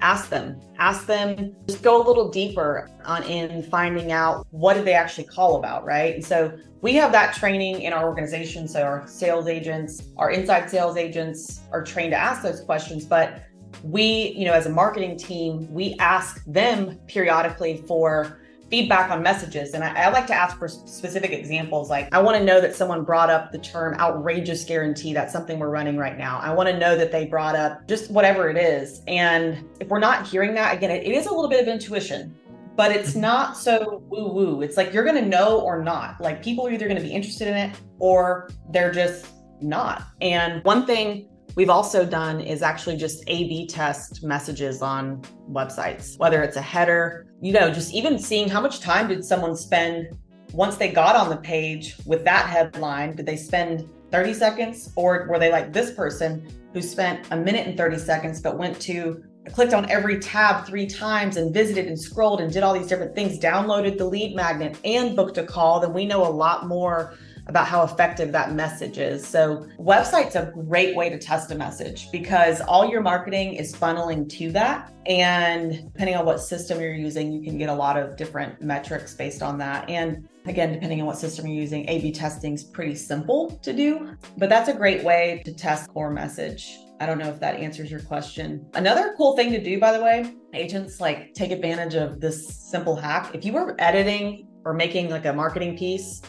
Ask 0.01 0.29
them. 0.29 0.59
Ask 0.77 1.05
them. 1.05 1.55
Just 1.67 1.81
go 1.81 2.01
a 2.01 2.05
little 2.05 2.29
deeper 2.29 2.89
on 3.05 3.23
in 3.23 3.63
finding 3.63 4.11
out 4.11 4.45
what 4.51 4.75
did 4.75 4.85
they 4.85 4.93
actually 4.93 5.25
call 5.25 5.57
about, 5.57 5.85
right? 5.85 6.13
And 6.13 6.23
so 6.23 6.57
we 6.81 6.93
have 6.95 7.11
that 7.11 7.33
training 7.33 7.81
in 7.81 7.93
our 7.93 8.07
organization. 8.07 8.67
So 8.67 8.83
our 8.83 9.07
sales 9.07 9.47
agents, 9.47 10.03
our 10.17 10.31
inside 10.31 10.69
sales 10.69 10.97
agents 10.97 11.61
are 11.71 11.83
trained 11.83 12.11
to 12.11 12.17
ask 12.17 12.43
those 12.43 12.61
questions, 12.61 13.05
but 13.05 13.43
we, 13.83 14.33
you 14.37 14.45
know, 14.45 14.53
as 14.53 14.65
a 14.65 14.69
marketing 14.69 15.17
team, 15.17 15.71
we 15.73 15.95
ask 15.99 16.43
them 16.45 16.99
periodically 17.07 17.83
for 17.87 18.39
feedback 18.69 19.09
on 19.09 19.23
messages. 19.23 19.73
And 19.73 19.83
I, 19.83 19.93
I, 19.93 20.09
like 20.09 20.27
to 20.27 20.33
ask 20.33 20.57
for 20.57 20.67
specific 20.67 21.31
examples. 21.31 21.89
Like, 21.89 22.13
I 22.13 22.21
want 22.21 22.37
to 22.37 22.43
know 22.43 22.59
that 22.59 22.75
someone 22.75 23.03
brought 23.03 23.29
up 23.29 23.51
the 23.51 23.57
term 23.59 23.95
outrageous 23.99 24.63
guarantee. 24.65 25.13
That's 25.13 25.31
something 25.31 25.57
we're 25.59 25.69
running 25.69 25.97
right 25.97 26.17
now. 26.17 26.39
I 26.39 26.53
want 26.53 26.67
to 26.69 26.77
know 26.77 26.97
that 26.97 27.11
they 27.11 27.25
brought 27.25 27.55
up 27.55 27.87
just 27.87 28.11
whatever 28.11 28.49
it 28.49 28.57
is. 28.57 29.01
And 29.07 29.63
if 29.79 29.87
we're 29.87 29.99
not 29.99 30.27
hearing 30.27 30.53
that, 30.55 30.75
again, 30.75 30.91
it, 30.91 31.05
it 31.05 31.11
is 31.11 31.27
a 31.27 31.33
little 31.33 31.49
bit 31.49 31.61
of 31.61 31.67
intuition, 31.67 32.35
but 32.75 32.91
it's 32.91 33.11
mm-hmm. 33.11 33.21
not 33.21 33.57
so 33.57 34.03
woo 34.09 34.27
woo. 34.27 34.61
It's 34.61 34.75
like 34.75 34.93
you're 34.93 35.05
going 35.05 35.23
to 35.23 35.29
know 35.29 35.61
or 35.61 35.81
not. 35.81 36.19
Like, 36.19 36.43
people 36.43 36.67
are 36.67 36.71
either 36.71 36.87
going 36.87 37.01
to 37.01 37.03
be 37.03 37.13
interested 37.13 37.47
in 37.47 37.55
it 37.55 37.75
or 37.99 38.49
they're 38.71 38.91
just 38.91 39.27
not. 39.61 40.03
And 40.19 40.63
one 40.65 40.85
thing 40.85 41.29
we've 41.55 41.69
also 41.69 42.05
done 42.05 42.41
is 42.41 42.61
actually 42.61 42.97
just 42.97 43.23
A 43.27 43.47
B 43.47 43.65
test 43.65 44.23
messages 44.23 44.81
on 44.81 45.21
websites, 45.49 46.19
whether 46.19 46.43
it's 46.43 46.57
a 46.57 46.61
header 46.61 47.26
you 47.41 47.53
know, 47.53 47.71
just 47.71 47.93
even 47.93 48.17
seeing 48.17 48.49
how 48.49 48.61
much 48.61 48.79
time 48.79 49.07
did 49.07 49.23
someone 49.23 49.55
spend 49.55 50.17
once 50.53 50.77
they 50.77 50.91
got 50.91 51.15
on 51.15 51.29
the 51.29 51.37
page 51.37 51.95
with 52.05 52.23
that 52.25 52.47
headline? 52.47 53.15
Did 53.15 53.25
they 53.25 53.37
spend 53.37 53.89
30 54.11 54.33
seconds 54.33 54.91
or 54.95 55.27
were 55.29 55.39
they 55.39 55.51
like 55.51 55.73
this 55.73 55.91
person 55.91 56.47
who 56.73 56.81
spent 56.81 57.27
a 57.31 57.37
minute 57.37 57.67
and 57.67 57.77
30 57.77 57.97
seconds 57.99 58.41
but 58.41 58.57
went 58.57 58.79
to 58.81 59.23
clicked 59.53 59.73
on 59.73 59.89
every 59.89 60.19
tab 60.19 60.65
three 60.65 60.85
times 60.85 61.37
and 61.37 61.53
visited 61.53 61.87
and 61.87 61.99
scrolled 61.99 62.41
and 62.41 62.51
did 62.51 62.63
all 62.63 62.73
these 62.73 62.87
different 62.87 63.15
things, 63.15 63.39
downloaded 63.39 63.97
the 63.97 64.05
lead 64.05 64.35
magnet 64.35 64.77
and 64.83 65.15
booked 65.15 65.37
a 65.37 65.43
call, 65.43 65.79
then 65.79 65.93
we 65.93 66.05
know 66.05 66.25
a 66.25 66.29
lot 66.29 66.67
more 66.67 67.17
about 67.47 67.67
how 67.67 67.83
effective 67.83 68.31
that 68.31 68.53
message 68.53 68.97
is. 68.97 69.25
So, 69.25 69.67
website's 69.79 70.35
a 70.35 70.51
great 70.53 70.95
way 70.95 71.09
to 71.09 71.17
test 71.17 71.51
a 71.51 71.55
message 71.55 72.11
because 72.11 72.61
all 72.61 72.89
your 72.89 73.01
marketing 73.01 73.53
is 73.53 73.73
funneling 73.73 74.29
to 74.29 74.51
that. 74.51 74.93
And 75.05 75.91
depending 75.93 76.15
on 76.15 76.25
what 76.25 76.39
system 76.39 76.81
you're 76.81 76.93
using, 76.93 77.31
you 77.31 77.41
can 77.41 77.57
get 77.57 77.69
a 77.69 77.73
lot 77.73 77.97
of 77.97 78.17
different 78.17 78.61
metrics 78.61 79.13
based 79.13 79.41
on 79.41 79.57
that. 79.59 79.89
And 79.89 80.27
again, 80.45 80.73
depending 80.73 80.99
on 80.99 81.07
what 81.07 81.17
system 81.17 81.47
you're 81.47 81.61
using, 81.61 81.87
A 81.89 82.01
B 82.01 82.11
testing 82.11 82.53
is 82.53 82.63
pretty 82.63 82.95
simple 82.95 83.57
to 83.61 83.73
do, 83.73 84.17
but 84.37 84.49
that's 84.49 84.69
a 84.69 84.73
great 84.73 85.03
way 85.03 85.41
to 85.45 85.53
test 85.53 85.89
core 85.93 86.11
message. 86.11 86.77
I 86.99 87.05
don't 87.05 87.19
know 87.19 87.29
if 87.29 87.39
that 87.39 87.55
answers 87.55 87.91
your 87.91 87.99
question. 88.01 88.65
Another 88.73 89.13
cool 89.17 89.35
thing 89.35 89.51
to 89.51 89.63
do, 89.63 89.79
by 89.79 89.95
the 89.95 90.03
way, 90.03 90.33
agents 90.53 90.99
like 90.99 91.33
take 91.33 91.51
advantage 91.51 91.93
of 91.93 92.19
this 92.19 92.47
simple 92.47 92.95
hack. 92.95 93.35
If 93.35 93.45
you 93.45 93.53
were 93.53 93.75
editing 93.79 94.47
or 94.65 94.73
making 94.73 95.09
like 95.09 95.25
a 95.25 95.33
marketing 95.33 95.77
piece 95.77 96.21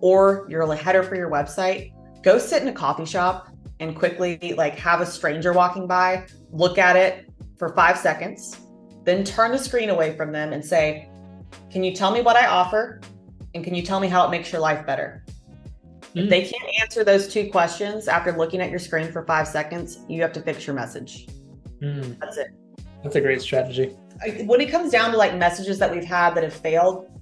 or 0.00 0.46
you're 0.48 0.62
a 0.62 0.76
header 0.76 1.02
for 1.02 1.16
your 1.16 1.30
website, 1.30 1.92
go 2.22 2.38
sit 2.38 2.62
in 2.62 2.68
a 2.68 2.72
coffee 2.72 3.04
shop 3.04 3.48
and 3.80 3.96
quickly 3.96 4.54
like 4.56 4.78
have 4.78 5.00
a 5.00 5.06
stranger 5.06 5.52
walking 5.52 5.86
by, 5.86 6.26
look 6.50 6.78
at 6.78 6.96
it 6.96 7.30
for 7.58 7.70
five 7.70 7.98
seconds, 7.98 8.58
then 9.04 9.24
turn 9.24 9.52
the 9.52 9.58
screen 9.58 9.90
away 9.90 10.16
from 10.16 10.32
them 10.32 10.52
and 10.52 10.64
say, 10.64 11.08
Can 11.70 11.84
you 11.84 11.94
tell 11.94 12.10
me 12.10 12.22
what 12.22 12.36
I 12.36 12.46
offer? 12.46 13.00
And 13.54 13.64
can 13.64 13.74
you 13.74 13.82
tell 13.82 14.00
me 14.00 14.08
how 14.08 14.26
it 14.26 14.30
makes 14.30 14.52
your 14.52 14.60
life 14.60 14.84
better? 14.86 15.24
Mm. 16.14 16.24
If 16.24 16.30
they 16.30 16.42
can't 16.42 16.80
answer 16.80 17.04
those 17.04 17.28
two 17.28 17.50
questions 17.50 18.08
after 18.08 18.32
looking 18.32 18.60
at 18.60 18.70
your 18.70 18.78
screen 18.78 19.12
for 19.12 19.24
five 19.24 19.46
seconds, 19.46 20.00
you 20.08 20.22
have 20.22 20.32
to 20.32 20.40
fix 20.40 20.66
your 20.66 20.74
message. 20.74 21.26
Mm. 21.82 22.18
That's 22.18 22.38
it. 22.38 22.48
That's 23.02 23.16
a 23.16 23.20
great 23.20 23.40
strategy. 23.40 23.96
When 24.44 24.60
it 24.60 24.70
comes 24.70 24.90
down 24.90 25.12
to 25.12 25.16
like 25.16 25.36
messages 25.36 25.78
that 25.78 25.92
we've 25.92 26.04
had 26.04 26.34
that 26.34 26.42
have 26.42 26.54
failed, 26.54 27.15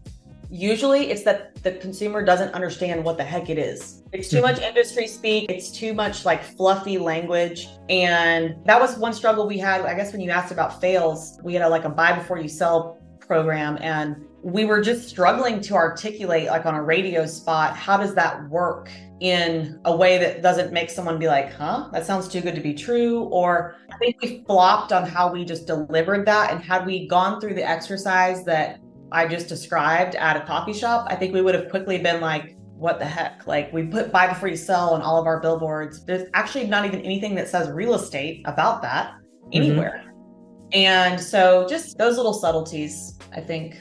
usually 0.54 1.10
it's 1.10 1.24
that 1.24 1.52
the 1.64 1.72
consumer 1.72 2.24
doesn't 2.24 2.54
understand 2.54 3.04
what 3.04 3.16
the 3.16 3.24
heck 3.24 3.50
it 3.50 3.58
is. 3.58 4.04
It's 4.12 4.28
too 4.28 4.36
mm-hmm. 4.36 4.46
much 4.46 4.60
industry 4.60 5.08
speak, 5.08 5.50
it's 5.50 5.72
too 5.72 5.92
much 5.92 6.24
like 6.24 6.44
fluffy 6.44 6.96
language. 6.96 7.66
And 7.88 8.54
that 8.64 8.80
was 8.80 8.96
one 8.96 9.12
struggle 9.12 9.48
we 9.48 9.58
had. 9.58 9.80
I 9.80 9.94
guess 9.94 10.12
when 10.12 10.20
you 10.20 10.30
asked 10.30 10.52
about 10.52 10.80
fails, 10.80 11.40
we 11.42 11.54
had 11.54 11.62
a, 11.62 11.68
like 11.68 11.84
a 11.84 11.88
buy 11.88 12.12
before 12.12 12.38
you 12.38 12.48
sell 12.48 13.00
program 13.18 13.78
and 13.80 14.24
we 14.42 14.64
were 14.66 14.80
just 14.80 15.08
struggling 15.08 15.58
to 15.58 15.74
articulate 15.74 16.48
like 16.48 16.66
on 16.66 16.74
a 16.74 16.82
radio 16.82 17.24
spot 17.24 17.74
how 17.74 17.96
does 17.96 18.14
that 18.14 18.46
work 18.50 18.90
in 19.20 19.80
a 19.86 19.96
way 19.96 20.18
that 20.18 20.42
doesn't 20.42 20.70
make 20.74 20.90
someone 20.90 21.18
be 21.18 21.26
like 21.26 21.50
huh 21.50 21.88
that 21.90 22.04
sounds 22.04 22.28
too 22.28 22.42
good 22.42 22.54
to 22.54 22.60
be 22.60 22.74
true 22.74 23.20
or 23.30 23.76
i 23.90 23.96
think 23.96 24.20
we 24.20 24.44
flopped 24.46 24.92
on 24.92 25.06
how 25.06 25.32
we 25.32 25.42
just 25.42 25.66
delivered 25.66 26.26
that 26.26 26.52
and 26.52 26.62
had 26.62 26.84
we 26.84 27.08
gone 27.08 27.40
through 27.40 27.54
the 27.54 27.66
exercise 27.66 28.44
that 28.44 28.78
i 29.14 29.26
just 29.26 29.48
described 29.48 30.14
at 30.16 30.36
a 30.36 30.40
coffee 30.40 30.72
shop 30.72 31.06
i 31.08 31.14
think 31.14 31.32
we 31.32 31.40
would 31.40 31.54
have 31.54 31.68
quickly 31.70 31.98
been 31.98 32.20
like 32.20 32.56
what 32.76 32.98
the 32.98 33.04
heck 33.04 33.46
like 33.46 33.72
we 33.72 33.84
put 33.84 34.12
buy 34.12 34.26
before 34.26 34.48
you 34.48 34.56
sell 34.56 34.90
on 34.90 35.00
all 35.00 35.18
of 35.18 35.26
our 35.26 35.40
billboards 35.40 36.04
there's 36.04 36.28
actually 36.34 36.66
not 36.66 36.84
even 36.84 37.00
anything 37.00 37.34
that 37.34 37.48
says 37.48 37.70
real 37.70 37.94
estate 37.94 38.42
about 38.46 38.82
that 38.82 39.12
mm-hmm. 39.12 39.48
anywhere 39.52 40.04
mm-hmm. 40.04 40.68
and 40.72 41.20
so 41.20 41.66
just 41.68 41.96
those 41.96 42.16
little 42.16 42.34
subtleties 42.34 43.18
i 43.32 43.40
think 43.40 43.76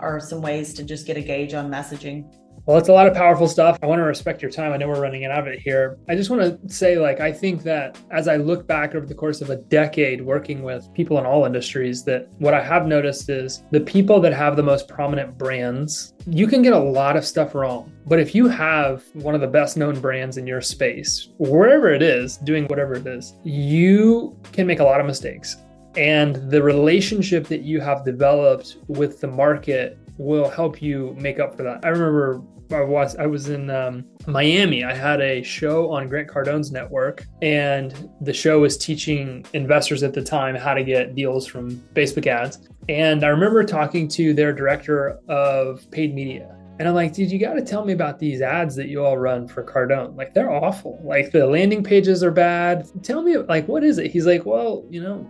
are 0.00 0.20
some 0.20 0.40
ways 0.40 0.74
to 0.74 0.84
just 0.84 1.06
get 1.06 1.16
a 1.16 1.20
gauge 1.20 1.54
on 1.54 1.70
messaging. 1.70 2.32
Well, 2.68 2.76
it's 2.76 2.90
a 2.90 2.92
lot 2.92 3.06
of 3.06 3.14
powerful 3.14 3.48
stuff. 3.48 3.78
I 3.82 3.86
want 3.86 3.98
to 3.98 4.02
respect 4.02 4.42
your 4.42 4.50
time. 4.50 4.74
I 4.74 4.76
know 4.76 4.88
we're 4.88 5.00
running 5.00 5.24
out 5.24 5.38
of 5.38 5.46
it 5.46 5.58
here. 5.58 5.96
I 6.06 6.14
just 6.14 6.28
want 6.28 6.42
to 6.42 6.68
say, 6.68 6.98
like, 6.98 7.18
I 7.18 7.32
think 7.32 7.62
that 7.62 7.98
as 8.10 8.28
I 8.28 8.36
look 8.36 8.66
back 8.66 8.94
over 8.94 9.06
the 9.06 9.14
course 9.14 9.40
of 9.40 9.48
a 9.48 9.56
decade 9.56 10.20
working 10.20 10.62
with 10.62 10.86
people 10.92 11.16
in 11.18 11.24
all 11.24 11.46
industries, 11.46 12.04
that 12.04 12.28
what 12.40 12.52
I 12.52 12.62
have 12.62 12.86
noticed 12.86 13.30
is 13.30 13.64
the 13.70 13.80
people 13.80 14.20
that 14.20 14.34
have 14.34 14.54
the 14.54 14.62
most 14.62 14.86
prominent 14.86 15.38
brands, 15.38 16.12
you 16.26 16.46
can 16.46 16.60
get 16.60 16.74
a 16.74 16.78
lot 16.78 17.16
of 17.16 17.24
stuff 17.24 17.54
wrong. 17.54 17.90
But 18.04 18.20
if 18.20 18.34
you 18.34 18.48
have 18.48 19.02
one 19.14 19.34
of 19.34 19.40
the 19.40 19.46
best 19.46 19.78
known 19.78 19.98
brands 19.98 20.36
in 20.36 20.46
your 20.46 20.60
space, 20.60 21.30
wherever 21.38 21.90
it 21.90 22.02
is, 22.02 22.36
doing 22.36 22.66
whatever 22.66 22.96
it 22.96 23.06
is, 23.06 23.32
you 23.44 24.38
can 24.52 24.66
make 24.66 24.80
a 24.80 24.84
lot 24.84 25.00
of 25.00 25.06
mistakes 25.06 25.56
and 25.96 26.36
the 26.50 26.62
relationship 26.62 27.46
that 27.48 27.62
you 27.62 27.80
have 27.80 28.04
developed 28.04 28.76
with 28.88 29.20
the 29.20 29.26
market 29.26 29.98
will 30.18 30.48
help 30.50 30.82
you 30.82 31.16
make 31.18 31.40
up 31.40 31.56
for 31.56 31.62
that. 31.62 31.84
I 31.84 31.88
remember 31.88 32.42
I 32.70 32.82
was 32.82 33.16
I 33.16 33.26
was 33.26 33.48
in 33.48 33.70
um, 33.70 34.04
Miami. 34.26 34.84
I 34.84 34.94
had 34.94 35.20
a 35.20 35.42
show 35.42 35.90
on 35.90 36.08
Grant 36.08 36.28
Cardone's 36.28 36.70
network, 36.70 37.24
and 37.40 38.10
the 38.20 38.32
show 38.32 38.60
was 38.60 38.76
teaching 38.76 39.44
investors 39.54 40.02
at 40.02 40.12
the 40.12 40.22
time 40.22 40.54
how 40.54 40.74
to 40.74 40.84
get 40.84 41.14
deals 41.14 41.46
from 41.46 41.70
Facebook 41.94 42.26
ads. 42.26 42.68
And 42.88 43.24
I 43.24 43.28
remember 43.28 43.64
talking 43.64 44.08
to 44.08 44.34
their 44.34 44.52
director 44.52 45.18
of 45.28 45.90
paid 45.90 46.14
media, 46.14 46.54
and 46.78 46.86
I'm 46.86 46.94
like, 46.94 47.12
dude, 47.12 47.30
you 47.30 47.38
got 47.38 47.54
to 47.54 47.62
tell 47.62 47.84
me 47.84 47.92
about 47.92 48.18
these 48.18 48.40
ads 48.40 48.76
that 48.76 48.88
you 48.88 49.04
all 49.04 49.18
run 49.18 49.48
for 49.48 49.64
Cardone. 49.64 50.16
Like, 50.16 50.32
they're 50.32 50.50
awful. 50.50 51.00
Like, 51.02 51.32
the 51.32 51.46
landing 51.46 51.82
pages 51.82 52.22
are 52.22 52.30
bad. 52.30 52.88
Tell 53.02 53.22
me, 53.22 53.36
like, 53.36 53.66
what 53.66 53.82
is 53.82 53.98
it? 53.98 54.10
He's 54.10 54.26
like, 54.26 54.46
well, 54.46 54.86
you 54.88 55.02
know, 55.02 55.28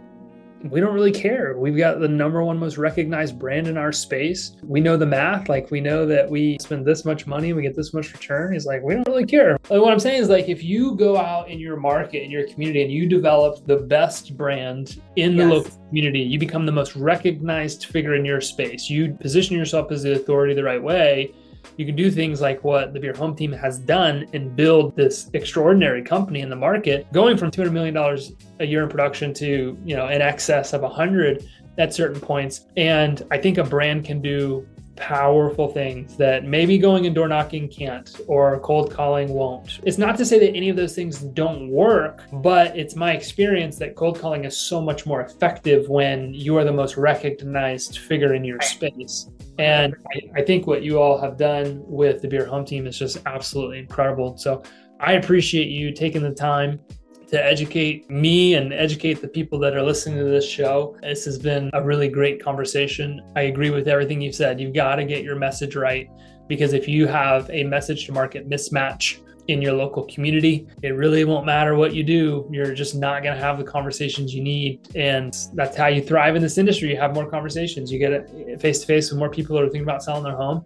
we 0.65 0.81
don't 0.81 0.95
really 0.95 1.13
care. 1.13 1.57
We've 1.57 1.77
got 1.77 2.01
the 2.01 2.09
number 2.09 2.43
one 2.43 2.59
most 2.59 2.79
recognized 2.79 3.39
brand 3.39 3.69
in 3.69 3.77
our 3.77 3.93
space. 3.93 4.57
We 4.63 4.81
know 4.81 4.97
the 4.97 5.07
math. 5.07 5.49
Like 5.49 5.71
we 5.71 5.81
know 5.81 6.07
that 6.07 6.29
we 6.29 6.59
spend 6.61 6.85
this 6.85 7.05
much 7.05 7.27
money, 7.27 7.53
we 7.53 7.63
get 7.63 7.77
this 7.77 7.95
much 7.95 8.13
return. 8.13 8.53
He's 8.53 8.67
like, 8.67 8.83
we 8.83 8.95
don't 8.95 9.07
really 9.07 9.27
care. 9.27 9.59
What 9.69 9.93
I'm 9.93 10.01
saying 10.01 10.23
is 10.23 10.29
like 10.29 10.49
if 10.49 10.63
you 10.63 10.97
go 10.97 11.17
out 11.17 11.49
in 11.49 11.59
your 11.59 11.77
market, 11.77 12.23
in 12.23 12.31
your 12.31 12.47
community, 12.49 12.83
and 12.83 12.93
you 12.93 13.09
develop 13.09 13.67
the 13.67 13.77
best 13.77 14.37
brand 14.37 15.01
in 15.17 15.37
the 15.37 15.45
yes. 15.45 15.53
local 15.53 15.71
community, 15.89 16.21
you 16.21 16.39
become 16.39 16.67
the 16.67 16.73
most 16.73 16.97
recognized 16.97 17.87
figure 17.87 18.15
in 18.15 18.25
your 18.25 18.41
space. 18.41 18.91
You 18.91 19.15
position 19.15 19.57
yourself 19.57 19.93
as 19.93 20.03
the 20.03 20.13
authority 20.13 20.55
the 20.55 20.65
right 20.65 20.83
way 20.83 21.33
you 21.77 21.87
can 21.87 21.95
do 21.95 22.11
things 22.11 22.41
like 22.41 22.65
what 22.65 22.93
the 22.93 23.01
Beer 23.01 23.15
Home 23.15 23.37
Team 23.37 23.53
has 23.53 23.79
done 23.79 24.27
and 24.33 24.55
build 24.55 24.97
this 24.97 25.31
extraordinary 25.33 26.03
company 26.03 26.41
in 26.41 26.49
the 26.49 26.57
market, 26.57 27.11
going 27.13 27.37
from 27.37 27.51
$200 27.51 27.73
million 27.73 27.97
a 28.61 28.65
year 28.65 28.83
in 28.83 28.89
production 28.89 29.33
to, 29.35 29.79
you 29.85 29.97
know, 29.97 30.09
in 30.09 30.21
excess 30.21 30.73
of 30.73 30.83
100 30.83 31.49
at 31.79 31.95
certain 31.95 32.21
points. 32.21 32.67
And 32.77 33.25
I 33.31 33.39
think 33.39 33.59
a 33.59 33.65
brand 33.65 34.05
can 34.05 34.21
do 34.21 34.67
powerful 34.99 35.69
things 35.69 36.17
that 36.17 36.45
maybe 36.45 36.77
going 36.79 37.07
and 37.07 37.15
door 37.15 37.29
knocking 37.29 37.69
can't 37.69 38.21
or 38.27 38.61
cold 38.61 38.93
calling 38.93 39.29
won't. 39.29 39.81
It's 39.85 39.99
not 39.99 40.17
to 40.19 40.25
say 40.25 40.39
that 40.41 40.55
any 40.55 40.69
of 40.69 40.77
those 40.77 40.95
things 40.95 41.21
don't 41.21 41.71
work, 41.71 42.25
but 42.33 42.77
it's 42.77 42.95
my 42.95 43.13
experience 43.13 43.79
that 43.79 43.95
cold 43.95 44.19
calling 44.19 44.45
is 44.45 44.57
so 44.57 44.81
much 44.81 45.07
more 45.07 45.23
effective 45.23 45.89
when 45.89 46.35
you 46.35 46.57
are 46.57 46.65
the 46.65 46.73
most 46.73 46.97
recognized 46.97 47.99
figure 47.99 48.35
in 48.35 48.45
your 48.45 48.61
space. 48.61 49.31
And 49.59 49.95
I, 50.15 50.41
I 50.41 50.43
think 50.45 50.67
what 50.67 50.83
you 50.83 51.01
all 51.01 51.19
have 51.19 51.37
done 51.37 51.83
with 51.87 52.23
the 52.23 52.29
Beer 52.29 52.45
Home 52.47 52.65
Team 52.65 52.87
is 52.87 52.99
just 52.99 53.19
absolutely 53.27 53.79
incredible. 53.79 54.37
So 54.37 54.63
I 55.01 55.15
appreciate 55.15 55.69
you 55.69 55.93
taking 55.93 56.23
the 56.23 56.35
time 56.35 56.81
to 57.29 57.45
educate 57.45 58.09
me 58.11 58.55
and 58.55 58.73
educate 58.73 59.21
the 59.21 59.29
people 59.29 59.59
that 59.59 59.77
are 59.77 59.83
listening 59.83 60.19
to 60.19 60.25
this 60.25 60.49
show. 60.49 60.97
This 61.03 61.25
has 61.27 61.39
been 61.39 61.71
a 61.75 61.83
really 61.83 62.09
great 62.09 62.43
conversation. 62.43 63.21
I 63.37 63.43
agree 63.43 63.71
with 63.71 63.87
everything 63.87 64.21
you've 64.21 64.35
said. 64.35 64.61
You've 64.61 64.75
got 64.75 64.97
to 64.97 65.05
get 65.05 65.23
your 65.23 65.37
message 65.37 65.77
right 65.77 66.09
because 66.49 66.73
if 66.73 66.89
you 66.89 67.07
have 67.07 67.49
a 67.51 67.65
message 67.65 68.07
to 68.07 68.13
market 68.13 68.49
mismatch 68.49 69.19
in 69.49 69.61
your 69.63 69.73
local 69.73 70.05
community, 70.05 70.67
it 70.83 70.91
really 70.91 71.25
won't 71.25 71.45
matter 71.45 71.75
what 71.75 71.95
you 71.95 72.03
do. 72.03 72.49
You're 72.51 72.75
just 72.75 72.95
not 72.95 73.23
going 73.23 73.35
to 73.35 73.41
have 73.41 73.59
the 73.59 73.65
conversations 73.65 74.35
you 74.35 74.43
need. 74.43 74.89
And 74.95 75.35
that's 75.55 75.77
how 75.77 75.87
you 75.87 76.03
thrive 76.03 76.37
in 76.37 76.43
this 76.43 76.59
industry. 76.59 76.91
You 76.91 76.99
have 76.99 77.15
more 77.15 77.29
conversations, 77.29 77.93
you 77.93 77.99
get 77.99 78.13
it 78.13 78.61
face 78.61 78.81
to 78.81 78.87
face 78.87 79.11
with 79.11 79.19
more 79.19 79.31
people 79.31 79.57
that 79.57 79.65
are 79.65 79.69
thinking 79.69 79.83
about 79.83 80.03
selling 80.03 80.25
their 80.25 80.37
home. 80.37 80.65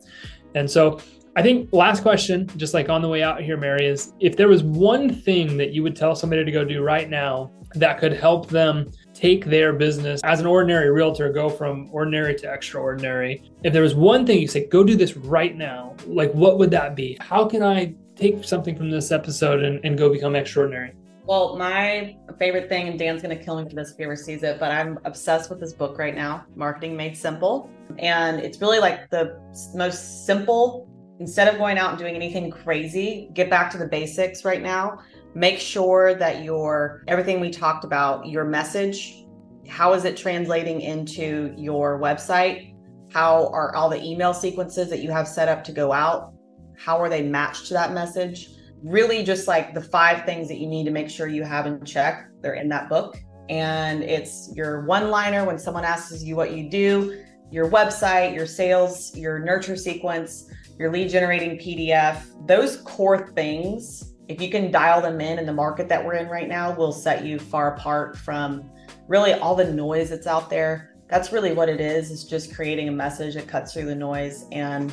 And 0.55 0.71
so 0.71 1.01
I 1.35 1.41
think 1.41 1.70
last 1.72 2.03
question, 2.03 2.47
just 2.59 2.74
like 2.74 2.91
on 2.91 3.01
the 3.01 3.09
way 3.09 3.22
out 3.22 3.41
here, 3.41 3.57
Mary, 3.57 3.87
is 3.87 4.12
if 4.20 4.37
there 4.37 4.49
was 4.49 4.62
one 4.62 5.14
thing 5.14 5.57
that 5.57 5.72
you 5.72 5.83
would 5.83 5.97
tell 5.97 6.14
somebody 6.14 6.45
to 6.45 6.53
go 6.53 6.62
do 6.62 6.83
right 6.83 7.09
now 7.09 7.51
that 7.74 7.99
could 7.99 8.12
help 8.12 8.49
them 8.49 8.91
take 9.14 9.47
their 9.47 9.72
business 9.72 10.20
as 10.24 10.41
an 10.41 10.47
ordinary 10.47 10.91
realtor, 10.91 11.33
go 11.33 11.49
from 11.49 11.89
ordinary 11.91 12.35
to 12.35 12.53
extraordinary. 12.53 13.43
If 13.64 13.72
there 13.72 13.80
was 13.80 13.95
one 13.95 14.26
thing 14.26 14.41
you 14.41 14.47
say, 14.47 14.66
go 14.66 14.85
do 14.85 14.95
this 14.95 15.16
right 15.16 15.57
now, 15.57 15.97
like 16.05 16.30
what 16.33 16.59
would 16.59 16.70
that 16.72 16.95
be? 16.95 17.16
How 17.22 17.47
can 17.49 17.62
I 17.62 17.95
take 18.14 18.45
something 18.45 18.76
from 18.76 18.91
this 18.91 19.11
episode 19.11 19.62
and, 19.62 19.83
and 19.87 19.97
go 19.97 20.12
become 20.12 20.37
extraordinary? 20.37 20.93
Well, 21.24 21.57
my 21.57 22.16
favorite 22.39 22.68
thing, 22.68 22.89
and 22.89 22.99
Dan's 22.99 23.22
going 23.22 23.37
to 23.37 23.43
kill 23.43 23.62
me 23.62 23.66
for 23.70 23.76
this 23.76 23.93
if 23.93 23.97
he 23.97 24.05
ever 24.05 24.16
sees 24.16 24.43
it, 24.43 24.61
but 24.61 24.70
I'm 24.70 24.99
obsessed 25.07 25.49
with 25.49 25.61
this 25.61 25.72
book 25.72 25.97
right 25.97 26.14
now, 26.14 26.45
Marketing 26.57 26.95
Made 26.95 27.16
Simple. 27.16 27.70
And 27.99 28.39
it's 28.41 28.61
really 28.61 28.80
like 28.80 29.09
the 29.09 29.41
most 29.74 30.26
simple 30.26 30.91
instead 31.23 31.47
of 31.47 31.57
going 31.57 31.79
out 31.79 31.91
and 31.91 31.99
doing 32.01 32.16
anything 32.16 32.51
crazy, 32.51 33.31
get 33.33 33.49
back 33.49 33.70
to 33.70 33.79
the 33.79 33.87
basics 33.87 34.45
right 34.45 34.61
now. 34.61 34.99
Make 35.37 35.61
sure 35.61 36.14
that 36.16 36.43
your 36.43 37.05
everything 37.07 37.39
we 37.39 37.49
talked 37.49 37.85
about, 37.85 38.27
your 38.27 38.45
message, 38.45 39.25
how 39.68 39.95
is 39.95 40.05
it 40.05 40.16
translating 40.16 40.81
into 40.81 41.55
your 41.57 42.01
website? 42.01 42.75
How 43.12 43.47
are 43.53 43.73
all 43.77 43.89
the 43.89 44.03
email 44.03 44.35
sequences 44.35 44.91
that 44.91 44.99
you 44.99 45.12
have 45.12 45.29
set 45.29 45.49
up 45.49 45.62
to 45.64 45.73
go 45.73 45.93
out? 45.93 46.35
How 46.77 47.01
are 47.01 47.09
they 47.09 47.23
matched 47.23 47.68
to 47.68 47.75
that 47.75 47.93
message? 47.93 48.51
Really, 48.83 49.23
just 49.23 49.47
like 49.47 49.75
the 49.75 49.81
five 49.81 50.27
things 50.27 50.49
that 50.49 50.59
you 50.59 50.66
need 50.66 50.85
to 50.87 50.91
make 50.91 51.09
sure 51.09 51.29
you 51.29 51.45
have 51.45 51.66
in 51.66 51.85
check. 51.85 52.29
They're 52.41 52.55
in 52.55 52.68
that 52.70 52.89
book. 52.89 53.16
And 53.49 54.03
it's 54.03 54.53
your 54.57 54.85
one 54.87 55.09
liner 55.09 55.45
when 55.45 55.57
someone 55.57 55.85
asks 55.85 56.20
you 56.25 56.35
what 56.35 56.51
you 56.53 56.68
do, 56.68 57.22
your 57.53 57.69
website, 57.71 58.35
your 58.35 58.47
sales, 58.47 59.15
your 59.15 59.39
nurture 59.39 59.77
sequence, 59.77 60.51
your 60.79 60.91
lead 60.91 61.11
generating 61.11 61.59
PDF, 61.59 62.25
those 62.47 62.79
core 62.79 63.29
things, 63.29 64.15
if 64.29 64.41
you 64.41 64.51
can 64.51 64.71
dial 64.71 65.03
them 65.03 65.21
in 65.21 65.39
in 65.39 65.45
the 65.45 65.53
market 65.53 65.89
that 65.89 66.05
we're 66.05 66.15
in 66.15 66.29
right 66.29 66.49
now, 66.49 66.75
will 66.75 66.93
set 66.93 67.25
you 67.25 67.39
far 67.39 67.75
apart 67.75 68.17
from 68.17 68.71
really 69.07 69.35
all 69.35 69.55
the 69.55 69.71
noise 69.71 70.09
that's 70.09 70.27
out 70.27 70.49
there. 70.49 70.97
That's 71.09 71.31
really 71.31 71.53
what 71.53 71.69
it 71.69 71.81
is, 71.81 72.11
is 72.11 72.25
just 72.25 72.55
creating 72.55 72.89
a 72.89 72.93
message 72.93 73.35
that 73.35 73.47
cuts 73.47 73.75
through 73.75 73.85
the 73.85 73.95
noise. 73.95 74.47
And 74.51 74.91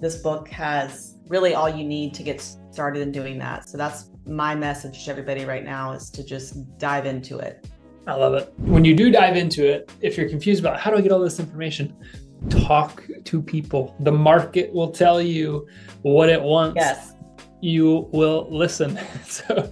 this 0.00 0.16
book 0.16 0.48
has 0.48 1.18
really 1.28 1.54
all 1.54 1.68
you 1.68 1.84
need 1.84 2.14
to 2.14 2.24
get 2.24 2.40
started 2.72 3.00
in 3.00 3.12
doing 3.12 3.38
that. 3.38 3.68
So 3.68 3.78
that's 3.78 4.10
my 4.26 4.56
message 4.56 5.04
to 5.04 5.10
everybody 5.12 5.44
right 5.44 5.64
now 5.64 5.92
is 5.92 6.10
to 6.10 6.24
just 6.24 6.78
dive 6.78 7.06
into 7.06 7.38
it. 7.38 7.68
I 8.06 8.14
love 8.14 8.34
it. 8.34 8.52
When 8.58 8.84
you 8.84 8.96
do 8.96 9.10
dive 9.10 9.36
into 9.36 9.64
it, 9.64 9.90
if 10.00 10.16
you're 10.16 10.28
confused 10.28 10.60
about 10.60 10.80
how 10.80 10.90
do 10.90 10.96
I 10.96 11.00
get 11.00 11.12
all 11.12 11.20
this 11.20 11.38
information, 11.38 11.96
talk 12.50 13.04
to 13.24 13.40
people. 13.40 13.94
The 14.00 14.12
market 14.12 14.72
will 14.72 14.90
tell 14.90 15.22
you 15.22 15.68
what 16.02 16.28
it 16.28 16.40
wants. 16.40 16.76
Yes. 16.76 17.14
You 17.60 18.08
will 18.12 18.48
listen. 18.50 18.98
so 19.24 19.70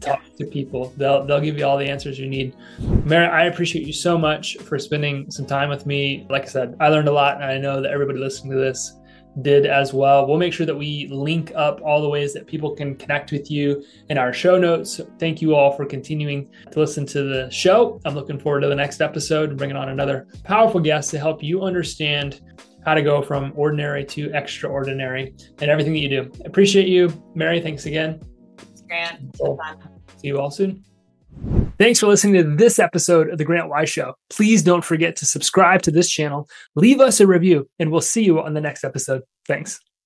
talk 0.00 0.22
to 0.36 0.44
people. 0.44 0.92
They'll 0.98 1.24
they'll 1.24 1.40
give 1.40 1.56
you 1.56 1.64
all 1.64 1.78
the 1.78 1.88
answers 1.88 2.18
you 2.18 2.28
need. 2.28 2.54
Mary, 2.78 3.26
I 3.26 3.44
appreciate 3.44 3.86
you 3.86 3.92
so 3.94 4.18
much 4.18 4.58
for 4.58 4.78
spending 4.78 5.30
some 5.30 5.46
time 5.46 5.70
with 5.70 5.86
me. 5.86 6.26
Like 6.28 6.42
I 6.42 6.46
said, 6.46 6.76
I 6.78 6.88
learned 6.88 7.08
a 7.08 7.12
lot 7.12 7.36
and 7.36 7.44
I 7.44 7.56
know 7.56 7.80
that 7.80 7.90
everybody 7.90 8.18
listening 8.18 8.52
to 8.52 8.58
this 8.58 8.92
did 9.40 9.64
as 9.64 9.94
well. 9.94 10.26
We'll 10.26 10.38
make 10.38 10.52
sure 10.52 10.66
that 10.66 10.74
we 10.74 11.08
link 11.10 11.52
up 11.54 11.80
all 11.80 12.02
the 12.02 12.08
ways 12.08 12.34
that 12.34 12.46
people 12.46 12.74
can 12.74 12.94
connect 12.94 13.32
with 13.32 13.50
you 13.50 13.82
in 14.10 14.18
our 14.18 14.32
show 14.32 14.58
notes. 14.58 15.00
Thank 15.18 15.40
you 15.40 15.54
all 15.54 15.72
for 15.72 15.86
continuing 15.86 16.50
to 16.70 16.78
listen 16.78 17.06
to 17.06 17.22
the 17.22 17.50
show. 17.50 18.00
I'm 18.04 18.14
looking 18.14 18.38
forward 18.38 18.60
to 18.60 18.68
the 18.68 18.74
next 18.74 19.00
episode 19.00 19.48
and 19.48 19.58
bringing 19.58 19.76
on 19.76 19.88
another 19.88 20.26
powerful 20.44 20.80
guest 20.80 21.10
to 21.12 21.18
help 21.18 21.42
you 21.42 21.62
understand 21.62 22.40
how 22.84 22.94
to 22.94 23.02
go 23.02 23.22
from 23.22 23.52
ordinary 23.54 24.04
to 24.04 24.30
extraordinary 24.34 25.34
and 25.60 25.70
everything 25.70 25.92
that 25.94 26.00
you 26.00 26.08
do. 26.08 26.32
Appreciate 26.44 26.88
you, 26.88 27.12
Mary. 27.34 27.60
Thanks 27.60 27.86
again. 27.86 28.20
Grant. 28.86 29.36
See 30.18 30.28
you 30.28 30.38
all 30.38 30.50
soon. 30.50 30.84
Thanks 31.82 31.98
for 31.98 32.06
listening 32.06 32.34
to 32.34 32.44
this 32.44 32.78
episode 32.78 33.28
of 33.28 33.38
The 33.38 33.44
Grant 33.44 33.68
Wise 33.68 33.90
Show. 33.90 34.14
Please 34.30 34.62
don't 34.62 34.84
forget 34.84 35.16
to 35.16 35.26
subscribe 35.26 35.82
to 35.82 35.90
this 35.90 36.08
channel, 36.08 36.48
leave 36.76 37.00
us 37.00 37.18
a 37.18 37.26
review, 37.26 37.68
and 37.80 37.90
we'll 37.90 38.00
see 38.00 38.22
you 38.22 38.40
on 38.40 38.54
the 38.54 38.60
next 38.60 38.84
episode. 38.84 39.22
Thanks. 39.48 39.80